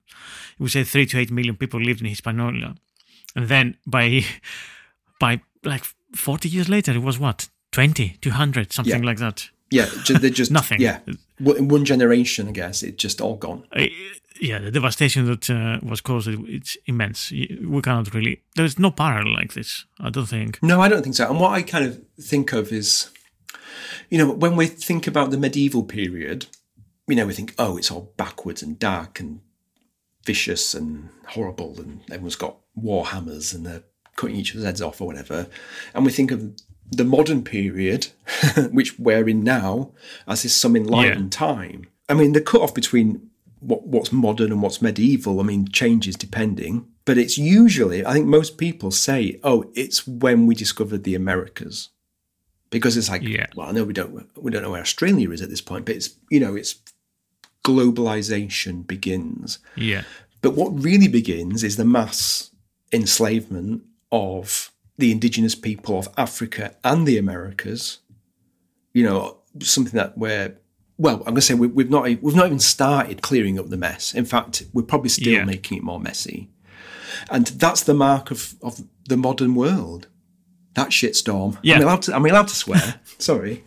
we 0.58 0.68
say 0.68 0.84
three 0.84 1.06
to 1.06 1.18
eight 1.18 1.30
million 1.30 1.56
people 1.56 1.80
lived 1.80 2.00
in 2.00 2.06
Hispaniola, 2.06 2.74
and 3.34 3.48
then 3.48 3.76
by 3.86 4.24
by 5.20 5.40
like 5.64 5.84
forty 6.14 6.48
years 6.48 6.68
later, 6.68 6.92
it 6.92 7.02
was 7.02 7.18
what 7.18 7.48
20, 7.72 8.16
200, 8.22 8.72
something 8.72 9.00
Yeah. 9.02 9.06
like 9.06 9.18
that. 9.18 9.50
Yeah, 9.70 9.86
they're 10.08 10.30
just 10.30 10.50
Nothing. 10.60 10.80
Yeah, 10.80 11.00
in 11.38 11.68
one 11.68 11.84
generation, 11.84 12.48
I 12.48 12.52
guess 12.52 12.82
it's 12.82 13.02
just 13.02 13.20
all 13.20 13.36
gone. 13.36 13.64
Yeah, 14.40 14.58
the 14.58 14.70
devastation 14.70 15.26
that 15.26 15.48
uh, 15.48 15.78
was 15.82 16.00
caused, 16.00 16.28
it's 16.28 16.76
immense. 16.86 17.30
We 17.30 17.80
cannot 17.82 18.12
really. 18.14 18.42
There's 18.54 18.78
no 18.78 18.90
parallel 18.90 19.34
like 19.34 19.54
this. 19.54 19.86
I 19.98 20.10
don't 20.10 20.26
think. 20.26 20.62
No, 20.62 20.80
I 20.80 20.88
don't 20.88 21.02
think 21.02 21.14
so. 21.14 21.28
And 21.30 21.40
what 21.40 21.52
I 21.52 21.62
kind 21.62 21.86
of 21.86 22.02
think 22.20 22.52
of 22.52 22.70
is, 22.70 23.10
you 24.10 24.18
know, 24.18 24.30
when 24.30 24.56
we 24.56 24.66
think 24.66 25.06
about 25.06 25.30
the 25.30 25.38
medieval 25.38 25.84
period, 25.84 26.46
you 27.08 27.16
know, 27.16 27.26
we 27.26 27.32
think, 27.32 27.54
oh, 27.58 27.76
it's 27.76 27.90
all 27.90 28.12
backwards 28.16 28.62
and 28.62 28.78
dark 28.78 29.20
and 29.20 29.40
vicious 30.24 30.74
and 30.74 31.08
horrible, 31.28 31.78
and 31.78 32.02
everyone's 32.10 32.36
got 32.36 32.58
war 32.74 33.06
hammers 33.06 33.54
and 33.54 33.64
they're 33.64 33.84
cutting 34.16 34.36
each 34.36 34.52
other's 34.52 34.64
heads 34.64 34.82
off 34.82 35.00
or 35.00 35.06
whatever. 35.06 35.46
And 35.94 36.04
we 36.04 36.12
think 36.12 36.30
of 36.30 36.52
the 36.90 37.04
modern 37.04 37.42
period, 37.42 38.08
which 38.70 38.98
we're 38.98 39.28
in 39.28 39.42
now, 39.42 39.90
as 40.26 40.44
is 40.44 40.54
some 40.54 40.76
enlightened 40.76 41.32
time. 41.32 41.86
I 42.08 42.14
mean, 42.14 42.32
the 42.32 42.40
cut 42.40 42.60
off 42.60 42.74
between 42.74 43.30
what, 43.60 43.86
what's 43.86 44.12
modern 44.12 44.52
and 44.52 44.62
what's 44.62 44.80
medieval, 44.82 45.40
I 45.40 45.42
mean, 45.42 45.66
changes 45.68 46.14
depending. 46.16 46.86
But 47.04 47.18
it's 47.18 47.38
usually, 47.38 48.04
I 48.04 48.12
think 48.12 48.26
most 48.26 48.58
people 48.58 48.90
say, 48.90 49.38
oh, 49.42 49.70
it's 49.74 50.06
when 50.06 50.46
we 50.46 50.54
discovered 50.54 51.04
the 51.04 51.14
Americas. 51.14 51.90
Because 52.70 52.96
it's 52.96 53.08
like, 53.08 53.22
Yeah. 53.22 53.46
well, 53.54 53.68
I 53.68 53.72
know 53.72 53.84
we 53.84 53.92
don't 53.92 54.28
we 54.36 54.50
don't 54.50 54.62
know 54.62 54.70
where 54.72 54.80
Australia 54.80 55.30
is 55.30 55.40
at 55.40 55.50
this 55.50 55.60
point, 55.60 55.86
but 55.86 55.94
it's 55.94 56.10
you 56.30 56.40
know, 56.40 56.56
it's 56.56 56.74
globalization 57.64 58.86
begins. 58.86 59.58
Yeah, 59.76 60.02
But 60.42 60.54
what 60.54 60.82
really 60.82 61.08
begins 61.08 61.62
is 61.64 61.76
the 61.76 61.84
mass 61.84 62.50
enslavement 62.92 63.82
of 64.12 64.70
the 64.98 65.12
indigenous 65.12 65.54
people 65.54 65.98
of 65.98 66.08
Africa 66.16 66.76
and 66.84 67.06
the 67.06 67.18
Americas. 67.18 67.98
You 68.94 69.04
know, 69.04 69.38
something 69.60 69.92
that 69.94 70.16
we're 70.16 70.56
well, 70.98 71.16
I'm 71.18 71.24
going 71.24 71.34
to 71.36 71.42
say 71.42 71.54
we, 71.54 71.66
we've 71.66 71.90
not 71.90 72.04
we've 72.04 72.34
not 72.34 72.46
even 72.46 72.58
started 72.58 73.20
clearing 73.22 73.58
up 73.58 73.68
the 73.68 73.76
mess. 73.76 74.14
In 74.14 74.24
fact, 74.24 74.64
we're 74.72 74.82
probably 74.82 75.10
still 75.10 75.32
Yeah. 75.32 75.44
making 75.44 75.78
it 75.78 75.84
more 75.84 76.00
messy, 76.00 76.48
and 77.30 77.46
that's 77.48 77.82
the 77.82 77.94
mark 77.94 78.30
of 78.30 78.54
of 78.62 78.82
the 79.08 79.16
modern 79.16 79.54
world. 79.54 80.08
That 80.74 80.88
shitstorm. 80.90 81.58
Yeah. 81.62 81.76
I'm 81.76 81.82
allowed 81.82 82.02
to. 82.02 82.14
I'm 82.14 82.24
allowed 82.26 82.48
to 82.48 82.54
swear. 82.54 83.00
Sorry. 83.18 83.64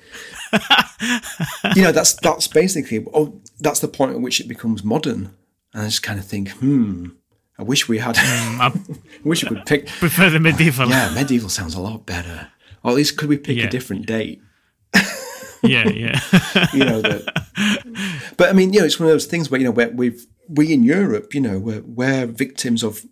you 1.76 1.82
know, 1.84 1.92
that's 1.92 2.14
that's 2.14 2.48
basically. 2.48 3.06
Oh, 3.14 3.40
that's 3.60 3.80
the 3.80 3.88
point 3.88 4.14
at 4.14 4.22
which 4.22 4.40
it 4.40 4.48
becomes 4.48 4.84
modern. 4.84 5.36
And 5.74 5.84
I 5.84 5.86
just 5.86 6.02
kind 6.04 6.20
of 6.20 6.26
think, 6.26 6.50
hmm. 6.50 7.10
I 7.60 7.64
wish 7.64 7.90
we 7.90 7.98
had. 7.98 8.16
Mm, 8.16 8.60
I 8.60 8.68
I 9.26 9.28
wish 9.28 9.44
we 9.44 9.50
could 9.50 9.66
pick. 9.66 9.88
prefer 10.00 10.30
the 10.30 10.40
medieval. 10.40 10.88
Yeah, 10.88 11.14
medieval 11.14 11.50
sounds 11.50 11.76
a 11.76 11.82
lot 11.82 12.06
better. 12.06 12.48
Or 12.84 12.92
at 12.92 12.96
least 12.96 13.18
could 13.18 13.28
we 13.28 13.38
pick 13.38 13.58
Yeah. 13.58 13.66
a 13.66 13.70
different 13.70 14.06
date? 14.06 14.42
yeah, 15.62 15.90
yeah. 15.90 16.20
You 16.74 16.86
know 16.86 17.02
that. 17.02 18.34
but 18.38 18.50
I 18.50 18.54
mean, 18.54 18.72
you 18.72 18.80
know, 18.80 18.86
it's 18.86 19.00
one 19.00 19.10
of 19.10 19.14
those 19.14 19.26
things 19.26 19.52
where 19.52 19.60
you 19.60 19.66
know 19.66 19.72
where 19.72 19.90
we've 19.90 20.26
we 20.48 20.74
in 20.74 20.84
Europe, 20.84 21.34
you 21.36 21.42
know, 21.42 21.60
we're, 21.60 21.82
we're 21.82 22.26
victims 22.26 22.82
of 22.82 23.06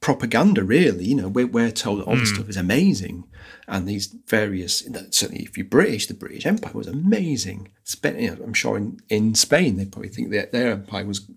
propaganda. 0.00 0.64
Really, 0.64 1.04
you 1.04 1.14
know, 1.14 1.28
we're, 1.28 1.46
we're 1.46 1.70
told 1.70 2.00
that 2.00 2.04
all 2.04 2.16
this 2.16 2.32
mm. 2.32 2.34
stuff 2.34 2.48
is 2.48 2.56
amazing, 2.56 3.24
and 3.68 3.88
these 3.88 4.08
various 4.26 4.84
certainly 5.10 5.44
if 5.44 5.56
you're 5.56 5.64
British, 5.64 6.08
the 6.08 6.14
British 6.14 6.44
Empire 6.44 6.72
was 6.74 6.88
amazing. 6.88 7.70
Spain, 7.84 8.18
you 8.18 8.34
know, 8.34 8.42
I'm 8.42 8.54
sure 8.54 8.76
in, 8.76 8.98
in 9.08 9.36
Spain 9.36 9.76
they 9.76 9.86
probably 9.86 10.08
think 10.08 10.30
that 10.30 10.50
their 10.50 10.72
empire 10.72 11.06
was 11.06 11.30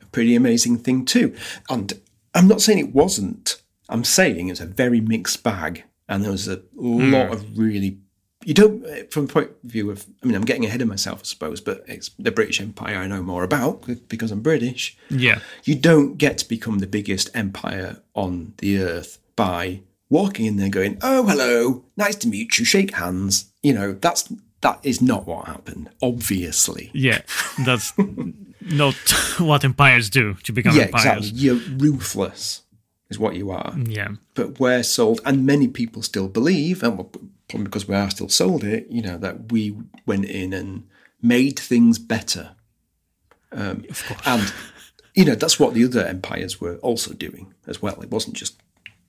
a 0.00 0.06
pretty 0.06 0.36
amazing 0.36 0.78
thing 0.78 1.04
too. 1.04 1.34
And 1.68 1.92
I'm 2.34 2.48
not 2.48 2.60
saying 2.60 2.78
it 2.78 2.94
wasn't. 2.94 3.62
I'm 3.88 4.04
saying 4.04 4.48
it's 4.48 4.60
a 4.60 4.66
very 4.66 5.00
mixed 5.00 5.42
bag, 5.42 5.84
and 6.08 6.24
there 6.24 6.30
was 6.30 6.48
a 6.48 6.62
lot 6.74 7.26
hmm. 7.26 7.32
of 7.32 7.58
really 7.58 7.98
you 8.44 8.54
don't 8.54 8.84
from 9.12 9.26
the 9.26 9.32
point 9.32 9.50
of 9.50 9.70
view 9.70 9.90
of 9.90 10.04
i 10.22 10.26
mean 10.26 10.34
i'm 10.34 10.44
getting 10.44 10.64
ahead 10.64 10.82
of 10.82 10.88
myself 10.88 11.20
i 11.20 11.22
suppose 11.22 11.60
but 11.60 11.84
it's 11.86 12.10
the 12.18 12.32
british 12.32 12.60
empire 12.60 12.96
i 12.96 13.06
know 13.06 13.22
more 13.22 13.44
about 13.44 13.84
because 14.08 14.32
i'm 14.32 14.40
british 14.40 14.96
yeah. 15.10 15.38
you 15.64 15.74
don't 15.74 16.18
get 16.18 16.38
to 16.38 16.48
become 16.48 16.78
the 16.78 16.86
biggest 16.86 17.30
empire 17.34 17.98
on 18.14 18.52
the 18.58 18.78
earth 18.78 19.18
by 19.36 19.80
walking 20.10 20.46
in 20.46 20.56
there 20.56 20.68
going 20.68 20.98
oh 21.02 21.24
hello 21.26 21.84
nice 21.96 22.16
to 22.16 22.28
meet 22.28 22.58
you 22.58 22.64
shake 22.64 22.94
hands 22.94 23.52
you 23.62 23.72
know 23.72 23.92
that's 23.92 24.32
that 24.60 24.78
is 24.82 25.02
not 25.02 25.26
what 25.26 25.46
happened 25.46 25.90
obviously 26.00 26.90
Yeah, 26.94 27.22
that's 27.64 27.92
not 28.66 28.94
what 29.38 29.64
empires 29.64 30.10
do 30.10 30.34
to 30.44 30.52
become 30.52 30.76
yeah 30.76 30.84
empires. 30.84 31.30
exactly 31.30 31.38
you're 31.38 31.60
ruthless 31.78 32.62
is 33.10 33.18
what 33.18 33.36
you 33.36 33.50
are 33.50 33.74
Yeah, 33.76 34.08
but 34.34 34.58
we're 34.58 34.82
sold, 34.82 35.20
and 35.24 35.44
many 35.46 35.68
people 35.68 36.02
still 36.02 36.28
believe, 36.28 36.82
and 36.82 36.96
probably 36.96 37.64
because 37.64 37.86
we 37.86 37.94
are 37.94 38.10
still 38.10 38.28
sold 38.30 38.64
it, 38.64 38.86
you 38.88 39.02
know, 39.02 39.18
that 39.18 39.52
we 39.52 39.76
went 40.06 40.24
in 40.24 40.52
and 40.54 40.84
made 41.20 41.58
things 41.58 41.98
better. 41.98 42.52
Um, 43.52 43.84
of 43.90 44.02
course. 44.06 44.20
and 44.24 44.52
you 45.14 45.26
know 45.26 45.34
that's 45.34 45.60
what 45.60 45.74
the 45.74 45.84
other 45.84 46.04
empires 46.06 46.58
were 46.60 46.76
also 46.76 47.12
doing 47.12 47.52
as 47.66 47.82
well. 47.82 48.00
It 48.00 48.10
wasn't 48.10 48.34
just 48.34 48.60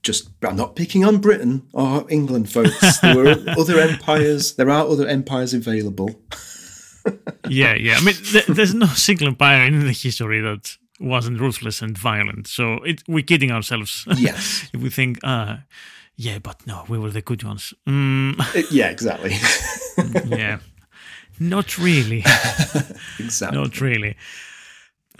just. 0.03 0.29
I'm 0.41 0.57
not 0.57 0.75
picking 0.75 1.05
on 1.05 1.19
Britain 1.19 1.65
or 1.71 2.05
England, 2.09 2.51
folks. 2.51 2.99
There 2.99 3.15
were 3.15 3.37
other 3.57 3.79
empires. 3.79 4.55
There 4.55 4.69
are 4.69 4.85
other 4.85 5.07
empires 5.07 5.53
available. 5.53 6.19
Yeah, 7.49 7.75
yeah. 7.75 7.95
I 7.97 8.01
mean, 8.03 8.15
th- 8.15 8.47
there's 8.47 8.73
no 8.73 8.87
single 8.87 9.27
empire 9.27 9.65
in 9.65 9.79
the 9.79 9.91
history 9.91 10.41
that 10.41 10.77
wasn't 10.99 11.39
ruthless 11.39 11.81
and 11.81 11.97
violent. 11.97 12.47
So 12.47 12.75
it, 12.83 13.03
we're 13.07 13.23
kidding 13.23 13.51
ourselves. 13.51 14.05
Yes. 14.15 14.69
if 14.73 14.81
we 14.81 14.89
think, 14.89 15.19
uh, 15.23 15.57
yeah, 16.15 16.39
but 16.39 16.65
no, 16.65 16.85
we 16.87 16.97
were 16.97 17.11
the 17.11 17.21
good 17.21 17.43
ones. 17.43 17.73
Mm, 17.87 18.35
yeah, 18.71 18.89
exactly. 18.89 19.35
yeah, 20.37 20.59
not 21.39 21.77
really. 21.77 22.19
exactly. 23.19 23.59
Not 23.59 23.81
really. 23.81 24.15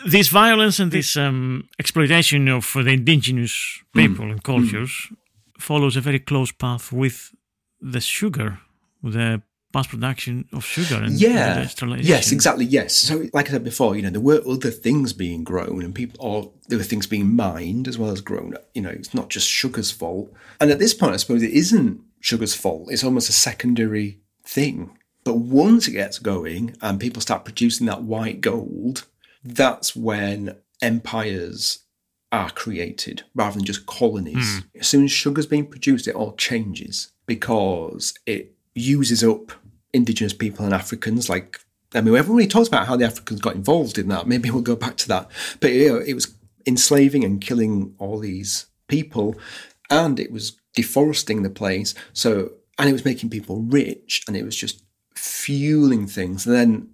This 0.06 0.28
violence 0.30 0.80
and 0.80 0.92
this 0.92 1.16
um, 1.18 1.70
exploitation 1.80 2.48
of 2.50 2.72
the 2.74 2.90
indigenous 2.90 3.80
people 3.94 4.30
and 4.30 4.44
cultures 4.44 5.10
follows 5.58 5.96
a 5.96 6.02
very 6.02 6.20
close 6.20 6.52
path 6.52 6.92
with 6.92 7.34
the 7.80 8.02
sugar, 8.02 8.60
the 9.02 9.42
mass 9.74 9.88
production 9.88 10.48
of 10.54 10.64
sugar 10.64 10.96
and 11.02 11.20
yeah. 11.20 11.58
industrialization. 11.58 12.10
yes 12.10 12.32
exactly 12.32 12.66
yes. 12.66 12.96
So 12.96 13.26
like 13.34 13.50
i 13.50 13.54
said 13.54 13.64
before 13.64 13.96
you 13.96 14.02
know 14.02 14.10
there 14.10 14.22
were 14.22 14.42
other 14.48 14.72
things 14.72 15.14
being 15.14 15.44
grown 15.44 15.82
and 15.82 15.96
people 15.96 16.18
or 16.20 16.52
there 16.68 16.78
were 16.78 16.84
things 16.84 17.08
being 17.08 17.36
mined 17.36 17.88
as 17.88 17.98
well 17.98 18.12
as 18.12 18.22
grown 18.22 18.56
you 18.74 18.82
know 18.82 18.90
it's 18.90 19.14
not 19.14 19.30
just 19.30 19.48
sugar's 19.48 19.92
fault. 19.92 20.32
And 20.60 20.72
at 20.72 20.80
this 20.80 20.94
point 20.94 21.14
i 21.14 21.18
suppose 21.18 21.44
it 21.44 21.52
isn't 21.52 22.02
sugar's 22.20 22.56
fault. 22.56 22.90
It's 22.90 23.04
almost 23.04 23.30
a 23.30 23.34
secondary 23.34 24.20
thing. 24.46 24.98
But 25.26 25.38
once 25.38 25.88
it 25.88 25.92
gets 25.92 26.20
going 26.20 26.76
and 26.82 27.00
people 27.00 27.22
start 27.22 27.46
producing 27.46 27.88
that 27.88 28.04
white 28.04 28.42
gold 28.42 29.06
that's 29.44 29.96
when 29.96 30.56
empires 30.82 31.80
are 32.32 32.50
created 32.50 33.24
rather 33.36 33.56
than 33.56 33.66
just 33.66 33.86
colonies. 33.86 34.60
Hmm. 34.60 34.80
As 34.80 34.88
soon 34.88 35.04
as 35.06 35.12
sugar's 35.12 35.46
being 35.46 35.68
produced, 35.68 36.08
it 36.08 36.16
all 36.16 36.34
changes 36.36 37.12
because 37.26 38.14
it 38.26 38.56
uses 38.74 39.24
up 39.24 39.52
indigenous 39.94 40.34
people 40.34 40.66
and 40.66 40.74
Africans. 40.74 41.30
Like, 41.30 41.60
I 41.94 42.02
mean, 42.02 42.16
everyone 42.16 42.38
really 42.38 42.50
talks 42.50 42.68
about 42.68 42.88
how 42.88 42.96
the 42.96 43.06
Africans 43.06 43.40
got 43.40 43.56
involved 43.56 43.98
in 43.98 44.10
that. 44.10 44.28
Maybe 44.28 44.50
we'll 44.50 44.62
go 44.62 44.76
back 44.76 44.98
to 44.98 45.08
that. 45.10 45.30
But 45.60 45.72
you 45.74 45.90
know, 45.90 45.98
it 45.98 46.14
was 46.14 46.36
enslaving 46.66 47.24
and 47.24 47.42
killing 47.42 47.96
all 48.00 48.20
these 48.20 48.66
people, 48.88 49.36
and 49.90 50.20
it 50.20 50.32
was 50.32 50.58
deforesting 50.76 51.44
the 51.44 51.50
place. 51.50 51.94
So, 52.14 52.54
and 52.80 52.90
it 52.90 52.94
was 52.94 53.06
making 53.06 53.30
people 53.30 53.62
rich, 53.62 54.24
and 54.28 54.36
it 54.36 54.44
was 54.44 54.56
just 54.56 54.84
fueling 55.16 56.08
things. 56.08 56.46
And 56.46 56.56
then 56.56 56.90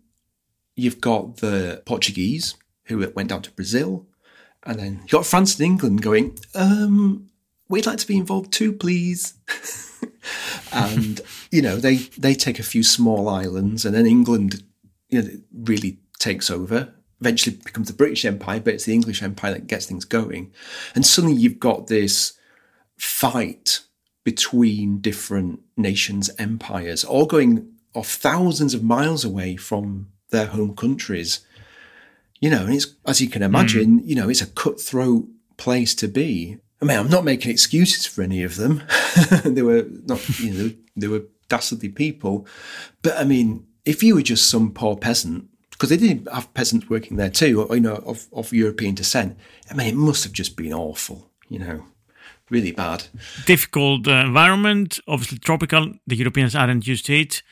you've 0.76 1.02
got 1.02 1.38
the 1.38 1.82
Portuguese 1.86 2.56
who 2.86 3.08
went 3.16 3.30
down 3.30 3.42
to 3.44 3.52
Brazil, 3.52 4.08
and 4.64 4.80
then 4.80 5.00
you've 5.02 5.12
got 5.12 5.26
France 5.26 5.58
and 5.58 5.66
England 5.66 6.02
going, 6.02 6.38
um, 6.56 7.30
we'd 7.70 7.86
like 7.86 8.00
to 8.00 8.08
be 8.08 8.18
involved 8.18 8.52
too, 8.52 8.74
please. 8.74 9.36
and 10.72 11.22
you 11.52 11.62
know 11.62 11.78
they 11.78 11.98
they 12.18 12.34
take 12.34 12.60
a 12.60 12.64
few 12.64 12.84
small 12.84 13.30
islands, 13.30 13.86
and 13.86 13.96
then 13.96 14.06
England, 14.06 14.64
you 15.10 15.22
know, 15.22 15.30
really 15.54 16.00
takes 16.20 16.50
over. 16.50 16.94
Eventually 17.22 17.58
becomes 17.58 17.88
the 17.88 17.94
British 17.94 18.24
Empire, 18.24 18.62
but 18.62 18.74
it's 18.74 18.86
the 18.86 18.94
English 18.94 19.22
Empire 19.22 19.54
that 19.54 19.68
gets 19.68 19.86
things 19.86 20.06
going. 20.06 20.54
And 20.96 21.06
suddenly 21.06 21.36
you've 21.36 21.60
got 21.60 21.88
this 21.88 22.34
fight 22.96 23.82
between 24.24 25.00
different 25.00 25.60
nations' 25.76 26.30
empires, 26.38 27.04
all 27.04 27.26
going 27.26 27.74
off 27.94 28.10
thousands 28.10 28.74
of 28.74 28.84
miles 28.84 29.26
away 29.26 29.56
from 29.56 30.08
their 30.30 30.46
home 30.48 30.76
countries. 30.76 31.42
You 32.40 32.50
know, 32.50 32.66
and 32.66 32.74
it's 32.74 32.96
as 33.06 33.20
you 33.20 33.30
can 33.30 33.44
imagine, 33.44 34.00
hmm. 34.00 34.08
you 34.08 34.16
know, 34.16 34.30
it's 34.30 34.42
a 34.42 34.48
cutthroat 34.48 35.28
place 35.58 35.94
to 35.96 36.08
be. 36.08 36.58
I 36.82 36.86
mean, 36.86 36.98
I'm 36.98 37.10
not 37.10 37.26
making 37.26 37.52
excuses 37.52 38.06
for 38.06 38.22
any 38.22 38.44
of 38.44 38.56
them. 38.56 38.84
they 39.44 39.62
were 39.62 39.86
not, 40.06 40.40
you 40.40 40.52
know, 40.54 40.72
they 40.96 41.08
were 41.08 41.24
dastardly 41.50 41.90
people. 41.90 42.48
But 43.02 43.18
I 43.18 43.26
mean, 43.26 43.68
if 43.86 44.02
you 44.02 44.16
were 44.16 44.22
just 44.22 44.50
some 44.50 44.72
poor 44.72 44.96
peasant, 44.96 45.50
because 45.72 45.90
they 45.90 45.98
did 45.98 46.28
have 46.32 46.54
peasants 46.54 46.90
working 46.90 47.18
there 47.18 47.30
too, 47.30 47.68
you 47.72 47.80
know, 47.80 47.96
of, 47.96 48.28
of 48.34 48.52
European 48.52 48.96
descent. 48.96 49.38
I 49.72 49.74
mean, 49.74 49.88
it 49.88 49.96
must 49.96 50.26
have 50.26 50.34
just 50.34 50.58
been 50.58 50.74
awful, 50.74 51.32
you 51.48 51.60
know, 51.60 51.86
really 52.50 52.72
bad. 52.72 53.06
difficult 53.46 54.08
uh, 54.08 54.26
environment, 54.26 55.00
obviously 55.08 55.38
tropical. 55.38 55.94
The 56.06 56.18
Europeans 56.18 56.56
aren't 56.56 56.86
used 56.86 57.06
to 57.06 57.20
it. 57.20 57.44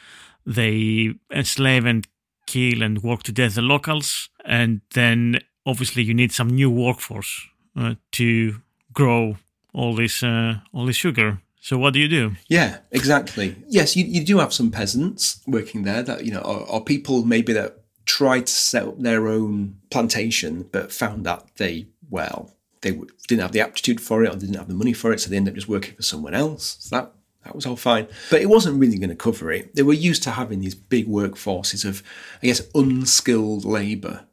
They 0.46 1.14
enslave 1.32 1.86
and 1.86 2.06
kill 2.46 2.82
and 2.82 3.02
work 3.02 3.24
to 3.24 3.32
death 3.32 3.56
the 3.56 3.62
locals, 3.62 4.30
and 4.46 4.82
then 4.94 5.40
obviously 5.66 6.04
you 6.04 6.14
need 6.14 6.32
some 6.32 6.50
new 6.50 6.70
workforce 6.70 7.48
uh, 7.78 7.96
to 8.14 8.62
grow 8.98 9.38
all 9.74 9.94
this 9.96 10.24
uh, 10.24 10.56
all 10.74 10.88
this 10.88 10.98
sugar. 10.98 11.38
So 11.62 11.78
what 11.78 11.94
do 11.94 12.00
you 12.00 12.08
do? 12.08 12.36
Yeah, 12.48 12.78
exactly. 12.92 13.56
Yes, 13.68 13.96
you, 13.96 14.06
you 14.06 14.24
do 14.24 14.38
have 14.40 14.54
some 14.54 14.72
peasants 14.72 15.42
working 15.46 15.84
there 15.84 16.02
that, 16.02 16.24
you 16.26 16.32
know, 16.32 16.40
or, 16.40 16.60
or 16.70 16.84
people 16.84 17.26
maybe 17.26 17.54
that 17.54 17.84
tried 18.06 18.46
to 18.48 18.54
set 18.54 18.88
up 18.88 19.00
their 19.00 19.28
own 19.28 19.76
plantation, 19.90 20.70
but 20.72 20.94
found 20.94 21.26
that 21.26 21.44
they, 21.58 21.88
well, 22.10 22.56
they 22.82 22.92
didn't 23.28 23.42
have 23.42 23.52
the 23.52 23.60
aptitude 23.60 24.00
for 24.00 24.24
it 24.24 24.34
or 24.34 24.38
didn't 24.38 24.56
have 24.56 24.70
the 24.70 24.82
money 24.82 24.94
for 24.94 25.12
it. 25.12 25.20
So 25.20 25.30
they 25.30 25.36
ended 25.36 25.54
up 25.54 25.56
just 25.56 25.68
working 25.68 25.96
for 25.96 26.04
someone 26.04 26.34
else. 26.34 26.78
So 26.80 26.96
that, 26.96 27.12
that 27.44 27.54
was 27.54 27.66
all 27.66 27.76
fine. 27.76 28.08
But 28.30 28.42
it 28.42 28.50
wasn't 28.50 28.80
really 28.80 28.98
going 28.98 29.10
to 29.10 29.16
cover 29.16 29.52
it. 29.52 29.76
They 29.76 29.84
were 29.84 30.08
used 30.10 30.24
to 30.24 30.32
having 30.32 30.62
these 30.62 30.76
big 30.76 31.08
workforces 31.08 31.84
of, 31.84 32.02
I 32.42 32.46
guess, 32.46 32.62
unskilled 32.74 33.66
labour. 33.66 34.26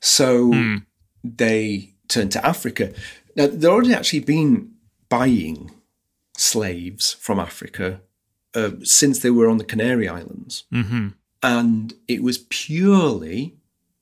So 0.00 0.50
they 1.22 1.94
turned 2.08 2.32
to 2.32 2.46
Africa. 2.46 2.92
Now, 3.36 3.46
they'd 3.46 3.64
already 3.64 3.94
actually 3.94 4.20
been 4.20 4.72
buying 5.08 5.70
slaves 6.36 7.12
from 7.14 7.38
Africa 7.38 8.00
uh, 8.54 8.70
since 8.82 9.20
they 9.20 9.30
were 9.30 9.48
on 9.48 9.58
the 9.58 9.64
Canary 9.64 10.08
Islands. 10.08 10.64
hmm 10.70 11.08
And 11.42 11.94
it 12.08 12.22
was 12.22 12.38
purely, 12.38 13.56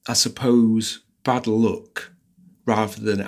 I 0.07 0.15
suppose, 0.15 1.01
bad 1.25 1.47
luck 1.47 2.13
rather 2.65 3.01
than 3.01 3.27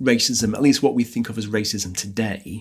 racism, 0.00 0.54
at 0.54 0.62
least 0.62 0.82
what 0.82 0.94
we 0.94 1.04
think 1.04 1.28
of 1.28 1.38
as 1.38 1.46
racism 1.46 1.96
today. 1.96 2.60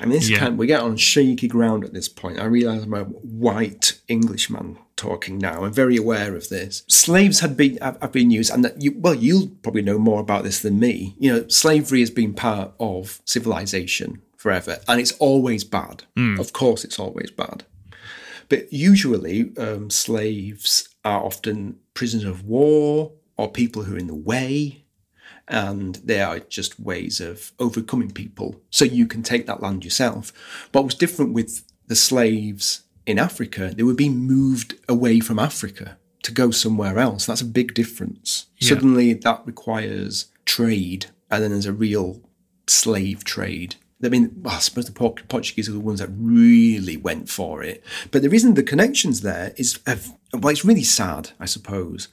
I 0.00 0.06
mean, 0.06 0.18
this 0.18 0.28
Yeah. 0.30 0.38
kind 0.38 0.58
we 0.58 0.66
get 0.66 0.80
on 0.80 0.96
shaky 0.96 1.48
ground 1.48 1.84
at 1.84 1.92
this 1.92 2.08
point. 2.08 2.40
I 2.40 2.44
realise 2.44 2.82
I'm 2.84 2.94
a 2.94 3.04
white 3.04 4.00
Englishman 4.08 4.78
talking 4.96 5.38
now. 5.38 5.64
I'm 5.64 5.72
very 5.72 5.96
aware 5.96 6.34
of 6.34 6.48
this. 6.48 6.82
Slaves 6.88 7.40
had 7.40 7.56
been 7.56 7.76
have, 7.78 7.98
have 8.00 8.12
been 8.12 8.30
used, 8.30 8.50
and 8.52 8.64
that 8.64 8.80
you, 8.80 8.94
well, 8.96 9.14
you'll 9.14 9.48
probably 9.62 9.82
know 9.82 9.98
more 9.98 10.20
about 10.20 10.44
this 10.44 10.60
than 10.60 10.78
me. 10.80 11.14
You 11.18 11.32
know, 11.32 11.48
slavery 11.48 12.00
has 12.00 12.10
been 12.10 12.32
part 12.34 12.72
of 12.80 13.20
civilization 13.24 14.22
forever, 14.36 14.78
and 14.88 15.00
it's 15.00 15.12
always 15.12 15.62
bad. 15.64 16.04
Of 16.16 16.52
course, 16.52 16.84
it's 16.84 16.98
always 16.98 17.30
bad. 17.30 17.64
But 18.48 18.72
usually, 18.72 19.52
um, 19.56 19.88
slaves 19.90 20.88
are 21.04 21.22
often 21.24 21.76
prisoners 21.94 22.24
of 22.24 22.44
war 22.44 23.12
or 23.36 23.50
people 23.50 23.82
who 23.84 23.94
are 23.94 23.98
in 23.98 24.06
the 24.08 24.14
way. 24.14 24.81
And 25.52 25.96
they 25.96 26.20
are 26.20 26.40
just 26.40 26.80
ways 26.80 27.20
of 27.20 27.52
overcoming 27.60 28.10
people 28.10 28.60
so 28.70 28.84
you 28.84 29.06
can 29.06 29.22
take 29.22 29.46
that 29.46 29.62
land 29.62 29.84
yourself. 29.84 30.32
What 30.72 30.84
was 30.84 30.94
different 30.94 31.34
with 31.34 31.62
the 31.86 31.94
slaves 31.94 32.82
in 33.06 33.18
Africa, 33.18 33.72
they 33.76 33.82
were 33.82 33.94
being 33.94 34.16
moved 34.16 34.74
away 34.88 35.20
from 35.20 35.38
Africa 35.38 35.98
to 36.22 36.32
go 36.32 36.50
somewhere 36.50 36.98
else. 36.98 37.26
That's 37.26 37.42
a 37.42 37.46
big 37.46 37.74
difference. 37.74 38.46
Yeah. 38.58 38.70
Suddenly, 38.70 39.12
that 39.12 39.42
requires 39.44 40.26
trade, 40.46 41.06
and 41.30 41.42
then 41.42 41.50
there's 41.50 41.66
a 41.66 41.72
real 41.72 42.22
slave 42.66 43.24
trade. 43.24 43.76
I 44.04 44.08
mean, 44.08 44.32
well, 44.42 44.54
I 44.54 44.58
suppose 44.58 44.86
the 44.86 44.92
Portuguese 44.92 45.68
are 45.68 45.72
the 45.72 45.80
ones 45.80 46.00
that 46.00 46.10
really 46.16 46.96
went 46.96 47.28
for 47.28 47.62
it. 47.62 47.84
But 48.10 48.22
the 48.22 48.28
reason 48.30 48.54
the 48.54 48.62
connections 48.62 49.20
there 49.20 49.52
is, 49.56 49.78
have- 49.86 50.16
well, 50.32 50.48
it's 50.50 50.64
really 50.64 50.82
sad, 50.84 51.30
I 51.38 51.46
suppose. 51.46 52.08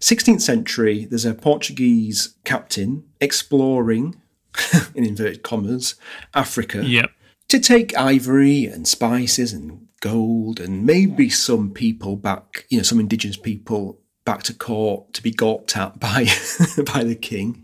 16th 0.00 0.40
century, 0.42 1.04
there's 1.06 1.24
a 1.24 1.34
Portuguese 1.34 2.34
captain 2.44 3.04
exploring, 3.20 4.20
in 4.94 5.04
inverted 5.04 5.42
commas, 5.42 5.96
Africa 6.34 6.82
Yeah. 6.84 7.06
to 7.48 7.58
take 7.58 7.96
ivory 7.96 8.66
and 8.66 8.86
spices 8.86 9.52
and 9.52 9.88
gold 10.00 10.60
and 10.60 10.84
maybe 10.84 11.28
some 11.30 11.70
people 11.70 12.16
back, 12.16 12.66
you 12.68 12.76
know, 12.76 12.82
some 12.84 13.00
indigenous 13.00 13.36
people 13.36 13.98
back 14.24 14.42
to 14.44 14.54
court 14.54 15.12
to 15.14 15.22
be 15.22 15.30
gawped 15.32 15.76
at 15.76 15.98
by 16.00 16.24
by 16.94 17.02
the 17.04 17.14
king 17.14 17.63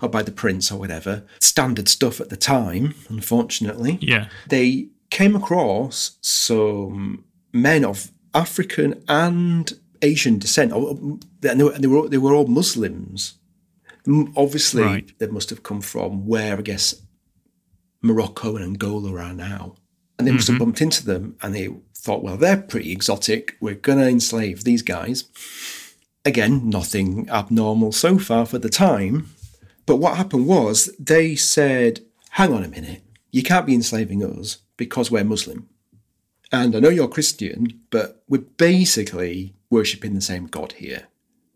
or 0.00 0.08
by 0.08 0.22
the 0.22 0.32
prince 0.32 0.70
or 0.70 0.78
whatever. 0.78 1.24
Standard 1.40 1.88
stuff 1.88 2.20
at 2.20 2.30
the 2.30 2.36
time, 2.36 2.94
unfortunately. 3.08 3.98
Yeah. 4.00 4.28
They 4.48 4.88
came 5.10 5.34
across 5.36 6.18
some 6.20 7.24
men 7.52 7.84
of 7.84 8.10
African 8.34 9.02
and 9.08 9.72
Asian 10.02 10.38
descent, 10.38 10.72
oh, 10.72 10.90
um, 10.90 11.20
and 11.42 11.58
they 11.60 11.64
were, 11.64 11.72
they 11.72 11.86
were, 11.88 12.08
they 12.08 12.18
were 12.18 12.34
all 12.34 12.46
Muslims. 12.46 13.34
Obviously, 14.36 14.82
Right. 14.82 15.18
they 15.18 15.26
must 15.26 15.50
have 15.50 15.62
come 15.62 15.80
from 15.80 16.26
where 16.26 16.56
I 16.56 16.62
guess 16.62 16.94
Morocco 18.02 18.56
and 18.56 18.64
Angola 18.64 19.20
are 19.20 19.34
now. 19.34 19.74
And 20.18 20.26
they 20.26 20.32
must 20.32 20.48
have 20.48 20.54
mm-hmm. 20.54 20.64
bumped 20.64 20.80
into 20.80 21.04
them 21.04 21.36
and 21.42 21.54
they 21.54 21.68
thought, 21.94 22.22
well, 22.22 22.36
they're 22.36 22.56
pretty 22.56 22.90
exotic. 22.90 23.56
We're 23.60 23.74
going 23.74 23.98
to 23.98 24.08
enslave 24.08 24.64
these 24.64 24.82
guys. 24.82 25.24
Again, 26.24 26.68
nothing 26.68 27.28
abnormal 27.30 27.92
so 27.92 28.18
far 28.18 28.46
for 28.46 28.58
the 28.58 28.68
time. 28.68 29.30
But 29.88 29.96
what 29.96 30.18
happened 30.18 30.46
was 30.46 30.94
they 30.98 31.34
said, 31.34 32.00
hang 32.32 32.52
on 32.52 32.62
a 32.62 32.68
minute, 32.68 33.02
you 33.30 33.42
can't 33.42 33.64
be 33.64 33.74
enslaving 33.74 34.22
us 34.22 34.58
because 34.76 35.10
we're 35.10 35.24
Muslim. 35.24 35.66
And 36.52 36.76
I 36.76 36.80
know 36.80 36.90
you're 36.90 37.08
Christian, 37.08 37.80
but 37.88 38.22
we're 38.28 38.42
basically 38.42 39.54
worshipping 39.70 40.14
the 40.14 40.20
same 40.20 40.46
God 40.46 40.72
here. 40.72 41.08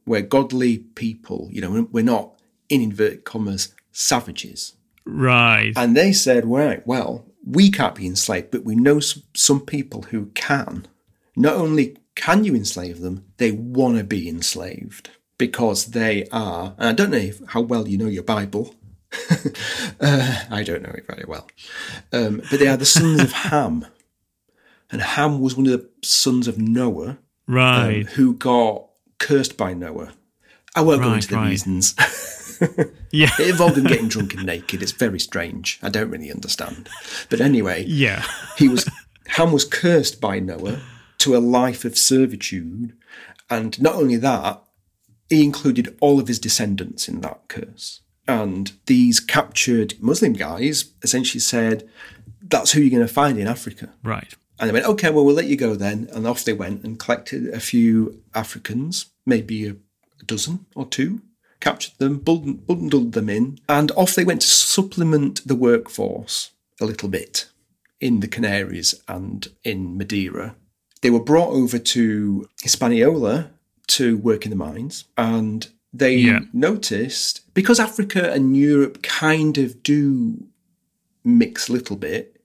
We're 0.06 0.22
godly 0.22 0.78
people, 0.78 1.50
you 1.52 1.60
know, 1.60 1.86
we're 1.92 2.02
not, 2.02 2.34
in 2.70 2.80
inverted 2.80 3.24
commas, 3.24 3.74
savages. 3.92 4.76
Right. 5.04 5.74
And 5.76 5.94
they 5.94 6.14
said, 6.14 6.46
right, 6.46 6.86
well, 6.86 7.26
we 7.46 7.70
can't 7.70 7.94
be 7.94 8.06
enslaved, 8.06 8.50
but 8.50 8.64
we 8.64 8.74
know 8.74 8.98
some 9.00 9.60
people 9.60 10.02
who 10.04 10.26
can. 10.34 10.86
Not 11.36 11.56
only 11.56 11.98
can 12.14 12.44
you 12.44 12.54
enslave 12.54 13.00
them, 13.00 13.26
they 13.36 13.52
want 13.52 13.98
to 13.98 14.04
be 14.04 14.26
enslaved 14.26 15.10
because 15.46 15.86
they 15.86 16.24
are, 16.30 16.72
and 16.78 16.88
I 16.88 16.92
don't 16.92 17.10
know 17.10 17.30
how 17.48 17.60
well 17.62 17.88
you 17.88 17.98
know 17.98 18.06
your 18.06 18.22
Bible. 18.22 18.76
uh, 20.00 20.44
I 20.50 20.62
don't 20.62 20.82
know 20.82 20.94
it 20.94 21.04
very 21.08 21.24
well. 21.26 21.48
Um, 22.12 22.42
but 22.48 22.60
they 22.60 22.68
are 22.68 22.76
the 22.76 22.84
sons 22.86 23.20
of 23.20 23.32
Ham. 23.50 23.86
And 24.92 25.02
Ham 25.02 25.40
was 25.40 25.56
one 25.56 25.66
of 25.66 25.72
the 25.72 25.88
sons 26.04 26.46
of 26.46 26.58
Noah, 26.58 27.08
um, 27.08 27.18
Right. 27.48 28.06
who 28.10 28.34
got 28.34 28.86
cursed 29.18 29.56
by 29.56 29.74
Noah. 29.74 30.12
I 30.76 30.82
won't 30.82 31.02
go 31.02 31.12
into 31.12 31.26
the 31.28 31.36
right. 31.36 31.48
reasons. 31.50 31.96
yeah. 33.10 33.30
it 33.40 33.50
involved 33.50 33.76
him 33.76 33.84
getting 33.84 34.06
drunk 34.08 34.34
and 34.34 34.46
naked. 34.46 34.80
It's 34.80 34.92
very 34.92 35.18
strange. 35.18 35.80
I 35.82 35.88
don't 35.88 36.08
really 36.10 36.30
understand. 36.30 36.88
But 37.30 37.40
anyway, 37.40 37.84
Yeah. 37.88 38.24
he 38.56 38.68
was 38.68 38.88
Ham 39.30 39.50
was 39.50 39.64
cursed 39.64 40.20
by 40.20 40.38
Noah 40.38 40.80
to 41.18 41.36
a 41.36 41.38
life 41.38 41.84
of 41.84 41.98
servitude, 41.98 42.92
and 43.50 43.80
not 43.82 43.96
only 43.96 44.16
that, 44.16 44.62
he 45.32 45.42
included 45.42 45.96
all 46.00 46.20
of 46.20 46.28
his 46.28 46.38
descendants 46.38 47.08
in 47.08 47.22
that 47.22 47.40
curse. 47.48 48.00
And 48.28 48.72
these 48.84 49.18
captured 49.18 49.94
Muslim 49.98 50.34
guys 50.34 50.92
essentially 51.02 51.40
said, 51.40 51.88
"That's 52.42 52.72
who 52.72 52.82
you're 52.82 52.90
going 52.90 53.06
to 53.06 53.12
find 53.12 53.38
in 53.38 53.46
Africa." 53.46 53.94
Right. 54.02 54.34
And 54.58 54.68
they 54.68 54.74
went, 54.74 54.84
"Okay, 54.84 55.08
well, 55.10 55.24
we'll 55.24 55.34
let 55.34 55.46
you 55.46 55.56
go 55.56 55.74
then." 55.74 56.08
And 56.12 56.26
off 56.26 56.44
they 56.44 56.52
went 56.52 56.84
and 56.84 56.98
collected 56.98 57.48
a 57.48 57.60
few 57.60 58.22
Africans, 58.34 59.06
maybe 59.24 59.66
a 59.68 59.76
dozen 60.26 60.66
or 60.76 60.86
two, 60.86 61.22
captured 61.60 61.94
them, 61.96 62.18
bundled 62.18 62.66
bundled 62.66 63.12
them 63.12 63.30
in, 63.30 63.58
and 63.70 63.90
off 63.92 64.14
they 64.14 64.24
went 64.24 64.42
to 64.42 64.46
supplement 64.48 65.40
the 65.48 65.56
workforce 65.56 66.50
a 66.78 66.84
little 66.84 67.08
bit 67.08 67.46
in 68.00 68.20
the 68.20 68.28
Canaries 68.28 68.94
and 69.08 69.48
in 69.64 69.96
Madeira. 69.96 70.56
They 71.00 71.10
were 71.10 71.24
brought 71.24 71.54
over 71.54 71.78
to 71.78 72.48
Hispaniola 72.62 73.50
to 73.88 74.16
work 74.18 74.44
in 74.44 74.50
the 74.50 74.56
mines, 74.56 75.04
and 75.16 75.68
they 75.92 76.16
Yeah. 76.16 76.40
noticed 76.52 77.42
because 77.54 77.78
Africa 77.78 78.32
and 78.32 78.56
Europe 78.56 79.02
kind 79.02 79.58
of 79.58 79.82
do 79.82 80.46
mix 81.24 81.68
a 81.68 81.72
little 81.72 81.96
bit, 81.96 82.40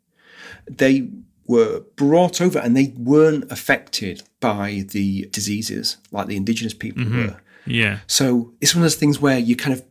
they 0.70 1.10
were 1.46 1.82
brought 1.96 2.42
over 2.42 2.60
and 2.60 2.76
they 2.76 2.94
weren't 2.98 3.50
affected 3.50 4.22
by 4.42 4.86
the 4.90 5.28
diseases 5.32 5.98
like 6.12 6.28
the 6.28 6.36
indigenous 6.36 6.74
people 6.74 7.04
mm-hmm. 7.04 7.28
were. 7.28 7.42
Yeah. 7.66 8.00
So 8.08 8.54
it's 8.60 8.76
one 8.76 8.82
of 8.82 8.86
those 8.86 8.96
things 8.96 9.22
where 9.22 9.40
you 9.40 9.56
kind 9.56 9.74
of 9.74 9.84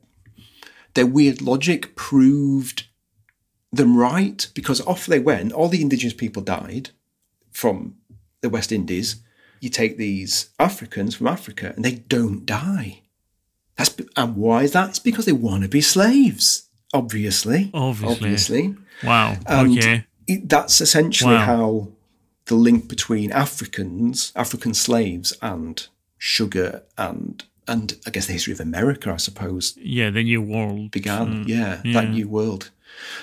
their 0.95 1.07
weird 1.07 1.43
logic 1.43 1.95
proved 1.95 2.85
them 3.73 3.97
right 3.97 4.49
because 4.55 4.81
off 4.83 5.07
they 5.07 5.19
went. 5.19 5.53
All 5.53 5.69
the 5.69 5.83
indigenous 5.83 6.15
people 6.15 6.43
died 6.43 6.91
from 7.53 7.97
the 8.41 8.49
West 8.49 8.73
Indies. 8.73 9.17
You 9.61 9.71
take 9.71 9.97
these 9.97 10.51
Africans 10.59 11.15
from 11.17 11.27
Africa 11.29 11.73
and 11.77 11.85
they 11.85 11.93
don't 11.95 12.45
die. 12.47 13.03
That's 13.77 13.95
and 14.17 14.37
why 14.37 14.63
is 14.63 14.73
that? 14.73 14.91
It's 14.91 14.99
because 14.99 15.25
they 15.27 15.33
want 15.33 15.63
to 15.63 15.69
be 15.69 15.81
slaves. 15.81 16.69
Obviously, 16.95 17.71
Obviously. 17.75 18.15
obviously. 18.15 18.75
Wow. 19.05 19.37
And 19.47 19.79
okay. 19.79 20.07
it, 20.27 20.49
that's 20.49 20.81
essentially 20.81 21.35
Wow. 21.35 21.45
how 21.45 21.89
the 22.47 22.55
link 22.55 22.89
between 22.89 23.33
Africans, 23.33 24.33
African 24.37 24.73
slaves, 24.73 25.33
and 25.43 25.87
sugar 26.17 26.83
and 26.97 27.45
and 27.69 27.99
I 28.07 28.11
guess 28.11 28.27
the 28.27 28.33
history 28.33 28.53
of 28.53 28.61
America, 28.61 29.11
I 29.13 29.17
suppose, 29.17 29.77
Yeah, 29.77 30.11
the 30.11 30.23
new 30.23 30.41
world 30.41 30.93
began. 30.93 31.45
Mm, 31.45 31.49
yeah, 31.49 31.81
yeah. 31.85 32.01
that 32.01 32.11
new 32.11 32.29
world. 32.29 32.71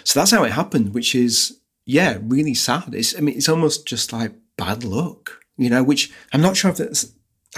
So 0.03 0.19
that's 0.19 0.31
how 0.31 0.43
it 0.43 0.51
happened, 0.51 0.93
which 0.93 1.15
is 1.15 1.57
yeah, 1.85 2.17
really 2.21 2.53
sad. 2.53 2.93
It's 2.93 3.17
I 3.17 3.21
mean, 3.21 3.37
it's 3.37 3.49
almost 3.49 3.87
just 3.87 4.11
like 4.13 4.33
bad 4.57 4.83
luck, 4.83 5.39
you 5.57 5.69
know. 5.69 5.83
Which 5.83 6.11
I'm 6.31 6.41
not 6.41 6.57
sure 6.57 6.71
if 6.71 6.77
that's 6.77 7.13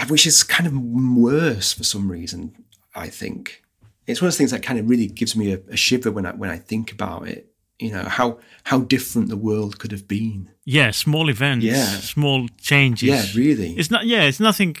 which 0.08 0.26
is 0.26 0.42
kind 0.42 0.66
of 0.66 0.78
worse 0.78 1.72
for 1.72 1.84
some 1.84 2.10
reason. 2.10 2.64
I 2.94 3.08
think 3.08 3.62
it's 4.06 4.20
one 4.20 4.28
of 4.28 4.32
those 4.32 4.38
things 4.38 4.50
that 4.52 4.62
kind 4.62 4.78
of 4.78 4.88
really 4.88 5.06
gives 5.06 5.36
me 5.36 5.52
a, 5.52 5.60
a 5.70 5.76
shiver 5.76 6.10
when 6.10 6.26
I 6.26 6.32
when 6.32 6.50
I 6.50 6.58
think 6.58 6.92
about 6.92 7.28
it. 7.28 7.52
You 7.78 7.92
know 7.92 8.04
how 8.04 8.38
how 8.64 8.80
different 8.80 9.28
the 9.28 9.36
world 9.36 9.78
could 9.78 9.92
have 9.92 10.08
been. 10.08 10.50
Yeah, 10.64 10.92
small 10.92 11.28
events. 11.28 11.64
Yeah. 11.64 11.84
Small 11.84 12.48
changes. 12.58 13.08
Yeah, 13.08 13.24
really. 13.42 13.74
It's 13.76 13.90
not. 13.90 14.06
Yeah, 14.06 14.22
it's 14.22 14.40
nothing. 14.40 14.76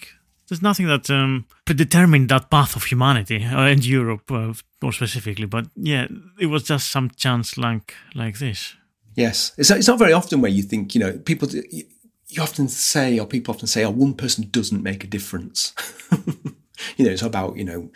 There's 0.48 0.62
nothing 0.62 0.86
that 0.86 1.10
um, 1.10 1.44
predetermined 1.64 2.28
that 2.28 2.50
path 2.50 2.76
of 2.76 2.84
humanity 2.84 3.44
uh, 3.44 3.62
and 3.62 3.84
Europe 3.84 4.30
uh, 4.30 4.54
more 4.80 4.92
specifically. 4.92 5.46
But 5.46 5.66
yeah, 5.74 6.06
it 6.38 6.46
was 6.46 6.62
just 6.62 6.90
some 6.90 7.10
chance 7.10 7.58
like 7.58 7.94
like 8.14 8.38
this. 8.38 8.76
Yes, 9.14 9.52
it's 9.58 9.70
it's 9.70 9.88
not 9.88 9.98
very 9.98 10.12
often 10.12 10.40
where 10.40 10.50
you 10.50 10.62
think 10.62 10.94
you 10.94 11.00
know 11.00 11.18
people. 11.18 11.48
You, 12.28 12.42
often 12.42 12.68
say, 12.68 13.18
or 13.18 13.26
people 13.26 13.54
often 13.54 13.68
say, 13.68 13.84
"Oh, 13.84 13.90
one 13.90 14.14
person 14.14 14.48
doesn't 14.50 14.82
make 14.82 15.04
a 15.04 15.06
difference." 15.06 15.74
you 16.96 17.04
know, 17.04 17.10
it's 17.12 17.22
about 17.22 17.56
you 17.56 17.64
know 17.64 17.90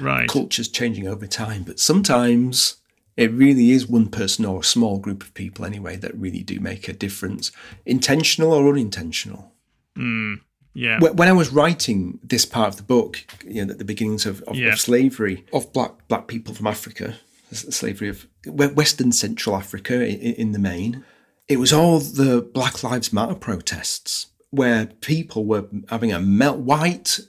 Right. 0.00 0.28
cultures 0.28 0.68
changing 0.68 1.06
over 1.06 1.26
time, 1.26 1.62
but 1.62 1.78
sometimes 1.78 2.76
it 3.16 3.30
really 3.32 3.70
is 3.70 3.86
one 3.86 4.08
person 4.08 4.44
or 4.44 4.60
a 4.60 4.64
small 4.64 4.98
group 4.98 5.22
of 5.22 5.32
people 5.34 5.64
anyway 5.64 5.96
that 5.96 6.14
really 6.18 6.42
do 6.42 6.60
make 6.60 6.88
a 6.88 6.92
difference, 6.92 7.50
intentional 7.86 8.52
or 8.52 8.68
unintentional. 8.68 9.52
Hmm. 9.94 10.34
Yeah. 10.74 10.98
When 11.00 11.16
when 11.16 11.28
I 11.28 11.32
was 11.32 11.50
writing 11.50 12.18
this 12.22 12.44
part 12.44 12.68
of 12.68 12.76
the 12.76 12.82
book, 12.82 13.24
you 13.46 13.64
know, 13.64 13.72
at 13.72 13.78
the 13.78 13.84
beginnings 13.84 14.26
of, 14.26 14.42
of, 14.42 14.56
Yeah. 14.56 14.72
of 14.72 14.80
slavery 14.80 15.46
of 15.52 15.72
black 15.72 15.92
black 16.08 16.26
people 16.26 16.54
from 16.54 16.66
Africa, 16.66 17.14
slavery 17.52 18.08
of 18.08 18.26
Western 18.46 19.12
Central 19.12 19.56
Africa 19.56 20.04
in, 20.06 20.18
in 20.34 20.52
the 20.52 20.58
main, 20.58 21.04
it 21.48 21.58
was 21.58 21.72
all 21.72 22.00
the 22.00 22.42
Black 22.42 22.82
Lives 22.82 23.12
Matter 23.12 23.34
protests 23.34 24.26
where 24.50 24.86
people 24.86 25.44
were 25.44 25.66
having 25.88 26.12
a 26.12 26.18
melt 26.18 26.58
white, 26.58 27.20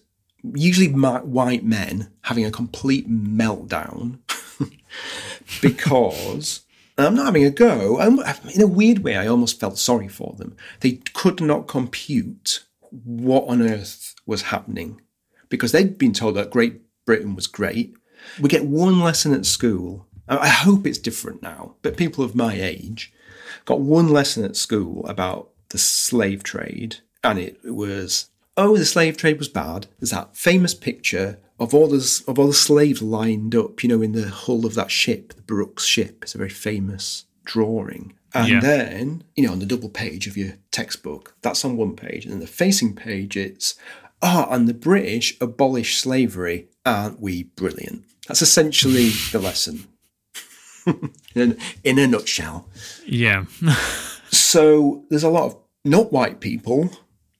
usually 0.44 0.92
white 0.92 1.64
men 1.64 2.12
having 2.22 2.46
a 2.46 2.52
complete 2.52 3.10
meltdown 3.10 4.20
because. 5.62 6.62
I'm 7.00 7.14
not 7.14 7.28
having 7.28 7.46
a 7.46 7.52
go. 7.52 8.00
I'm, 8.00 8.18
in 8.56 8.62
a 8.64 8.66
weird 8.66 9.04
way, 9.04 9.16
I 9.16 9.28
almost 9.28 9.60
felt 9.60 9.78
sorry 9.78 10.08
for 10.08 10.34
them. 10.40 10.58
They 10.80 10.94
could 11.14 11.40
not 11.40 11.68
compute 11.68 12.66
what 12.90 13.48
on 13.48 13.62
earth 13.62 14.16
was 14.26 14.44
happening 14.44 15.00
because 15.48 15.72
they'd 15.72 16.00
been 16.00 16.14
told 16.14 16.36
that 16.36 16.50
Great 16.50 16.82
Britain 17.06 17.36
was 17.36 17.46
great. 17.46 17.96
We 18.42 18.50
get 18.50 18.66
one 18.66 19.00
lesson 19.00 19.32
at 19.36 19.46
school. 19.46 20.08
I 20.28 20.38
I 20.38 20.48
hope 20.48 20.88
it's 20.88 20.98
different 20.98 21.44
now, 21.44 21.76
but 21.84 21.98
people 21.98 22.24
of 22.24 22.34
my 22.34 22.56
age 22.56 23.14
got 23.68 23.82
one 23.82 24.10
lesson 24.10 24.44
at 24.44 24.56
school 24.56 25.06
about 25.06 25.50
the 25.70 25.78
slave 25.78 26.42
trade, 26.42 26.98
and 27.24 27.38
it 27.38 27.60
was 27.64 28.30
oh, 28.60 28.76
the 28.76 28.86
slave 28.86 29.18
trade 29.18 29.38
was 29.38 29.50
bad. 29.50 29.86
There's 30.00 30.10
that 30.10 30.36
famous 30.36 30.74
picture 30.74 31.38
of 31.60 31.76
all 31.76 31.88
the 31.88 32.24
of 32.28 32.40
all 32.40 32.48
the 32.48 32.54
slaves 32.54 33.02
lined 33.04 33.54
up, 33.54 33.84
you 33.84 33.90
know, 33.90 34.02
in 34.02 34.14
the 34.14 34.30
hull 34.30 34.66
of 34.66 34.74
that 34.76 34.90
ship, 34.90 35.34
the 35.34 35.42
Brookes 35.44 35.86
ship. 35.86 36.20
It's 36.24 36.34
a 36.34 36.40
very 36.40 36.50
famous 36.50 37.26
drawing. 37.46 38.14
And 38.34 38.50
Yeah. 38.50 38.60
then, 38.60 39.24
you 39.36 39.46
know, 39.46 39.52
on 39.54 39.60
the 39.60 39.66
double 39.66 39.90
page 39.90 40.28
of 40.28 40.36
your 40.38 40.54
textbook, 40.72 41.36
that's 41.42 41.64
on 41.64 41.78
one 41.78 41.96
page, 41.96 42.26
and 42.26 42.34
then 42.34 42.40
the 42.40 42.48
facing 42.48 42.94
page, 42.96 43.38
it's 43.38 43.76
ah, 44.22 44.48
and 44.50 44.68
the 44.68 44.74
British 44.74 45.38
abolished 45.40 46.00
slavery. 46.00 46.68
Aren't 46.86 47.20
we 47.20 47.44
brilliant? 47.44 48.04
That's 48.28 48.42
essentially 48.42 49.10
the 49.32 49.40
lesson. 49.40 49.88
In, 51.36 51.52
a, 51.52 51.56
in 51.84 52.00
a 52.00 52.08
nutshell. 52.08 52.68
yeah. 53.06 53.46
So 54.30 55.06
there's 55.10 55.24
a 55.24 55.30
lot 55.30 55.46
of 55.46 55.58
not 55.86 56.12
white 56.12 56.42
people 56.42 56.92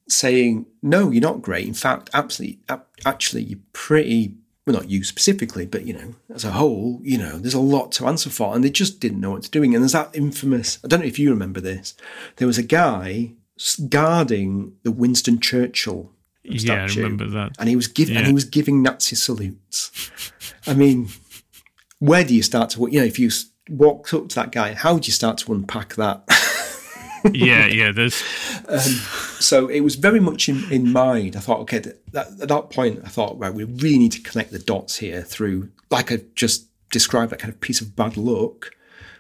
saying, 0.08 0.68
no, 0.82 1.12
you're 1.12 1.22
not 1.22 1.42
great. 1.42 1.68
In 1.68 1.74
fact, 1.74 2.10
absolutely, 2.14 2.60
actually, 3.06 3.44
you're 3.44 3.60
pretty, 3.74 4.36
well, 4.66 4.78
not 4.78 4.90
you 4.90 5.04
specifically, 5.04 5.66
but, 5.66 5.86
you 5.86 5.94
know, 5.94 6.16
as 6.34 6.46
a 6.46 6.52
whole, 6.52 7.02
you 7.04 7.18
know, 7.18 7.40
there's 7.40 7.54
a 7.54 7.60
lot 7.60 7.92
to 7.94 8.08
answer 8.08 8.30
for. 8.30 8.56
And 8.56 8.64
they 8.64 8.70
just 8.70 9.02
didn't 9.02 9.20
know 9.20 9.32
what 9.32 9.44
to 9.44 9.52
doing. 9.52 9.76
And 9.76 9.84
there's 9.84 9.92
that 9.92 10.16
infamous, 10.16 10.80
I 10.84 10.88
don't 10.88 11.02
know 11.02 11.06
if 11.06 11.20
you 11.20 11.30
remember 11.30 11.60
this, 11.60 11.94
there 12.38 12.48
was 12.48 12.58
a 12.58 12.64
guy 12.64 13.34
guarding 13.90 14.78
the 14.84 14.92
Winston 14.92 15.42
Churchill 15.42 16.14
Yeah, 16.98 17.02
I 17.02 17.04
remember 17.04 17.28
that. 17.28 17.52
And 17.60 17.68
he 17.68 17.76
was 17.76 17.88
giving, 17.88 18.16
and 18.16 18.26
he 18.26 18.34
was 18.34 18.46
giving 18.46 18.82
Nazi 18.82 19.16
salutes. 19.16 19.92
I 20.66 20.74
mean, 20.74 21.10
where 22.00 22.24
do 22.24 22.34
you 22.36 22.44
start 22.44 22.70
to, 22.72 22.88
you 22.92 23.00
know, 23.00 23.06
if 23.06 23.20
you 23.20 23.30
walked 23.70 24.14
up 24.14 24.30
to 24.30 24.36
that 24.36 24.52
guy, 24.52 24.74
how 24.74 24.98
do 24.98 25.08
you 25.08 25.14
start 25.14 25.38
to 25.40 25.54
unpack 25.54 25.96
that? 25.96 26.24
yeah, 27.34 27.66
yeah. 27.68 27.92
There's 27.92 28.22
um, 28.70 28.80
so 29.40 29.68
it 29.68 29.82
was 29.82 29.96
very 29.96 30.20
much 30.20 30.48
in, 30.50 30.64
in 30.72 30.92
mind. 30.92 31.36
I 31.36 31.40
thought, 31.40 31.60
okay, 31.62 31.80
that, 31.80 32.12
that, 32.14 32.28
at 32.42 32.48
that 32.50 32.70
point, 32.70 33.02
I 33.04 33.10
thought, 33.10 33.38
right, 33.40 33.54
we 33.54 33.64
really 33.64 33.98
need 34.00 34.12
to 34.14 34.22
connect 34.22 34.52
the 34.52 34.60
dots 34.60 34.98
here 34.98 35.22
through, 35.22 35.70
like 35.90 36.12
I 36.12 36.22
just 36.36 36.68
described, 36.92 37.32
that 37.32 37.40
kind 37.40 37.54
of 37.54 37.60
piece 37.60 37.82
of 37.82 37.96
bad 37.96 38.16
luck, 38.18 38.72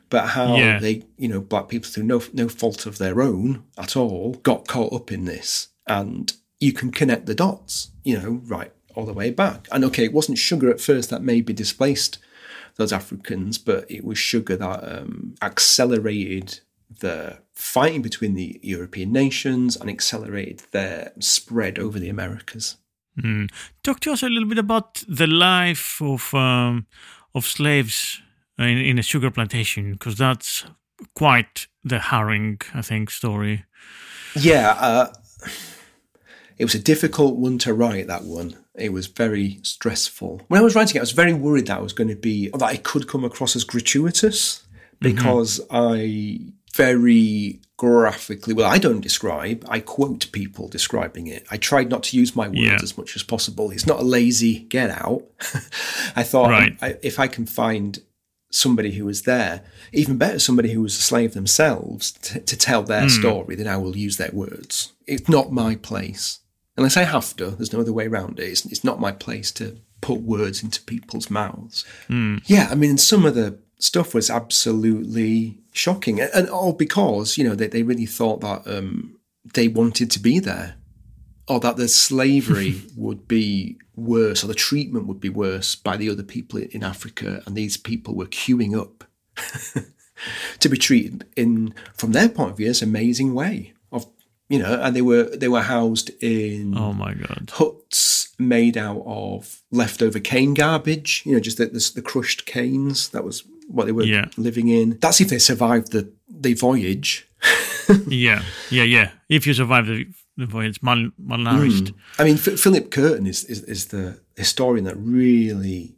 but 0.09 0.27
how 0.29 0.55
Yeah. 0.55 0.79
they, 0.79 1.03
you 1.17 1.27
know, 1.27 1.41
black 1.41 1.67
people 1.67 1.89
through 1.89 2.03
no 2.03 2.21
no 2.33 2.47
fault 2.47 2.85
of 2.85 2.97
their 2.97 3.21
own 3.21 3.63
at 3.77 3.97
all, 3.97 4.33
got 4.43 4.67
caught 4.67 4.93
up 4.93 5.11
in 5.11 5.25
this, 5.25 5.69
and 5.87 6.33
you 6.59 6.71
can 6.73 6.91
connect 6.91 7.25
the 7.25 7.35
dots, 7.35 7.89
you 8.03 8.17
know, 8.17 8.41
right 8.45 8.71
all 8.95 9.05
the 9.05 9.13
way 9.13 9.29
back. 9.31 9.67
And 9.71 9.83
okay, 9.85 10.05
it 10.05 10.13
wasn't 10.13 10.37
sugar 10.37 10.69
at 10.69 10.79
first 10.81 11.09
that 11.09 11.21
maybe 11.21 11.53
displaced 11.53 12.17
those 12.77 12.93
Africans, 12.93 13.57
but 13.57 13.89
it 13.89 14.03
was 14.03 14.17
sugar 14.17 14.55
that 14.55 14.83
um, 14.83 15.35
accelerated 15.41 16.59
the 16.99 17.39
fighting 17.53 18.01
between 18.01 18.35
the 18.35 18.59
European 18.63 19.11
nations 19.11 19.75
and 19.75 19.89
accelerated 19.89 20.61
their 20.71 21.11
spread 21.19 21.77
over 21.79 21.99
the 21.99 22.09
Americas. 22.09 22.77
Mm. 23.19 23.51
Talk 23.83 23.99
to 24.01 24.11
us 24.11 24.23
a 24.23 24.29
little 24.29 24.47
bit 24.47 24.59
about 24.59 25.03
the 25.07 25.27
life 25.27 26.01
of 26.01 26.33
um, 26.33 26.85
of 27.33 27.45
slaves 27.45 28.21
in, 28.57 28.77
in 28.77 28.99
a 28.99 29.03
sugar 29.03 29.31
plantation, 29.31 29.93
because 29.93 30.17
that's 30.17 30.65
quite 31.15 31.67
the 31.83 31.99
harrowing, 31.99 32.61
I 32.73 32.81
think, 32.81 33.09
story. 33.09 33.65
Yeah, 34.35 34.75
uh, 34.79 35.13
it 36.57 36.65
was 36.65 36.75
a 36.75 36.79
difficult 36.79 37.37
one 37.37 37.57
to 37.59 37.73
write. 37.73 38.07
That 38.07 38.23
one. 38.23 38.55
It 38.77 38.93
was 38.93 39.07
very 39.07 39.59
stressful. 39.63 40.41
When 40.47 40.61
I 40.61 40.63
was 40.63 40.75
writing 40.75 40.97
it, 40.97 40.99
I 40.99 41.01
was 41.01 41.11
very 41.11 41.33
worried 41.33 41.67
that 41.67 41.79
I 41.79 41.81
was 41.81 41.93
going 41.93 42.09
to 42.09 42.15
be 42.15 42.49
that 42.49 42.73
it 42.73 42.83
could 42.83 43.07
come 43.07 43.25
across 43.25 43.55
as 43.55 43.63
gratuitous 43.63 44.63
mm-hmm. 45.01 45.15
because 45.15 45.59
I 45.71 46.39
very 46.77 47.59
graphically 47.77 48.53
well 48.55 48.69
i 48.69 48.79
don't 48.79 49.01
describe 49.01 49.63
i 49.69 49.79
quote 49.79 50.31
people 50.31 50.67
describing 50.67 51.27
it. 51.27 51.45
I 51.51 51.57
tried 51.57 51.89
not 51.89 52.03
to 52.03 52.17
use 52.17 52.35
my 52.35 52.47
words 52.47 52.59
Yeah. 52.59 52.79
as 52.81 52.97
much 52.97 53.15
as 53.15 53.21
possible. 53.23 53.69
It's 53.69 53.85
not 53.85 53.99
a 53.99 54.03
lazy 54.03 54.59
get 54.61 54.89
out. 54.89 55.23
I 56.15 56.23
thought 56.23 56.49
Right. 56.49 56.75
I, 56.81 56.97
if 57.03 57.19
i 57.19 57.27
can 57.27 57.45
find 57.45 57.99
somebody 58.49 58.91
who 58.93 59.05
was 59.05 59.23
there 59.23 59.63
even 59.93 60.17
better 60.17 60.39
somebody 60.39 60.71
who 60.71 60.81
was 60.81 60.97
a 60.97 61.01
slave 61.01 61.33
themselves 61.33 62.11
t- 62.13 62.39
to 62.39 62.57
tell 62.57 62.81
their 62.81 63.07
mm. 63.07 63.11
story 63.11 63.55
then 63.55 63.67
i 63.67 63.77
will 63.77 63.95
use 63.95 64.17
their 64.17 64.31
words. 64.31 64.93
It's 65.05 65.29
not 65.29 65.51
my 65.51 65.75
place 65.75 66.39
unless 66.77 66.95
i 66.95 67.03
have 67.03 67.35
to 67.35 67.51
there's 67.51 67.73
no 67.73 67.81
other 67.81 67.93
way 67.93 68.07
around 68.07 68.39
it. 68.39 68.43
It's, 68.43 68.65
it's 68.65 68.83
not 68.83 68.99
my 68.99 69.11
place 69.11 69.51
to 69.53 69.77
put 70.01 70.21
words 70.21 70.63
into 70.63 70.81
people's 70.83 71.29
mouths. 71.29 71.85
Yeah, 72.45 72.67
I 72.69 72.75
mean, 72.75 72.97
some 72.97 73.25
of 73.25 73.35
the 73.35 73.59
stuff 73.79 74.13
was 74.13 74.29
absolutely 74.29 75.59
shocking, 75.71 76.19
and, 76.21 76.31
and 76.33 76.49
all 76.49 76.73
because 76.73 77.37
you 77.37 77.47
know 77.47 77.55
they, 77.55 77.67
they 77.67 77.83
really 77.83 78.05
thought 78.05 78.41
that 78.41 78.67
um, 78.67 79.19
they 79.53 79.67
wanted 79.67 80.11
to 80.11 80.19
be 80.19 80.39
there, 80.39 80.75
or 81.47 81.59
that 81.59 81.77
the 81.77 81.87
slavery 81.87 82.81
would 82.95 83.27
be 83.27 83.77
worse, 83.95 84.43
or 84.43 84.47
the 84.47 84.53
treatment 84.53 85.07
would 85.07 85.19
be 85.19 85.29
worse 85.29 85.75
by 85.75 85.97
the 85.97 86.09
other 86.09 86.23
people 86.23 86.59
in 86.59 86.83
Africa, 86.83 87.41
and 87.45 87.55
these 87.55 87.77
people 87.77 88.15
were 88.15 88.27
queuing 88.27 88.79
up 88.79 89.03
to 90.59 90.69
be 90.69 90.77
treated 90.77 91.25
in, 91.35 91.73
from 91.93 92.11
their 92.11 92.29
point 92.29 92.51
of 92.51 92.57
view, 92.57 92.67
this 92.67 92.81
amazing 92.81 93.33
way 93.33 93.73
you 94.49 94.59
know, 94.59 94.79
and 94.81 94.95
they 94.95 95.01
were 95.01 95.23
they 95.23 95.47
were 95.47 95.61
housed 95.61 96.09
in 96.21 96.77
Oh 96.77 96.93
my 96.93 97.13
god. 97.13 97.51
huts 97.53 98.29
made 98.39 98.77
out 98.77 99.03
of 99.05 99.61
leftover 99.71 100.19
cane 100.19 100.53
garbage, 100.53 101.23
you 101.25 101.33
know, 101.33 101.39
just 101.39 101.57
the, 101.57 101.65
the, 101.67 101.91
the 101.95 102.01
crushed 102.01 102.45
canes. 102.45 103.09
That 103.09 103.23
was 103.23 103.43
what 103.67 103.85
they 103.85 103.91
were 103.91 104.03
Yeah. 104.05 104.25
living 104.37 104.67
in. 104.69 104.97
That's 105.01 105.19
if 105.21 105.29
they 105.29 105.39
survived 105.39 105.91
the, 105.91 106.11
the 106.29 106.53
voyage. 106.53 107.27
Yeah, 108.07 108.41
yeah, 108.69 108.83
yeah. 108.83 109.11
If 109.29 109.47
you 109.47 109.53
survive 109.53 109.87
the, 109.87 110.05
the 110.35 110.45
voyage, 110.45 110.83
mal, 110.83 111.09
malnourished. 111.25 111.93
I 112.19 112.25
mean, 112.25 112.33
F- 112.35 112.59
Philip 112.59 112.91
Curtin 112.91 113.25
is, 113.25 113.45
is, 113.45 113.61
is 113.63 113.85
the 113.87 114.19
historian 114.35 114.83
that 114.85 114.95
really 114.97 115.95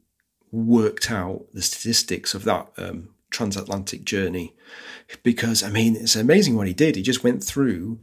worked 0.52 1.10
out 1.10 1.47
the 1.54 1.64
statistics 1.64 2.36
of 2.36 2.43
that 2.43 2.68
um, 2.78 3.10
transatlantic 3.32 4.04
journey. 4.06 4.54
Because, 5.24 5.64
I 5.64 5.72
mean, 5.72 5.95
it's 5.95 6.16
amazing 6.16 6.56
what 6.56 6.68
he 6.68 6.74
did. 6.76 6.95
He 6.95 7.02
just 7.02 7.24
went 7.24 7.43
through 7.43 8.00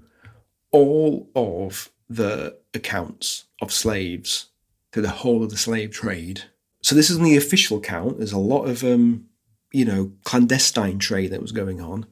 all 0.72 1.30
of 1.34 1.90
the 2.08 2.56
accounts 2.74 3.44
of 3.60 3.72
slaves 3.72 4.46
through 4.92 5.02
the 5.02 5.10
whole 5.10 5.42
of 5.42 5.50
the 5.50 5.56
slave 5.56 5.90
trade. 5.90 6.44
So 6.82 6.94
this 6.94 7.10
isn't 7.10 7.24
the 7.24 7.36
official 7.36 7.80
count. 7.80 8.18
There's 8.18 8.32
a 8.32 8.38
lot 8.38 8.64
of, 8.64 8.84
um, 8.84 9.26
you 9.72 9.84
know, 9.84 10.12
clandestine 10.24 10.98
trade 10.98 11.32
that 11.32 11.42
was 11.42 11.52
going 11.52 11.80
on, 11.80 12.06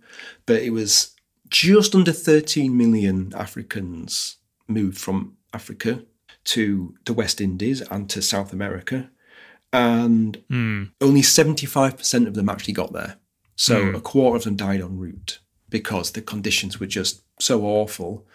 but 0.46 0.62
it 0.62 0.70
was 0.70 1.14
just 1.48 1.94
under 1.94 2.12
13 2.12 2.76
million 2.76 3.32
Africans 3.36 4.38
moved 4.66 4.98
from 4.98 5.36
Africa 5.52 6.02
to 6.44 6.94
the 7.04 7.12
West 7.12 7.40
Indies 7.40 7.80
and 7.80 8.10
to 8.10 8.20
South 8.20 8.52
America, 8.52 9.10
and 9.72 10.42
only 11.00 11.22
75% 11.22 12.26
of 12.26 12.34
them 12.34 12.48
actually 12.48 12.74
got 12.74 12.92
there. 12.92 13.16
So 13.56 13.90
a 13.94 14.00
quarter 14.00 14.36
of 14.36 14.44
them 14.44 14.56
died 14.56 14.80
en 14.80 14.98
route 14.98 15.38
because 15.68 16.12
the 16.12 16.22
conditions 16.22 16.78
were 16.80 16.86
just 16.86 17.22
so 17.38 17.62
awful. 17.64 18.26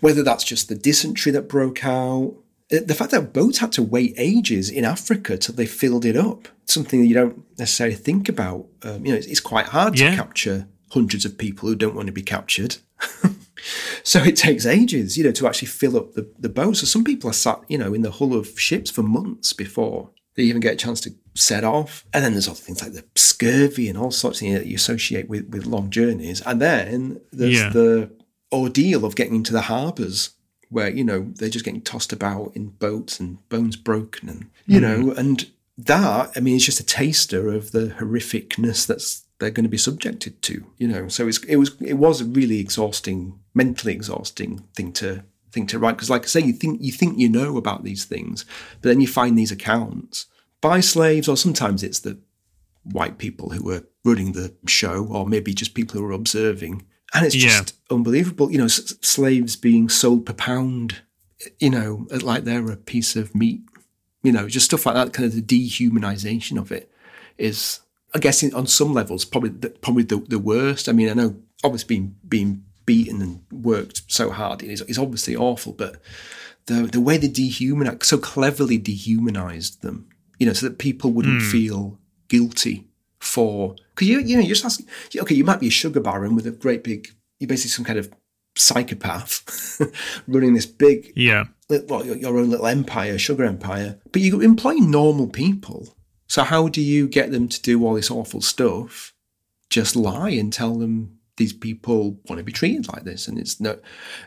Whether 0.00 0.22
that's 0.22 0.44
just 0.44 0.68
the 0.68 0.74
dysentery 0.74 1.32
that 1.32 1.48
broke 1.48 1.84
out, 1.84 2.34
uh, 2.72 2.78
the 2.84 2.94
fact 2.94 3.10
that 3.10 3.32
boats 3.32 3.58
had 3.58 3.72
to 3.72 3.82
wait 3.82 4.14
ages 4.16 4.70
in 4.70 4.84
Africa 4.84 5.36
till 5.36 5.54
they 5.54 5.66
filled 5.66 6.04
it 6.04 6.16
up, 6.16 6.48
something 6.66 7.00
that 7.00 7.06
you 7.06 7.14
don't 7.14 7.42
necessarily 7.58 7.96
think 7.96 8.28
about. 8.28 8.66
Um, 8.82 9.04
you 9.04 9.12
know, 9.12 9.18
it's, 9.18 9.26
it's 9.26 9.40
quite 9.40 9.66
hard 9.66 9.98
Yeah. 9.98 10.10
to 10.10 10.16
capture 10.16 10.68
hundreds 10.92 11.24
of 11.24 11.38
people 11.38 11.68
who 11.68 11.74
don't 11.74 11.94
want 11.96 12.06
to 12.06 12.12
be 12.12 12.22
captured. 12.22 12.76
so 14.04 14.22
it 14.22 14.36
takes 14.36 14.66
ages, 14.66 15.16
you 15.18 15.24
know, 15.24 15.32
to 15.32 15.46
actually 15.46 15.68
fill 15.68 15.96
up 15.96 16.12
the, 16.14 16.30
the 16.38 16.48
boat. 16.48 16.76
So 16.76 16.86
some 16.86 17.04
people 17.04 17.28
are 17.30 17.34
sat, 17.34 17.60
you 17.68 17.78
know, 17.78 17.92
in 17.94 18.02
the 18.02 18.10
hull 18.12 18.34
of 18.34 18.58
ships 18.58 18.90
for 18.90 19.02
months 19.02 19.52
before 19.52 20.10
they 20.36 20.44
even 20.44 20.60
get 20.60 20.74
a 20.74 20.76
chance 20.76 21.00
to 21.02 21.10
set 21.34 21.64
off. 21.64 22.04
And 22.12 22.24
then 22.24 22.32
there's 22.32 22.48
other 22.48 22.56
things 22.56 22.82
like 22.82 22.92
the 22.92 23.04
scurvy 23.14 23.88
and 23.88 23.98
all 23.98 24.10
sorts 24.10 24.38
of 24.38 24.40
things 24.40 24.58
that 24.58 24.66
you 24.66 24.76
associate 24.76 25.28
with, 25.28 25.48
with 25.48 25.66
long 25.66 25.90
journeys. 25.90 26.40
And 26.42 26.60
then 26.60 27.20
there's 27.32 27.58
Yeah. 27.58 27.70
the 27.70 28.10
ordeal 28.52 29.04
of 29.04 29.16
getting 29.16 29.36
into 29.36 29.52
the 29.52 29.62
harbours 29.62 30.30
where, 30.68 30.90
you 30.90 31.04
know, 31.04 31.32
they're 31.36 31.48
just 31.48 31.64
getting 31.64 31.80
tossed 31.80 32.12
about 32.12 32.52
in 32.54 32.68
boats 32.68 33.18
and 33.18 33.46
bones 33.48 33.76
broken 33.76 34.28
and, 34.28 34.50
you 34.66 34.78
hmm. 34.78 34.82
know, 34.82 35.12
and 35.12 35.50
that, 35.78 36.32
I 36.36 36.40
mean, 36.40 36.56
it's 36.56 36.64
just 36.64 36.80
a 36.80 36.84
taster 36.84 37.48
of 37.48 37.72
the 37.72 37.94
horrificness 37.98 38.86
that's 38.86 39.24
they're 39.40 39.50
going 39.50 39.64
to 39.64 39.70
be 39.70 39.78
subjected 39.78 40.40
to, 40.42 40.64
you 40.76 40.86
know. 40.86 41.08
So 41.08 41.26
it's, 41.26 41.42
it 41.44 41.56
was 41.56 41.74
it 41.80 41.94
was 41.94 42.20
a 42.20 42.26
really 42.26 42.60
exhausting, 42.60 43.40
mentally 43.54 43.94
exhausting 43.94 44.64
thing 44.76 44.92
to 44.94 45.24
thing 45.50 45.66
to 45.68 45.78
write 45.78 45.96
because, 45.96 46.10
like 46.10 46.24
I 46.24 46.26
say, 46.26 46.40
you 46.40 46.52
think 46.52 46.80
you 46.82 46.92
think 46.92 47.18
you 47.18 47.28
know 47.28 47.56
about 47.56 47.82
these 47.82 48.04
things, 48.04 48.44
but 48.80 48.90
then 48.90 49.00
you 49.00 49.08
find 49.08 49.36
these 49.36 49.50
accounts 49.50 50.26
by 50.60 50.80
slaves, 50.80 51.28
or 51.28 51.36
sometimes 51.36 51.82
it's 51.82 52.00
the 52.00 52.18
white 52.84 53.18
people 53.18 53.50
who 53.50 53.62
were 53.64 53.84
running 54.04 54.32
the 54.32 54.54
show, 54.66 55.06
or 55.10 55.26
maybe 55.26 55.52
just 55.54 55.74
people 55.74 55.98
who 56.00 56.06
were 56.06 56.12
observing, 56.12 56.84
and 57.14 57.26
it's 57.26 57.34
Yeah. 57.34 57.48
just 57.60 57.74
unbelievable. 57.90 58.50
You 58.50 58.58
know, 58.58 58.64
s- 58.64 58.94
slaves 59.02 59.56
being 59.56 59.88
sold 59.88 60.26
per 60.26 60.32
pound, 60.32 60.96
you 61.58 61.70
know, 61.70 62.06
like 62.22 62.44
they're 62.44 62.70
a 62.70 62.76
piece 62.76 63.16
of 63.16 63.34
meat. 63.34 63.62
You 64.22 64.32
know, 64.32 64.48
just 64.48 64.66
stuff 64.66 64.84
like 64.86 64.94
that. 64.96 65.12
Kind 65.14 65.26
of 65.26 65.34
the 65.34 65.40
dehumanization 65.42 66.58
of 66.58 66.70
it 66.70 66.90
is, 67.38 67.80
I 68.14 68.18
guess, 68.18 68.42
in, 68.42 68.52
on 68.54 68.66
some 68.66 68.92
levels, 68.92 69.24
probably 69.24 69.50
the, 69.50 69.70
probably 69.70 70.02
the, 70.02 70.18
the 70.18 70.38
worst. 70.38 70.88
I 70.88 70.92
mean, 70.92 71.08
I 71.08 71.14
know 71.14 71.36
obviously 71.64 71.86
being 71.96 72.16
being 72.28 72.64
beaten 72.86 73.22
and 73.22 73.40
worked 73.64 74.02
so 74.08 74.30
hard 74.30 74.62
is, 74.62 74.82
is 74.82 74.98
obviously 74.98 75.34
awful, 75.36 75.72
but 75.72 76.02
the 76.66 76.82
the 76.82 77.00
way 77.00 77.16
they 77.16 77.28
dehumanize, 77.28 78.04
so 78.04 78.18
cleverly 78.18 78.76
dehumanized 78.78 79.80
them, 79.82 80.06
you 80.40 80.46
know, 80.46 80.52
so 80.52 80.66
that 80.66 80.78
people 80.78 81.12
wouldn't 81.12 81.42
hmm. 81.42 81.48
feel 81.48 81.98
guilty 82.26 82.88
for 83.20 83.76
because 83.90 84.08
you 84.08 84.18
you 84.20 84.36
know 84.36 84.42
you're 84.42 84.56
just 84.56 84.64
asking, 84.64 84.86
okay, 85.20 85.34
you 85.34 85.44
might 85.44 85.60
be 85.60 85.68
a 85.68 85.70
sugar 85.70 86.00
baron 86.00 86.34
with 86.34 86.46
a 86.46 86.50
great 86.50 86.82
big, 86.82 87.08
you're 87.38 87.46
basically 87.46 87.70
some 87.70 87.84
kind 87.84 87.98
of 87.98 88.10
psychopath 88.56 89.80
running 90.26 90.54
this 90.54 90.66
big 90.66 91.12
Yeah. 91.14 91.44
well, 91.68 92.04
your, 92.04 92.16
your 92.16 92.38
own 92.38 92.50
little 92.50 92.66
empire, 92.66 93.18
sugar 93.18 93.44
empire, 93.44 94.00
but 94.10 94.22
you 94.22 94.40
employ 94.40 94.74
normal 94.74 95.28
people. 95.28 95.94
So 96.26 96.42
how 96.42 96.68
do 96.68 96.80
you 96.80 97.06
get 97.06 97.30
them 97.30 97.48
to 97.48 97.60
do 97.60 97.84
all 97.84 97.94
this 97.94 98.10
awful 98.10 98.40
stuff? 98.40 99.12
Just 99.68 99.94
lie 99.94 100.30
and 100.30 100.52
tell 100.52 100.74
them 100.74 101.18
these 101.36 101.52
people 101.52 102.18
want 102.28 102.38
to 102.38 102.44
be 102.44 102.52
treated 102.52 102.88
like 102.92 103.04
this, 103.04 103.28
and 103.28 103.38
it's 103.38 103.60
no, 103.60 103.78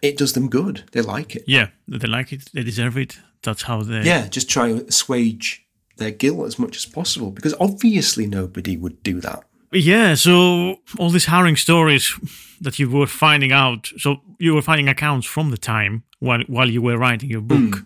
it 0.01 0.18
does 0.18 0.34
them 0.34 0.49
good. 0.49 0.84
They 0.93 1.01
like 1.01 1.36
it. 1.36 1.43
Yeah. 1.47 1.68
They 1.88 2.07
like 2.07 2.34
it. 2.34 2.49
They 2.53 2.64
deserve 2.64 2.97
it. 2.97 3.20
That's 3.43 3.64
how 3.64 3.84
they. 3.84 4.01
Yeah, 4.01 4.28
just 4.28 4.49
try 4.49 4.70
to 4.70 4.86
assuage 4.86 5.62
their 5.98 6.12
guilt 6.12 6.48
as 6.48 6.60
much 6.60 6.78
as 6.78 6.86
possible 6.86 7.32
because 7.32 7.54
obviously 7.60 8.28
nobody 8.28 8.78
would 8.78 9.02
do 9.04 9.22
that. 9.22 9.44
Yeah, 9.72 10.14
so 10.14 10.78
all 11.00 11.10
these 11.10 11.26
harrowing 11.26 11.56
stories 11.56 12.14
that 12.62 12.78
you 12.78 12.89
were 12.89 13.08
finding 13.08 13.52
out, 13.52 13.91
so 13.98 14.18
you 14.39 14.54
were 14.54 14.62
finding 14.62 14.88
accounts 14.88 15.26
from 15.26 15.50
the 15.50 15.58
time 15.58 16.04
while 16.20 16.44
while 16.48 16.70
you 16.70 16.82
were 16.82 16.98
writing 16.98 17.30
your 17.30 17.41
book, 17.41 17.84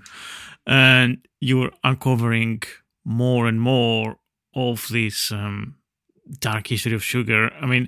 and 0.65 1.19
you 1.39 1.59
were 1.59 1.71
uncovering 1.83 2.63
more 3.05 3.47
and 3.47 3.61
more 3.61 4.17
of 4.53 4.87
this 4.89 5.31
um, 5.31 5.75
dark 6.39 6.67
history 6.67 6.93
of 6.93 7.03
sugar. 7.03 7.51
I 7.61 7.65
mean, 7.65 7.87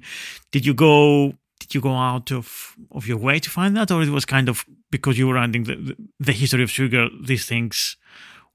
did 0.52 0.66
you 0.66 0.74
go 0.74 1.34
did 1.60 1.76
you 1.76 1.82
go 1.82 1.94
out 1.94 2.32
of 2.32 2.76
of 2.92 3.06
your 3.06 3.18
way 3.18 3.40
to 3.40 3.50
find 3.50 3.76
that, 3.76 3.92
or 3.92 4.02
it 4.02 4.10
was 4.10 4.26
kind 4.26 4.48
of 4.48 4.66
because 4.92 5.18
you 5.18 5.28
were 5.28 5.34
writing 5.34 5.66
the, 5.66 5.96
the 6.20 6.32
history 6.32 6.64
of 6.64 6.72
sugar, 6.72 7.10
these 7.22 7.46
things 7.46 7.98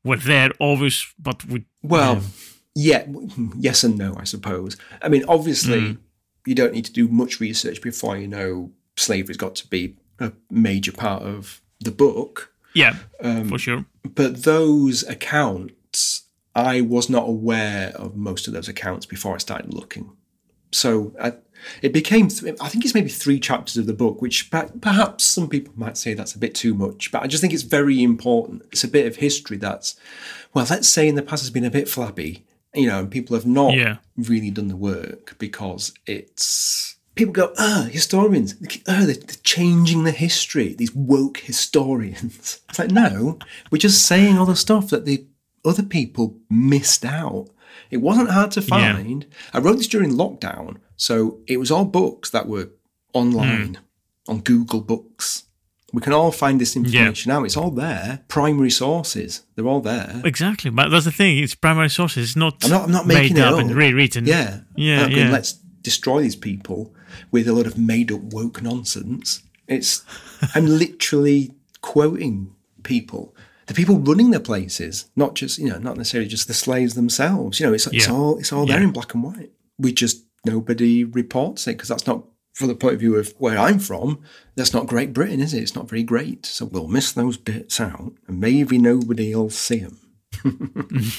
were 0.04 0.16
there, 0.16 0.50
always, 0.60 1.06
but 1.18 1.44
with 1.46 1.64
Well, 1.82 2.22
yeah, 2.74 3.06
yes 3.58 3.84
and 3.84 3.96
no, 3.96 4.14
I 4.18 4.24
suppose. 4.24 4.76
I 5.02 5.08
mean, 5.08 5.24
obviously, 5.28 5.98
you 6.46 6.54
don't 6.54 6.72
need 6.72 6.84
to 6.84 6.92
do 6.92 7.08
much 7.08 7.40
research 7.40 7.80
before 7.80 8.16
you 8.16 8.28
know 8.28 8.70
slavery's 8.96 9.36
got 9.36 9.54
to 9.56 9.66
be 9.66 9.96
a 10.18 10.32
major 10.50 10.92
part 10.92 11.22
of 11.22 11.60
the 11.80 11.90
book. 11.90 12.52
yeah, 12.74 12.96
um, 13.20 13.48
for 13.48 13.58
sure. 13.58 13.84
But 14.02 14.42
those 14.42 15.02
accounts, 15.04 16.24
I 16.54 16.80
was 16.80 17.08
not 17.08 17.28
aware 17.28 17.92
of 17.96 18.16
most 18.16 18.46
of 18.46 18.54
those 18.54 18.68
accounts 18.68 19.06
before 19.06 19.34
I 19.34 19.38
started 19.38 19.72
looking. 19.72 20.12
So 20.74 21.14
I, 21.20 21.34
it 21.82 21.92
became, 21.92 22.28
th- 22.28 22.56
I 22.60 22.68
think 22.68 22.84
it's 22.84 22.94
maybe 22.94 23.08
three 23.08 23.40
chapters 23.40 23.76
of 23.76 23.86
the 23.86 23.92
book, 23.94 24.20
which 24.20 24.50
per- 24.50 24.70
perhaps 24.80 25.24
some 25.24 25.48
people 25.48 25.72
might 25.76 25.96
say 25.96 26.12
that's 26.14 26.34
a 26.34 26.38
bit 26.38 26.54
too 26.54 26.74
much, 26.74 27.10
but 27.12 27.22
I 27.22 27.26
just 27.26 27.40
think 27.40 27.52
it's 27.54 27.62
very 27.62 28.02
important. 28.02 28.62
It's 28.72 28.84
a 28.84 28.88
bit 28.88 29.06
of 29.06 29.16
history 29.16 29.56
that's, 29.56 29.96
well, 30.52 30.66
let's 30.68 30.88
say 30.88 31.08
in 31.08 31.14
the 31.14 31.22
past 31.22 31.42
has 31.42 31.50
been 31.50 31.64
a 31.64 31.70
bit 31.70 31.88
flabby, 31.88 32.44
you 32.74 32.86
know, 32.88 32.98
and 33.00 33.10
people 33.10 33.34
have 33.36 33.46
not 33.46 33.74
Yeah. 33.74 33.96
really 34.16 34.50
done 34.50 34.68
the 34.68 34.76
work 34.76 35.36
because 35.38 35.92
it's 36.06 36.96
people 37.14 37.32
go, 37.32 37.52
ah, 37.56 37.86
historians, 37.90 38.56
oh, 38.88 39.06
they're, 39.06 39.14
they're 39.14 39.36
changing 39.44 40.02
the 40.04 40.10
history. 40.10 40.74
These 40.74 40.94
woke 40.94 41.38
historians. 41.38 42.60
It's 42.68 42.78
like, 42.80 42.90
no, 42.90 43.38
we're 43.70 43.78
just 43.78 44.04
saying 44.04 44.36
all 44.36 44.46
the 44.46 44.56
stuff 44.56 44.90
that 44.90 45.04
the 45.04 45.24
other 45.64 45.84
people 45.84 46.36
missed 46.50 47.04
out. 47.04 47.48
It 47.90 47.98
wasn't 47.98 48.30
hard 48.30 48.50
to 48.52 48.60
Yeah. 48.60 48.94
find. 48.96 49.26
I 49.52 49.58
wrote 49.58 49.76
this 49.76 49.88
during 49.88 50.12
lockdown, 50.12 50.76
so 50.96 51.38
it 51.46 51.58
was 51.58 51.70
all 51.70 51.84
books 51.84 52.30
that 52.30 52.48
were 52.48 52.70
online 53.12 53.74
hmm. 53.74 54.30
on 54.30 54.40
Google 54.40 54.80
Books. 54.80 55.44
We 55.92 56.00
can 56.00 56.12
all 56.12 56.32
find 56.32 56.60
this 56.60 56.74
information 56.74 57.30
out. 57.30 57.44
It's 57.44 57.56
all 57.56 57.70
there. 57.70 58.24
Primary 58.26 58.70
sources, 58.70 59.42
they're 59.54 59.68
all 59.68 59.80
there. 59.80 60.22
Exactly, 60.24 60.70
but 60.70 60.88
that's 60.88 61.04
the 61.04 61.12
thing. 61.12 61.38
It's 61.38 61.54
primary 61.54 61.88
sources. 61.88 62.30
It's 62.30 62.36
not. 62.36 62.64
I'm 62.64 62.70
not, 62.70 62.82
I'm 62.84 62.90
not 62.90 63.06
made 63.06 63.14
making 63.14 63.36
it 63.36 63.44
up 63.44 63.54
up. 63.54 63.60
and 63.60 63.70
rewritten. 63.70 64.26
Yeah, 64.26 64.60
yeah, 64.74 65.06
yeah. 65.06 65.30
Let's 65.30 65.52
destroy 65.82 66.22
these 66.22 66.34
people 66.34 66.92
with 67.30 67.46
a 67.46 67.52
lot 67.52 67.66
of 67.66 67.78
made 67.78 68.10
up 68.10 68.22
woke 68.22 68.60
nonsense. 68.60 69.44
It's 69.68 70.04
I'm 70.54 70.66
literally 70.66 71.52
quoting 71.80 72.54
people, 72.82 73.33
the 73.66 73.74
people 73.74 73.98
running 73.98 74.30
the 74.30 74.40
places, 74.40 75.06
not 75.16 75.34
just 75.34 75.58
you 75.58 75.68
know, 75.68 75.78
not 75.78 75.96
necessarily 75.96 76.28
just 76.28 76.48
the 76.48 76.54
slaves 76.54 76.94
themselves. 76.94 77.60
You 77.60 77.66
know, 77.66 77.72
it's 77.72 77.86
it's 77.88 78.08
all 78.08 78.38
it's 78.38 78.52
all 78.52 78.66
there 78.66 78.82
in 78.82 78.92
black 78.92 79.14
and 79.14 79.22
white. 79.22 79.52
We 79.78 79.92
just 79.92 80.24
nobody 80.44 81.04
reports 81.04 81.66
it 81.66 81.72
because 81.72 81.88
that's 81.88 82.06
not. 82.06 82.24
From 82.54 82.68
the 82.68 82.76
point 82.76 82.94
of 82.94 83.00
view 83.00 83.16
of 83.16 83.34
where 83.38 83.58
I'm 83.58 83.80
from, 83.80 84.20
that's 84.54 84.72
not 84.72 84.86
Great 84.86 85.12
Britain, 85.12 85.40
is 85.40 85.52
it? 85.52 85.60
It's 85.60 85.74
not 85.74 85.88
very 85.88 86.04
great. 86.04 86.46
So 86.46 86.66
we'll 86.66 86.86
miss 86.86 87.10
those 87.10 87.36
bits 87.36 87.80
out, 87.80 88.12
and 88.28 88.38
maybe 88.38 88.78
nobody 88.78 89.34
will 89.34 89.50
see 89.50 89.80
them. 89.80 89.98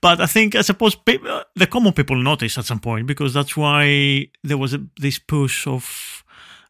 But 0.00 0.20
I 0.20 0.26
think, 0.26 0.54
I 0.54 0.62
suppose, 0.62 0.94
pe- 0.94 1.18
uh, 1.26 1.42
the 1.54 1.66
common 1.66 1.92
people 1.92 2.16
notice 2.16 2.56
at 2.56 2.64
some 2.64 2.78
point 2.78 3.06
because 3.06 3.34
that's 3.34 3.56
why 3.56 4.28
there 4.44 4.58
was 4.58 4.74
a, 4.74 4.80
this 4.96 5.18
push 5.18 5.66
of 5.66 6.17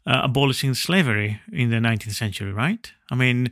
uh, 0.08 0.22
abolishing 0.24 0.72
slavery 0.72 1.40
in 1.52 1.68
the 1.68 1.76
19th 1.76 2.14
century, 2.14 2.50
right? 2.50 2.90
I 3.10 3.14
mean, 3.14 3.50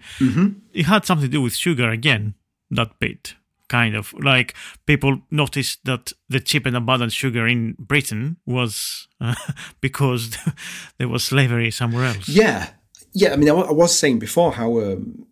it 0.73 0.87
had 0.87 1.05
something 1.05 1.29
to 1.29 1.33
do 1.33 1.43
with 1.43 1.55
sugar 1.55 1.91
again, 1.91 2.35
that 2.71 2.99
bit. 2.99 3.35
Kind 3.69 3.97
of 3.97 4.15
like 4.15 4.55
people 4.87 5.23
noticed 5.31 5.85
that 5.85 6.13
the 6.29 6.39
cheap 6.39 6.67
and 6.67 6.77
abundant 6.77 7.13
sugar 7.13 7.49
in 7.49 7.75
Britain 7.81 8.37
was 8.47 9.09
uh, 9.21 9.35
because 9.81 10.39
there 10.99 11.09
was 11.09 11.25
slavery 11.25 11.73
somewhere 11.73 12.05
else. 12.05 12.29
Yeah, 12.29 12.71
yeah. 13.13 13.33
I 13.33 13.37
mean, 13.37 13.51
I, 13.51 13.55
I 13.55 13.73
was 13.73 13.99
saying 13.99 14.21
before 14.21 14.53
how 14.53 14.81
um, 14.81 15.27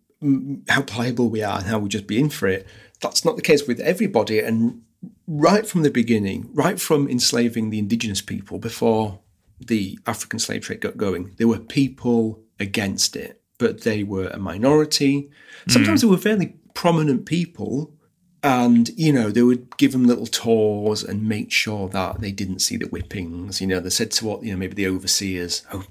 how 0.67 0.81
pliable 0.81 1.29
we 1.29 1.43
are 1.43 1.59
and 1.59 1.67
how 1.67 1.79
we 1.79 1.87
just 1.87 2.07
be 2.07 2.19
in 2.19 2.29
for 2.29 2.47
it. 2.47 2.67
That's 3.01 3.23
not 3.23 3.37
the 3.37 3.41
case 3.41 3.65
with 3.65 3.79
everybody. 3.79 4.39
And 4.39 4.81
right 5.27 5.65
from 5.65 5.83
the 5.83 5.89
beginning, 5.89 6.49
right 6.53 6.79
from 6.79 7.07
enslaving 7.07 7.69
the 7.69 7.79
indigenous 7.79 8.21
people 8.21 8.59
before 8.59 9.21
the 9.59 9.99
African 10.05 10.39
slave 10.39 10.61
trade 10.61 10.81
got 10.81 10.97
going, 10.97 11.33
there 11.37 11.47
were 11.47 11.59
people 11.59 12.41
against 12.59 13.15
it, 13.15 13.41
but 13.57 13.81
they 13.81 14.03
were 14.03 14.27
a 14.27 14.39
minority. 14.39 15.29
Hmm. 15.65 15.71
Sometimes 15.71 16.01
they 16.01 16.07
were 16.07 16.17
fairly 16.17 16.55
prominent 16.73 17.25
people. 17.25 17.91
And, 18.43 18.89
you 18.89 19.11
know, 19.11 19.31
they 19.31 19.41
would 19.41 19.75
give 19.77 19.91
them 19.91 20.05
little 20.05 20.27
tours 20.27 21.03
and 21.03 21.27
make 21.27 21.51
sure 21.51 21.89
that 21.89 22.21
they 22.21 22.31
didn't 22.31 22.59
see 22.59 22.77
the 22.77 22.85
whippings. 22.85 23.59
You 23.59 23.65
know, 23.65 23.79
they 23.79 23.89
said 23.89 24.11
to 24.11 24.25
what, 24.25 24.43
you 24.43 24.51
know, 24.51 24.57
maybe 24.57 24.75
the 24.75 24.85
overseers, 24.85 25.65
oh, 25.73 25.85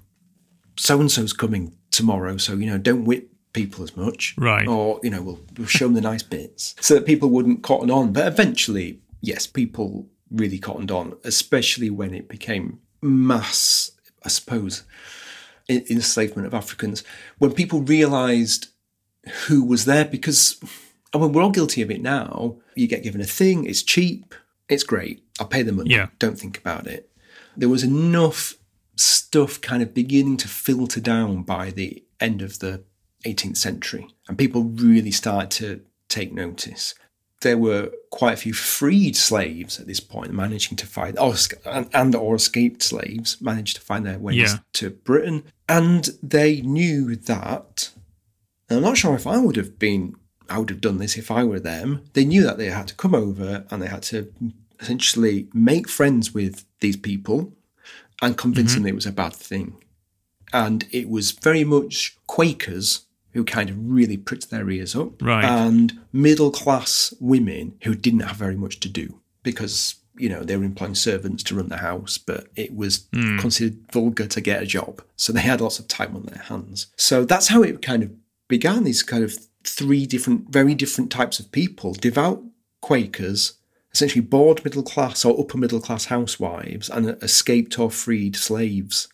so 0.77 1.01
and 1.01 1.11
so's 1.11 1.33
coming 1.33 1.77
tomorrow, 1.91 2.37
so 2.37 2.55
you 2.55 2.67
know, 2.67 2.79
don't 2.79 3.05
whip 3.05 3.31
people 3.53 3.85
as 3.85 3.97
much, 3.97 4.35
Right. 4.37 4.67
Or 4.67 5.01
you 5.03 5.11
know, 5.11 5.23
we'll, 5.23 5.41
we'll 5.57 5.67
show 5.67 5.87
them 5.87 5.95
the 5.95 6.01
nice 6.01 6.23
bits 6.23 6.75
so 6.81 6.95
that 6.95 7.07
people 7.07 7.31
wouldn't 7.31 7.63
cotton 7.63 7.91
on. 7.91 8.13
But 8.13 8.27
eventually, 8.27 9.01
yes, 9.21 9.47
people 9.47 10.09
really 10.31 10.59
cottoned 10.59 10.91
on, 10.91 11.17
especially 11.25 11.91
when 11.91 12.13
it 12.13 12.29
became 12.29 12.81
mass, 13.05 13.93
I 14.25 14.29
suppose, 14.29 14.85
enslavement 15.69 16.47
of 16.47 16.55
Africans. 16.55 17.05
When 17.39 17.53
people 17.53 17.83
realised 17.83 18.69
who 19.47 19.65
was 19.65 19.85
there, 19.85 20.05
because 20.05 20.61
I 21.13 21.19
mean, 21.19 21.33
we're 21.33 21.43
all 21.43 21.51
guilty 21.51 21.83
of 21.83 21.91
it 21.91 22.03
now. 22.03 22.57
You 22.75 22.89
get 22.89 23.03
given 23.03 23.21
a 23.21 23.25
thing, 23.25 23.65
it's 23.67 23.83
cheap, 23.83 24.35
it's 24.69 24.83
great. 24.83 25.23
I'll 25.39 25.47
pay 25.47 25.63
the 25.63 25.73
money. 25.73 25.91
Yeah. 25.91 26.09
Don't 26.19 26.39
think 26.39 26.59
about 26.59 26.87
it. 26.87 27.11
There 27.57 27.69
was 27.69 27.85
enough 27.85 28.55
stuff 28.97 29.61
kind 29.61 29.83
of 29.83 29.95
beginning 29.95 30.37
to 30.39 30.49
filter 30.49 31.01
down 31.01 31.43
by 31.43 31.71
the 31.71 32.05
end 32.21 32.43
of 32.43 32.59
the 32.59 32.85
18th 33.25 33.57
century, 33.57 34.09
and 34.29 34.39
people 34.39 34.65
really 34.65 35.11
started 35.11 35.51
to 35.53 35.83
take 36.09 36.33
notice. 36.33 36.95
There 37.45 37.59
were 37.59 37.93
quite 38.11 38.33
a 38.33 38.39
few 38.39 38.55
freed 38.55 39.17
slaves 39.17 39.79
at 39.79 39.87
this 39.87 40.01
point 40.01 40.33
managing 40.33 40.77
to 40.79 40.87
find, 40.87 41.19
or, 41.19 41.35
and, 41.67 41.89
and 41.93 42.15
or 42.15 42.35
escaped 42.35 42.83
slaves 42.83 43.39
managed 43.41 43.77
to 43.77 43.83
find 43.83 44.07
their 44.07 44.19
ways 44.19 44.37
Yeah. 44.37 44.59
to 44.75 44.91
Britain, 44.91 45.45
and 45.69 46.09
they 46.23 46.63
knew 46.63 47.15
that. 47.17 47.91
And 48.69 48.79
I'm 48.79 48.83
not 48.83 48.97
sure 48.97 49.15
if 49.15 49.27
I 49.27 49.37
would 49.37 49.57
have 49.57 49.79
been, 49.79 50.15
I 50.49 50.59
would 50.59 50.71
have 50.71 50.81
done 50.81 50.97
this 50.97 51.19
if 51.19 51.31
I 51.31 51.45
were 51.45 51.61
them. 51.61 52.05
They 52.15 52.25
knew 52.25 52.43
that 52.45 52.57
they 52.57 52.71
had 52.71 52.89
to 52.89 52.95
come 52.95 53.15
over 53.15 53.67
and 53.71 53.83
they 53.83 53.89
had 53.89 54.03
to 54.05 54.33
essentially 54.81 55.49
make 55.53 55.87
friends 55.89 56.33
with 56.33 56.65
these 56.81 56.97
people 56.97 57.53
and 58.23 58.39
convince 58.39 58.73
mm-hmm. 58.73 58.85
them 58.85 58.89
it 58.89 58.95
was 58.95 59.07
a 59.07 59.13
bad 59.13 59.35
thing. 59.35 59.77
And 60.53 60.87
it 60.93 61.09
was 61.11 61.33
very 61.33 61.65
much 61.65 62.17
Quakers 62.27 63.04
who 63.35 63.45
kind 63.45 63.69
of 63.69 63.77
really 63.79 64.17
pricked 64.17 64.51
their 64.51 64.71
ears 64.71 64.97
up, 64.97 65.21
Right. 65.21 65.45
and 65.45 66.01
middle 66.13 66.51
class 66.51 67.13
women 67.21 67.75
who 67.83 67.95
didn't 67.95 68.21
have 68.21 68.37
very 68.37 68.57
much 68.57 68.81
to 68.81 68.89
do 68.89 69.21
because 69.43 69.97
you 70.17 70.29
know 70.29 70.45
they 70.45 70.57
were 70.57 70.65
employing 70.65 70.95
servants 70.95 71.43
to 71.43 71.57
run 71.57 71.69
the 71.69 71.79
house, 71.79 72.17
but 72.17 72.47
it 72.57 72.75
was 72.75 73.07
hmm. 73.13 73.39
considered 73.39 73.79
vulgar 73.93 74.27
to 74.27 74.41
get 74.41 74.63
a 74.63 74.67
job, 74.67 75.03
so 75.17 75.33
they 75.33 75.41
had 75.41 75.61
lots 75.61 75.79
of 75.79 75.89
time 75.89 76.15
on 76.17 76.23
their 76.23 76.43
hands. 76.45 76.87
So 76.97 77.25
that's 77.25 77.49
how 77.49 77.63
it 77.63 77.83
kind 77.83 78.03
of 78.03 78.13
began. 78.49 78.85
These 78.85 79.03
kind 79.03 79.25
of 79.25 79.37
three 79.65 80.07
different, 80.07 80.51
very 80.51 80.75
different 80.75 81.11
types 81.11 81.41
of 81.41 81.51
people: 81.51 81.93
devout 81.95 82.43
Quakers, 82.81 83.55
essentially 83.93 84.21
bored 84.21 84.65
middle 84.65 84.85
class 84.85 85.25
or 85.25 85.39
upper 85.41 85.59
middle 85.59 85.81
class 85.81 86.05
housewives, 86.05 86.89
and 86.89 87.21
escaped 87.21 87.79
or 87.79 87.91
freed 87.91 88.37
slaves 88.37 89.09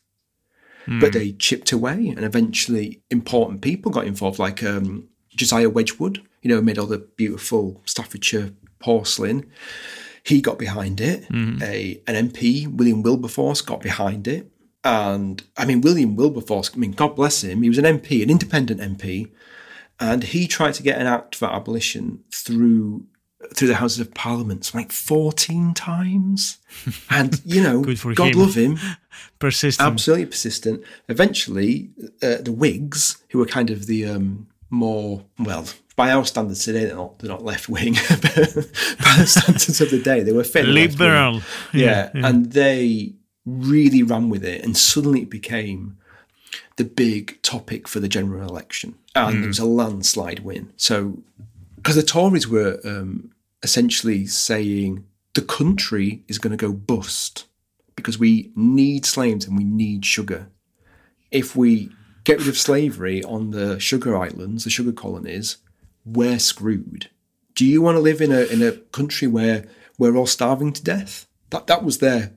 but 0.87 1.13
they 1.13 1.33
chipped 1.33 1.73
away 1.73 2.09
and 2.09 2.25
eventually 2.25 3.01
important 3.11 3.61
people 3.63 3.93
got 3.93 4.07
involved 4.07 4.39
like 4.39 4.63
um, 4.63 5.09
josiah 5.29 5.71
wedgwood 5.71 6.21
you 6.43 6.49
know 6.49 6.61
made 6.61 6.79
all 6.79 6.87
the 6.87 6.99
beautiful 7.17 7.83
staffordshire 7.85 8.53
porcelain. 8.81 9.49
He 10.23 10.41
got 10.41 10.59
behind 10.59 11.01
it. 11.01 11.27
A, 11.63 12.03
an 12.07 12.31
mp 12.31 12.67
william 12.75 13.03
wilberforce 13.03 13.61
got 13.61 13.81
behind 13.81 14.27
it. 14.27 14.51
And 14.83 15.43
i 15.57 15.65
mean 15.67 15.83
william 15.83 16.17
wilberforce 16.17 16.71
i 16.75 16.79
mean 16.79 16.93
god 16.93 17.15
bless 17.15 17.45
him 17.45 17.61
he 17.63 17.69
was 17.69 17.77
an 17.77 17.85
mp 17.85 18.23
an 18.23 18.31
independent 18.31 18.81
mp 18.81 19.31
and 20.01 20.25
he 20.25 20.47
tried 20.47 20.73
to 20.75 20.83
get 20.83 20.99
an 20.99 21.07
act 21.07 21.37
for 21.37 21.53
abolition 21.53 22.25
through 22.33 23.05
through 23.55 23.69
the 23.69 23.75
houses 23.75 24.01
of 24.01 24.15
parliament 24.15 24.73
like 24.75 24.91
14 24.93 25.75
times. 25.75 26.59
And 27.11 27.41
you 27.45 27.63
know 27.63 27.83
god 28.15 28.33
him. 28.35 28.39
love 28.39 28.55
him 28.55 28.79
Persistent. 29.39 29.87
absolutely 29.87 30.27
persistent. 30.27 30.83
Eventually, 31.09 31.91
uh, 32.23 32.37
the 32.41 32.53
Whigs, 32.53 33.23
who 33.31 33.39
were 33.39 33.47
kind 33.47 33.71
of 33.71 33.87
the 33.87 34.07
um, 34.07 34.49
more 34.71 35.25
well, 35.39 35.67
by 35.97 36.13
our 36.13 36.25
standards 36.25 36.65
today, 36.65 36.85
they're 36.85 36.97
not 36.97 37.19
they're 37.19 37.31
not 37.31 37.45
left 37.45 37.69
wing, 37.69 37.95
but 38.09 38.23
by 38.23 39.17
the 39.19 39.27
standards 39.27 39.81
of 39.81 39.91
the 39.91 40.01
day, 40.03 40.23
they 40.23 40.33
were 40.33 40.45
fairly. 40.45 40.89
Liberal. 40.89 41.43
Yeah, 41.73 42.11
and 42.15 42.53
they 42.53 43.15
really 43.45 44.03
ran 44.03 44.29
with 44.29 44.45
it, 44.45 44.65
and 44.65 44.77
suddenly 44.77 45.23
it 45.23 45.31
became 45.31 45.99
the 46.77 46.85
big 46.85 47.41
topic 47.43 47.87
for 47.87 48.01
the 48.01 48.09
general 48.09 48.49
election, 48.49 48.95
and 49.15 49.45
it 49.45 49.47
was 49.47 49.59
a 49.59 49.67
landslide 49.67 50.41
win. 50.41 50.73
So, 50.77 51.23
because 51.77 51.97
the 51.97 52.03
Tories 52.03 52.49
were 52.49 52.81
um, 52.85 53.33
essentially 53.63 54.27
saying 54.27 55.05
the 55.35 55.43
country 55.43 56.23
is 56.29 56.39
going 56.39 56.57
to 56.57 56.57
go 56.57 56.73
bust 56.73 57.47
because 58.01 58.19
we 58.19 58.51
need 58.55 59.07
slaves 59.07 59.47
and 59.47 59.57
we 59.57 59.65
need 59.65 60.05
sugar. 60.05 60.49
If 61.31 61.55
we 61.55 61.91
get 62.25 62.39
rid 62.39 62.49
of 62.49 62.59
slavery 62.59 63.23
on 63.25 63.51
the 63.51 63.79
sugar 63.79 64.17
islands, 64.17 64.65
the 64.65 64.71
sugar 64.71 64.93
colonies, 64.93 65.59
we're 66.05 66.39
screwed. 66.39 67.11
Do 67.55 67.67
you 67.67 67.83
want 67.83 67.97
to 67.97 68.01
live 68.01 68.21
in 68.21 68.33
a 68.33 68.43
in 68.43 68.63
a 68.63 68.73
country 68.73 69.29
where 69.29 69.67
we're 69.99 70.17
all 70.17 70.27
starving 70.27 70.73
to 70.73 70.83
death? 70.83 71.27
That 71.51 71.67
that 71.67 71.85
was 71.85 71.99
their 71.99 72.33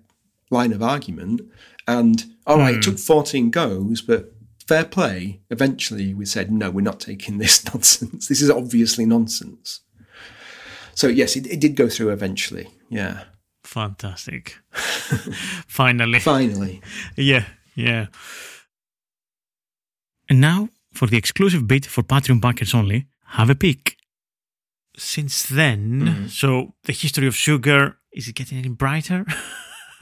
line 0.50 0.72
of 0.72 0.84
argument. 0.84 1.42
And 1.88 2.24
all 2.46 2.58
right, 2.58 2.76
it 2.76 2.86
hmm. 2.86 2.92
took 2.92 3.00
14 3.00 3.50
goes, 3.50 4.02
but 4.02 4.34
fair 4.68 4.86
play. 4.86 5.42
Eventually 5.50 6.14
we 6.14 6.26
said, 6.26 6.52
no, 6.52 6.72
we're 6.72 6.82
not 6.82 7.00
taking 7.00 7.38
this 7.40 7.66
nonsense. 7.66 8.28
This 8.28 8.42
is 8.42 8.50
obviously 8.50 9.06
nonsense. 9.06 9.82
So 10.96 11.08
yes, 11.08 11.36
it, 11.36 11.48
it 11.48 11.60
did 11.60 11.76
go 11.76 11.90
through 11.90 12.10
eventually. 12.10 12.70
Yeah. 12.90 13.24
Fantastic. 13.64 14.58
Finally. 15.68 16.20
Finally. 16.20 16.82
Yeah, 17.16 17.46
yeah. 17.76 18.08
And 20.30 20.42
now 20.42 20.70
for 20.94 21.08
the 21.08 21.18
exclusive 21.18 21.68
bit 21.68 21.86
for 21.86 22.04
Patreon 22.04 22.40
backers 22.40 22.74
only, 22.74 23.08
have 23.28 23.50
a 23.50 23.56
peek. 23.56 23.98
Since 24.96 25.48
then, 25.50 26.30
so 26.30 26.76
the 26.84 26.94
history 26.94 27.28
of 27.28 27.36
sugar 27.36 27.98
is 28.14 28.28
it 28.28 28.36
getting 28.36 28.60
any 28.60 28.70
brighter? 28.70 29.26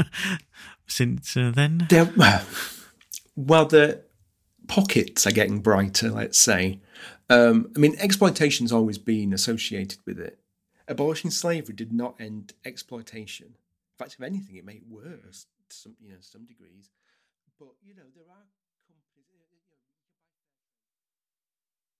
since 0.87 1.37
uh, 1.37 1.51
then? 1.53 1.87
They're, 1.89 2.11
well, 3.35 3.65
the 3.65 4.03
pockets 4.67 5.25
are 5.25 5.31
getting 5.31 5.59
brighter, 5.59 6.09
let's 6.09 6.37
say. 6.37 6.81
Um, 7.29 7.71
I 7.75 7.79
mean, 7.79 7.95
exploitation's 7.99 8.71
always 8.71 8.97
been 8.97 9.33
associated 9.33 9.99
with 10.05 10.19
it. 10.19 10.39
Abolishing 10.87 11.31
slavery 11.31 11.73
did 11.73 11.93
not 11.93 12.15
end 12.19 12.53
exploitation. 12.65 13.55
In 14.01 14.05
fact, 14.05 14.15
if 14.19 14.25
anything, 14.25 14.55
it 14.55 14.65
made 14.65 14.77
it 14.77 14.87
worse 14.89 15.45
to 15.69 15.75
some, 15.75 15.95
you 16.01 16.09
know, 16.09 16.17
some 16.21 16.43
degrees. 16.45 16.89
But, 17.59 17.69
you 17.83 17.93
know, 17.93 18.01
there 18.15 18.23
are 18.23 18.47
companies. 18.87 19.29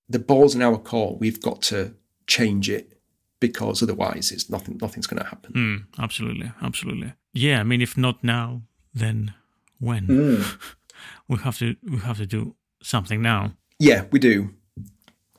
The 0.08 0.18
ball's 0.18 0.56
in 0.56 0.62
our 0.62 0.78
court. 0.78 1.20
We've 1.20 1.40
got 1.40 1.62
to 1.62 1.94
change 2.26 2.68
it 2.68 2.98
because 3.38 3.84
otherwise 3.84 4.32
it's 4.32 4.50
nothing 4.50 4.78
nothing's 4.82 5.06
going 5.06 5.22
to 5.22 5.28
happen. 5.28 5.52
Mm, 5.52 6.02
absolutely, 6.02 6.50
absolutely. 6.60 7.12
Yeah, 7.34 7.60
I 7.60 7.62
mean, 7.62 7.80
if 7.80 7.96
not 7.96 8.24
now, 8.24 8.62
then 8.92 9.34
when? 9.78 10.08
Mm. 10.08 10.72
we 11.28 11.38
have 11.38 11.56
to 11.58 11.76
we 11.88 11.98
have 11.98 12.18
to 12.18 12.26
do 12.26 12.56
something 12.82 13.22
now. 13.22 13.52
Yeah, 13.78 14.06
we 14.10 14.18
do. 14.18 14.50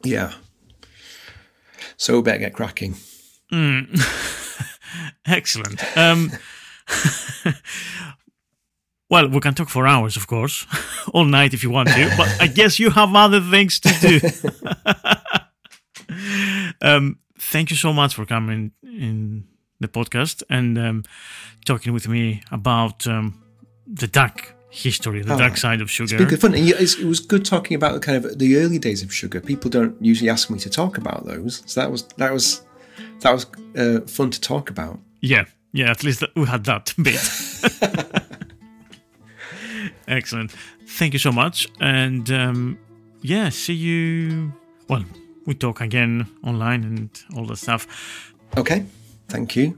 Yeah. 0.02 0.32
So 1.98 2.16
we 2.16 2.22
better 2.22 2.40
get 2.40 2.54
cracking. 2.54 2.96
Mm. 3.52 4.40
Excellent. 5.26 5.82
Um, 5.98 6.32
well, 9.10 9.30
we 9.30 9.40
can 9.40 9.54
talk 9.54 9.70
for 9.70 9.88
hours, 9.88 10.18
of 10.18 10.28
course, 10.28 10.66
all 11.14 11.26
night 11.26 11.54
if 11.54 11.64
you 11.64 11.70
want 11.70 11.90
to, 11.90 12.14
but 12.18 12.30
I 12.42 12.48
guess 12.48 12.80
you 12.80 12.90
have 12.90 13.16
other 13.16 13.42
things 13.42 13.80
to 13.82 13.90
do. 14.02 14.20
um, 16.82 17.20
thank 17.38 17.70
you 17.70 17.76
so 17.76 17.94
much 17.94 18.16
for 18.16 18.26
coming 18.26 18.72
in 18.84 19.48
the 19.80 19.88
podcast 19.88 20.44
and 20.50 20.78
um, 20.78 21.04
talking 21.66 21.94
with 21.94 22.08
me 22.08 22.42
about 22.52 23.06
um, 23.08 23.42
the 23.86 24.08
dark 24.08 24.56
history, 24.70 25.22
the 25.22 25.36
oh, 25.36 25.38
dark 25.38 25.58
side 25.58 25.82
of 25.82 25.92
sugar. 25.92 26.16
It's 26.16 26.20
been 26.20 26.30
good 26.30 26.42
fun. 26.42 26.56
And 26.56 26.68
it 26.68 27.06
was 27.06 27.20
good 27.20 27.46
talking 27.46 27.76
about 27.76 28.02
kind 28.02 28.18
of 28.18 28.40
the 28.40 28.58
early 28.58 28.80
days 28.80 29.04
of 29.04 29.14
sugar. 29.14 29.40
People 29.40 29.70
don't 29.70 29.96
usually 30.04 30.30
ask 30.30 30.50
me 30.50 30.58
to 30.60 30.70
talk 30.70 30.98
about 30.98 31.26
those, 31.26 31.62
so 31.66 31.80
that 31.80 31.92
was 31.92 32.04
that 32.18 32.34
was 32.34 32.64
that 33.20 33.32
was 33.32 33.46
uh, 33.78 34.02
fun 34.08 34.30
to 34.32 34.42
talk 34.42 34.70
about. 34.70 35.00
Yeah, 35.22 35.46
yeah. 35.72 35.92
At 35.92 36.04
least 36.04 36.24
we 36.36 36.46
had 36.46 36.64
that 36.66 36.94
bit. 37.02 37.20
Excellent. 40.08 40.52
Thank 40.88 41.14
you 41.14 41.20
so 41.20 41.32
much, 41.32 41.68
and 41.80 42.30
um, 42.32 42.78
yeah, 43.22 43.50
see 43.50 43.74
you. 43.74 44.54
Well, 44.90 45.04
we 45.46 45.56
talk 45.56 45.82
again 45.82 46.28
online 46.44 46.84
and 46.84 47.10
all 47.36 47.46
the 47.46 47.56
stuff. 47.56 47.88
Okay, 48.58 48.86
thank 49.30 49.56
you. 49.56 49.78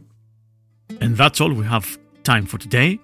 And 1.01 1.15
that's 1.17 1.39
all 1.41 1.53
we 1.53 1.65
have 1.65 1.97
time 2.23 2.45
for 2.45 2.57
today. 2.57 2.99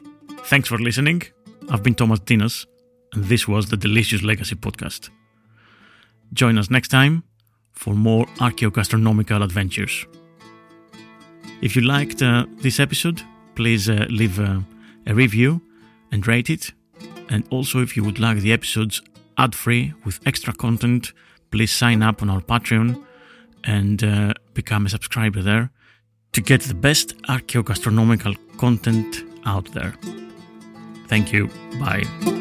Thanks 0.46 0.68
for 0.68 0.78
listening. 0.78 1.24
I've 1.70 1.84
been 1.84 1.96
Thomas 1.96 2.20
Ntinas, 2.20 2.66
and 3.14 3.26
this 3.26 3.48
was 3.48 3.70
the 3.70 3.78
Delicious 3.78 4.24
Legacy 4.24 4.56
Podcast. 4.56 5.10
Join 6.34 6.58
us 6.58 6.70
next 6.70 6.90
time 6.90 7.24
for 7.82 7.96
more 7.96 8.28
archaeogastronomical 8.38 9.44
adventures. 9.44 10.06
If 11.62 11.76
you 11.76 11.82
liked 11.82 12.22
uh, 12.22 12.46
this 12.58 12.80
episode, 12.80 13.24
please 13.56 13.90
uh, 13.90 14.06
leave 14.08 14.40
uh, 14.40 14.60
a 15.08 15.16
review 15.16 15.62
and 16.12 16.26
rate 16.28 16.50
it. 16.50 16.74
And 17.30 17.44
also, 17.50 17.82
if 17.82 17.98
you 17.98 18.04
would 18.04 18.20
like 18.20 18.40
the 18.40 18.54
episodes 18.54 19.02
ad 19.38 19.56
free 19.56 19.94
with 20.06 20.20
extra 20.28 20.54
content, 20.54 21.14
please 21.50 21.72
sign 21.72 22.04
up 22.04 22.22
on 22.22 22.30
our 22.30 22.42
Patreon 22.42 23.04
and 23.64 24.04
uh, 24.04 24.34
become 24.54 24.86
a 24.86 24.90
subscriber 24.90 25.42
there 25.42 25.72
to 26.34 26.42
get 26.42 26.62
the 26.62 26.76
best 26.76 27.18
archaeogastronomical 27.24 28.36
content 28.58 29.24
out 29.46 29.72
there. 29.74 29.96
Thank 31.08 31.34
you. 31.34 31.50
Bye. 31.80 32.41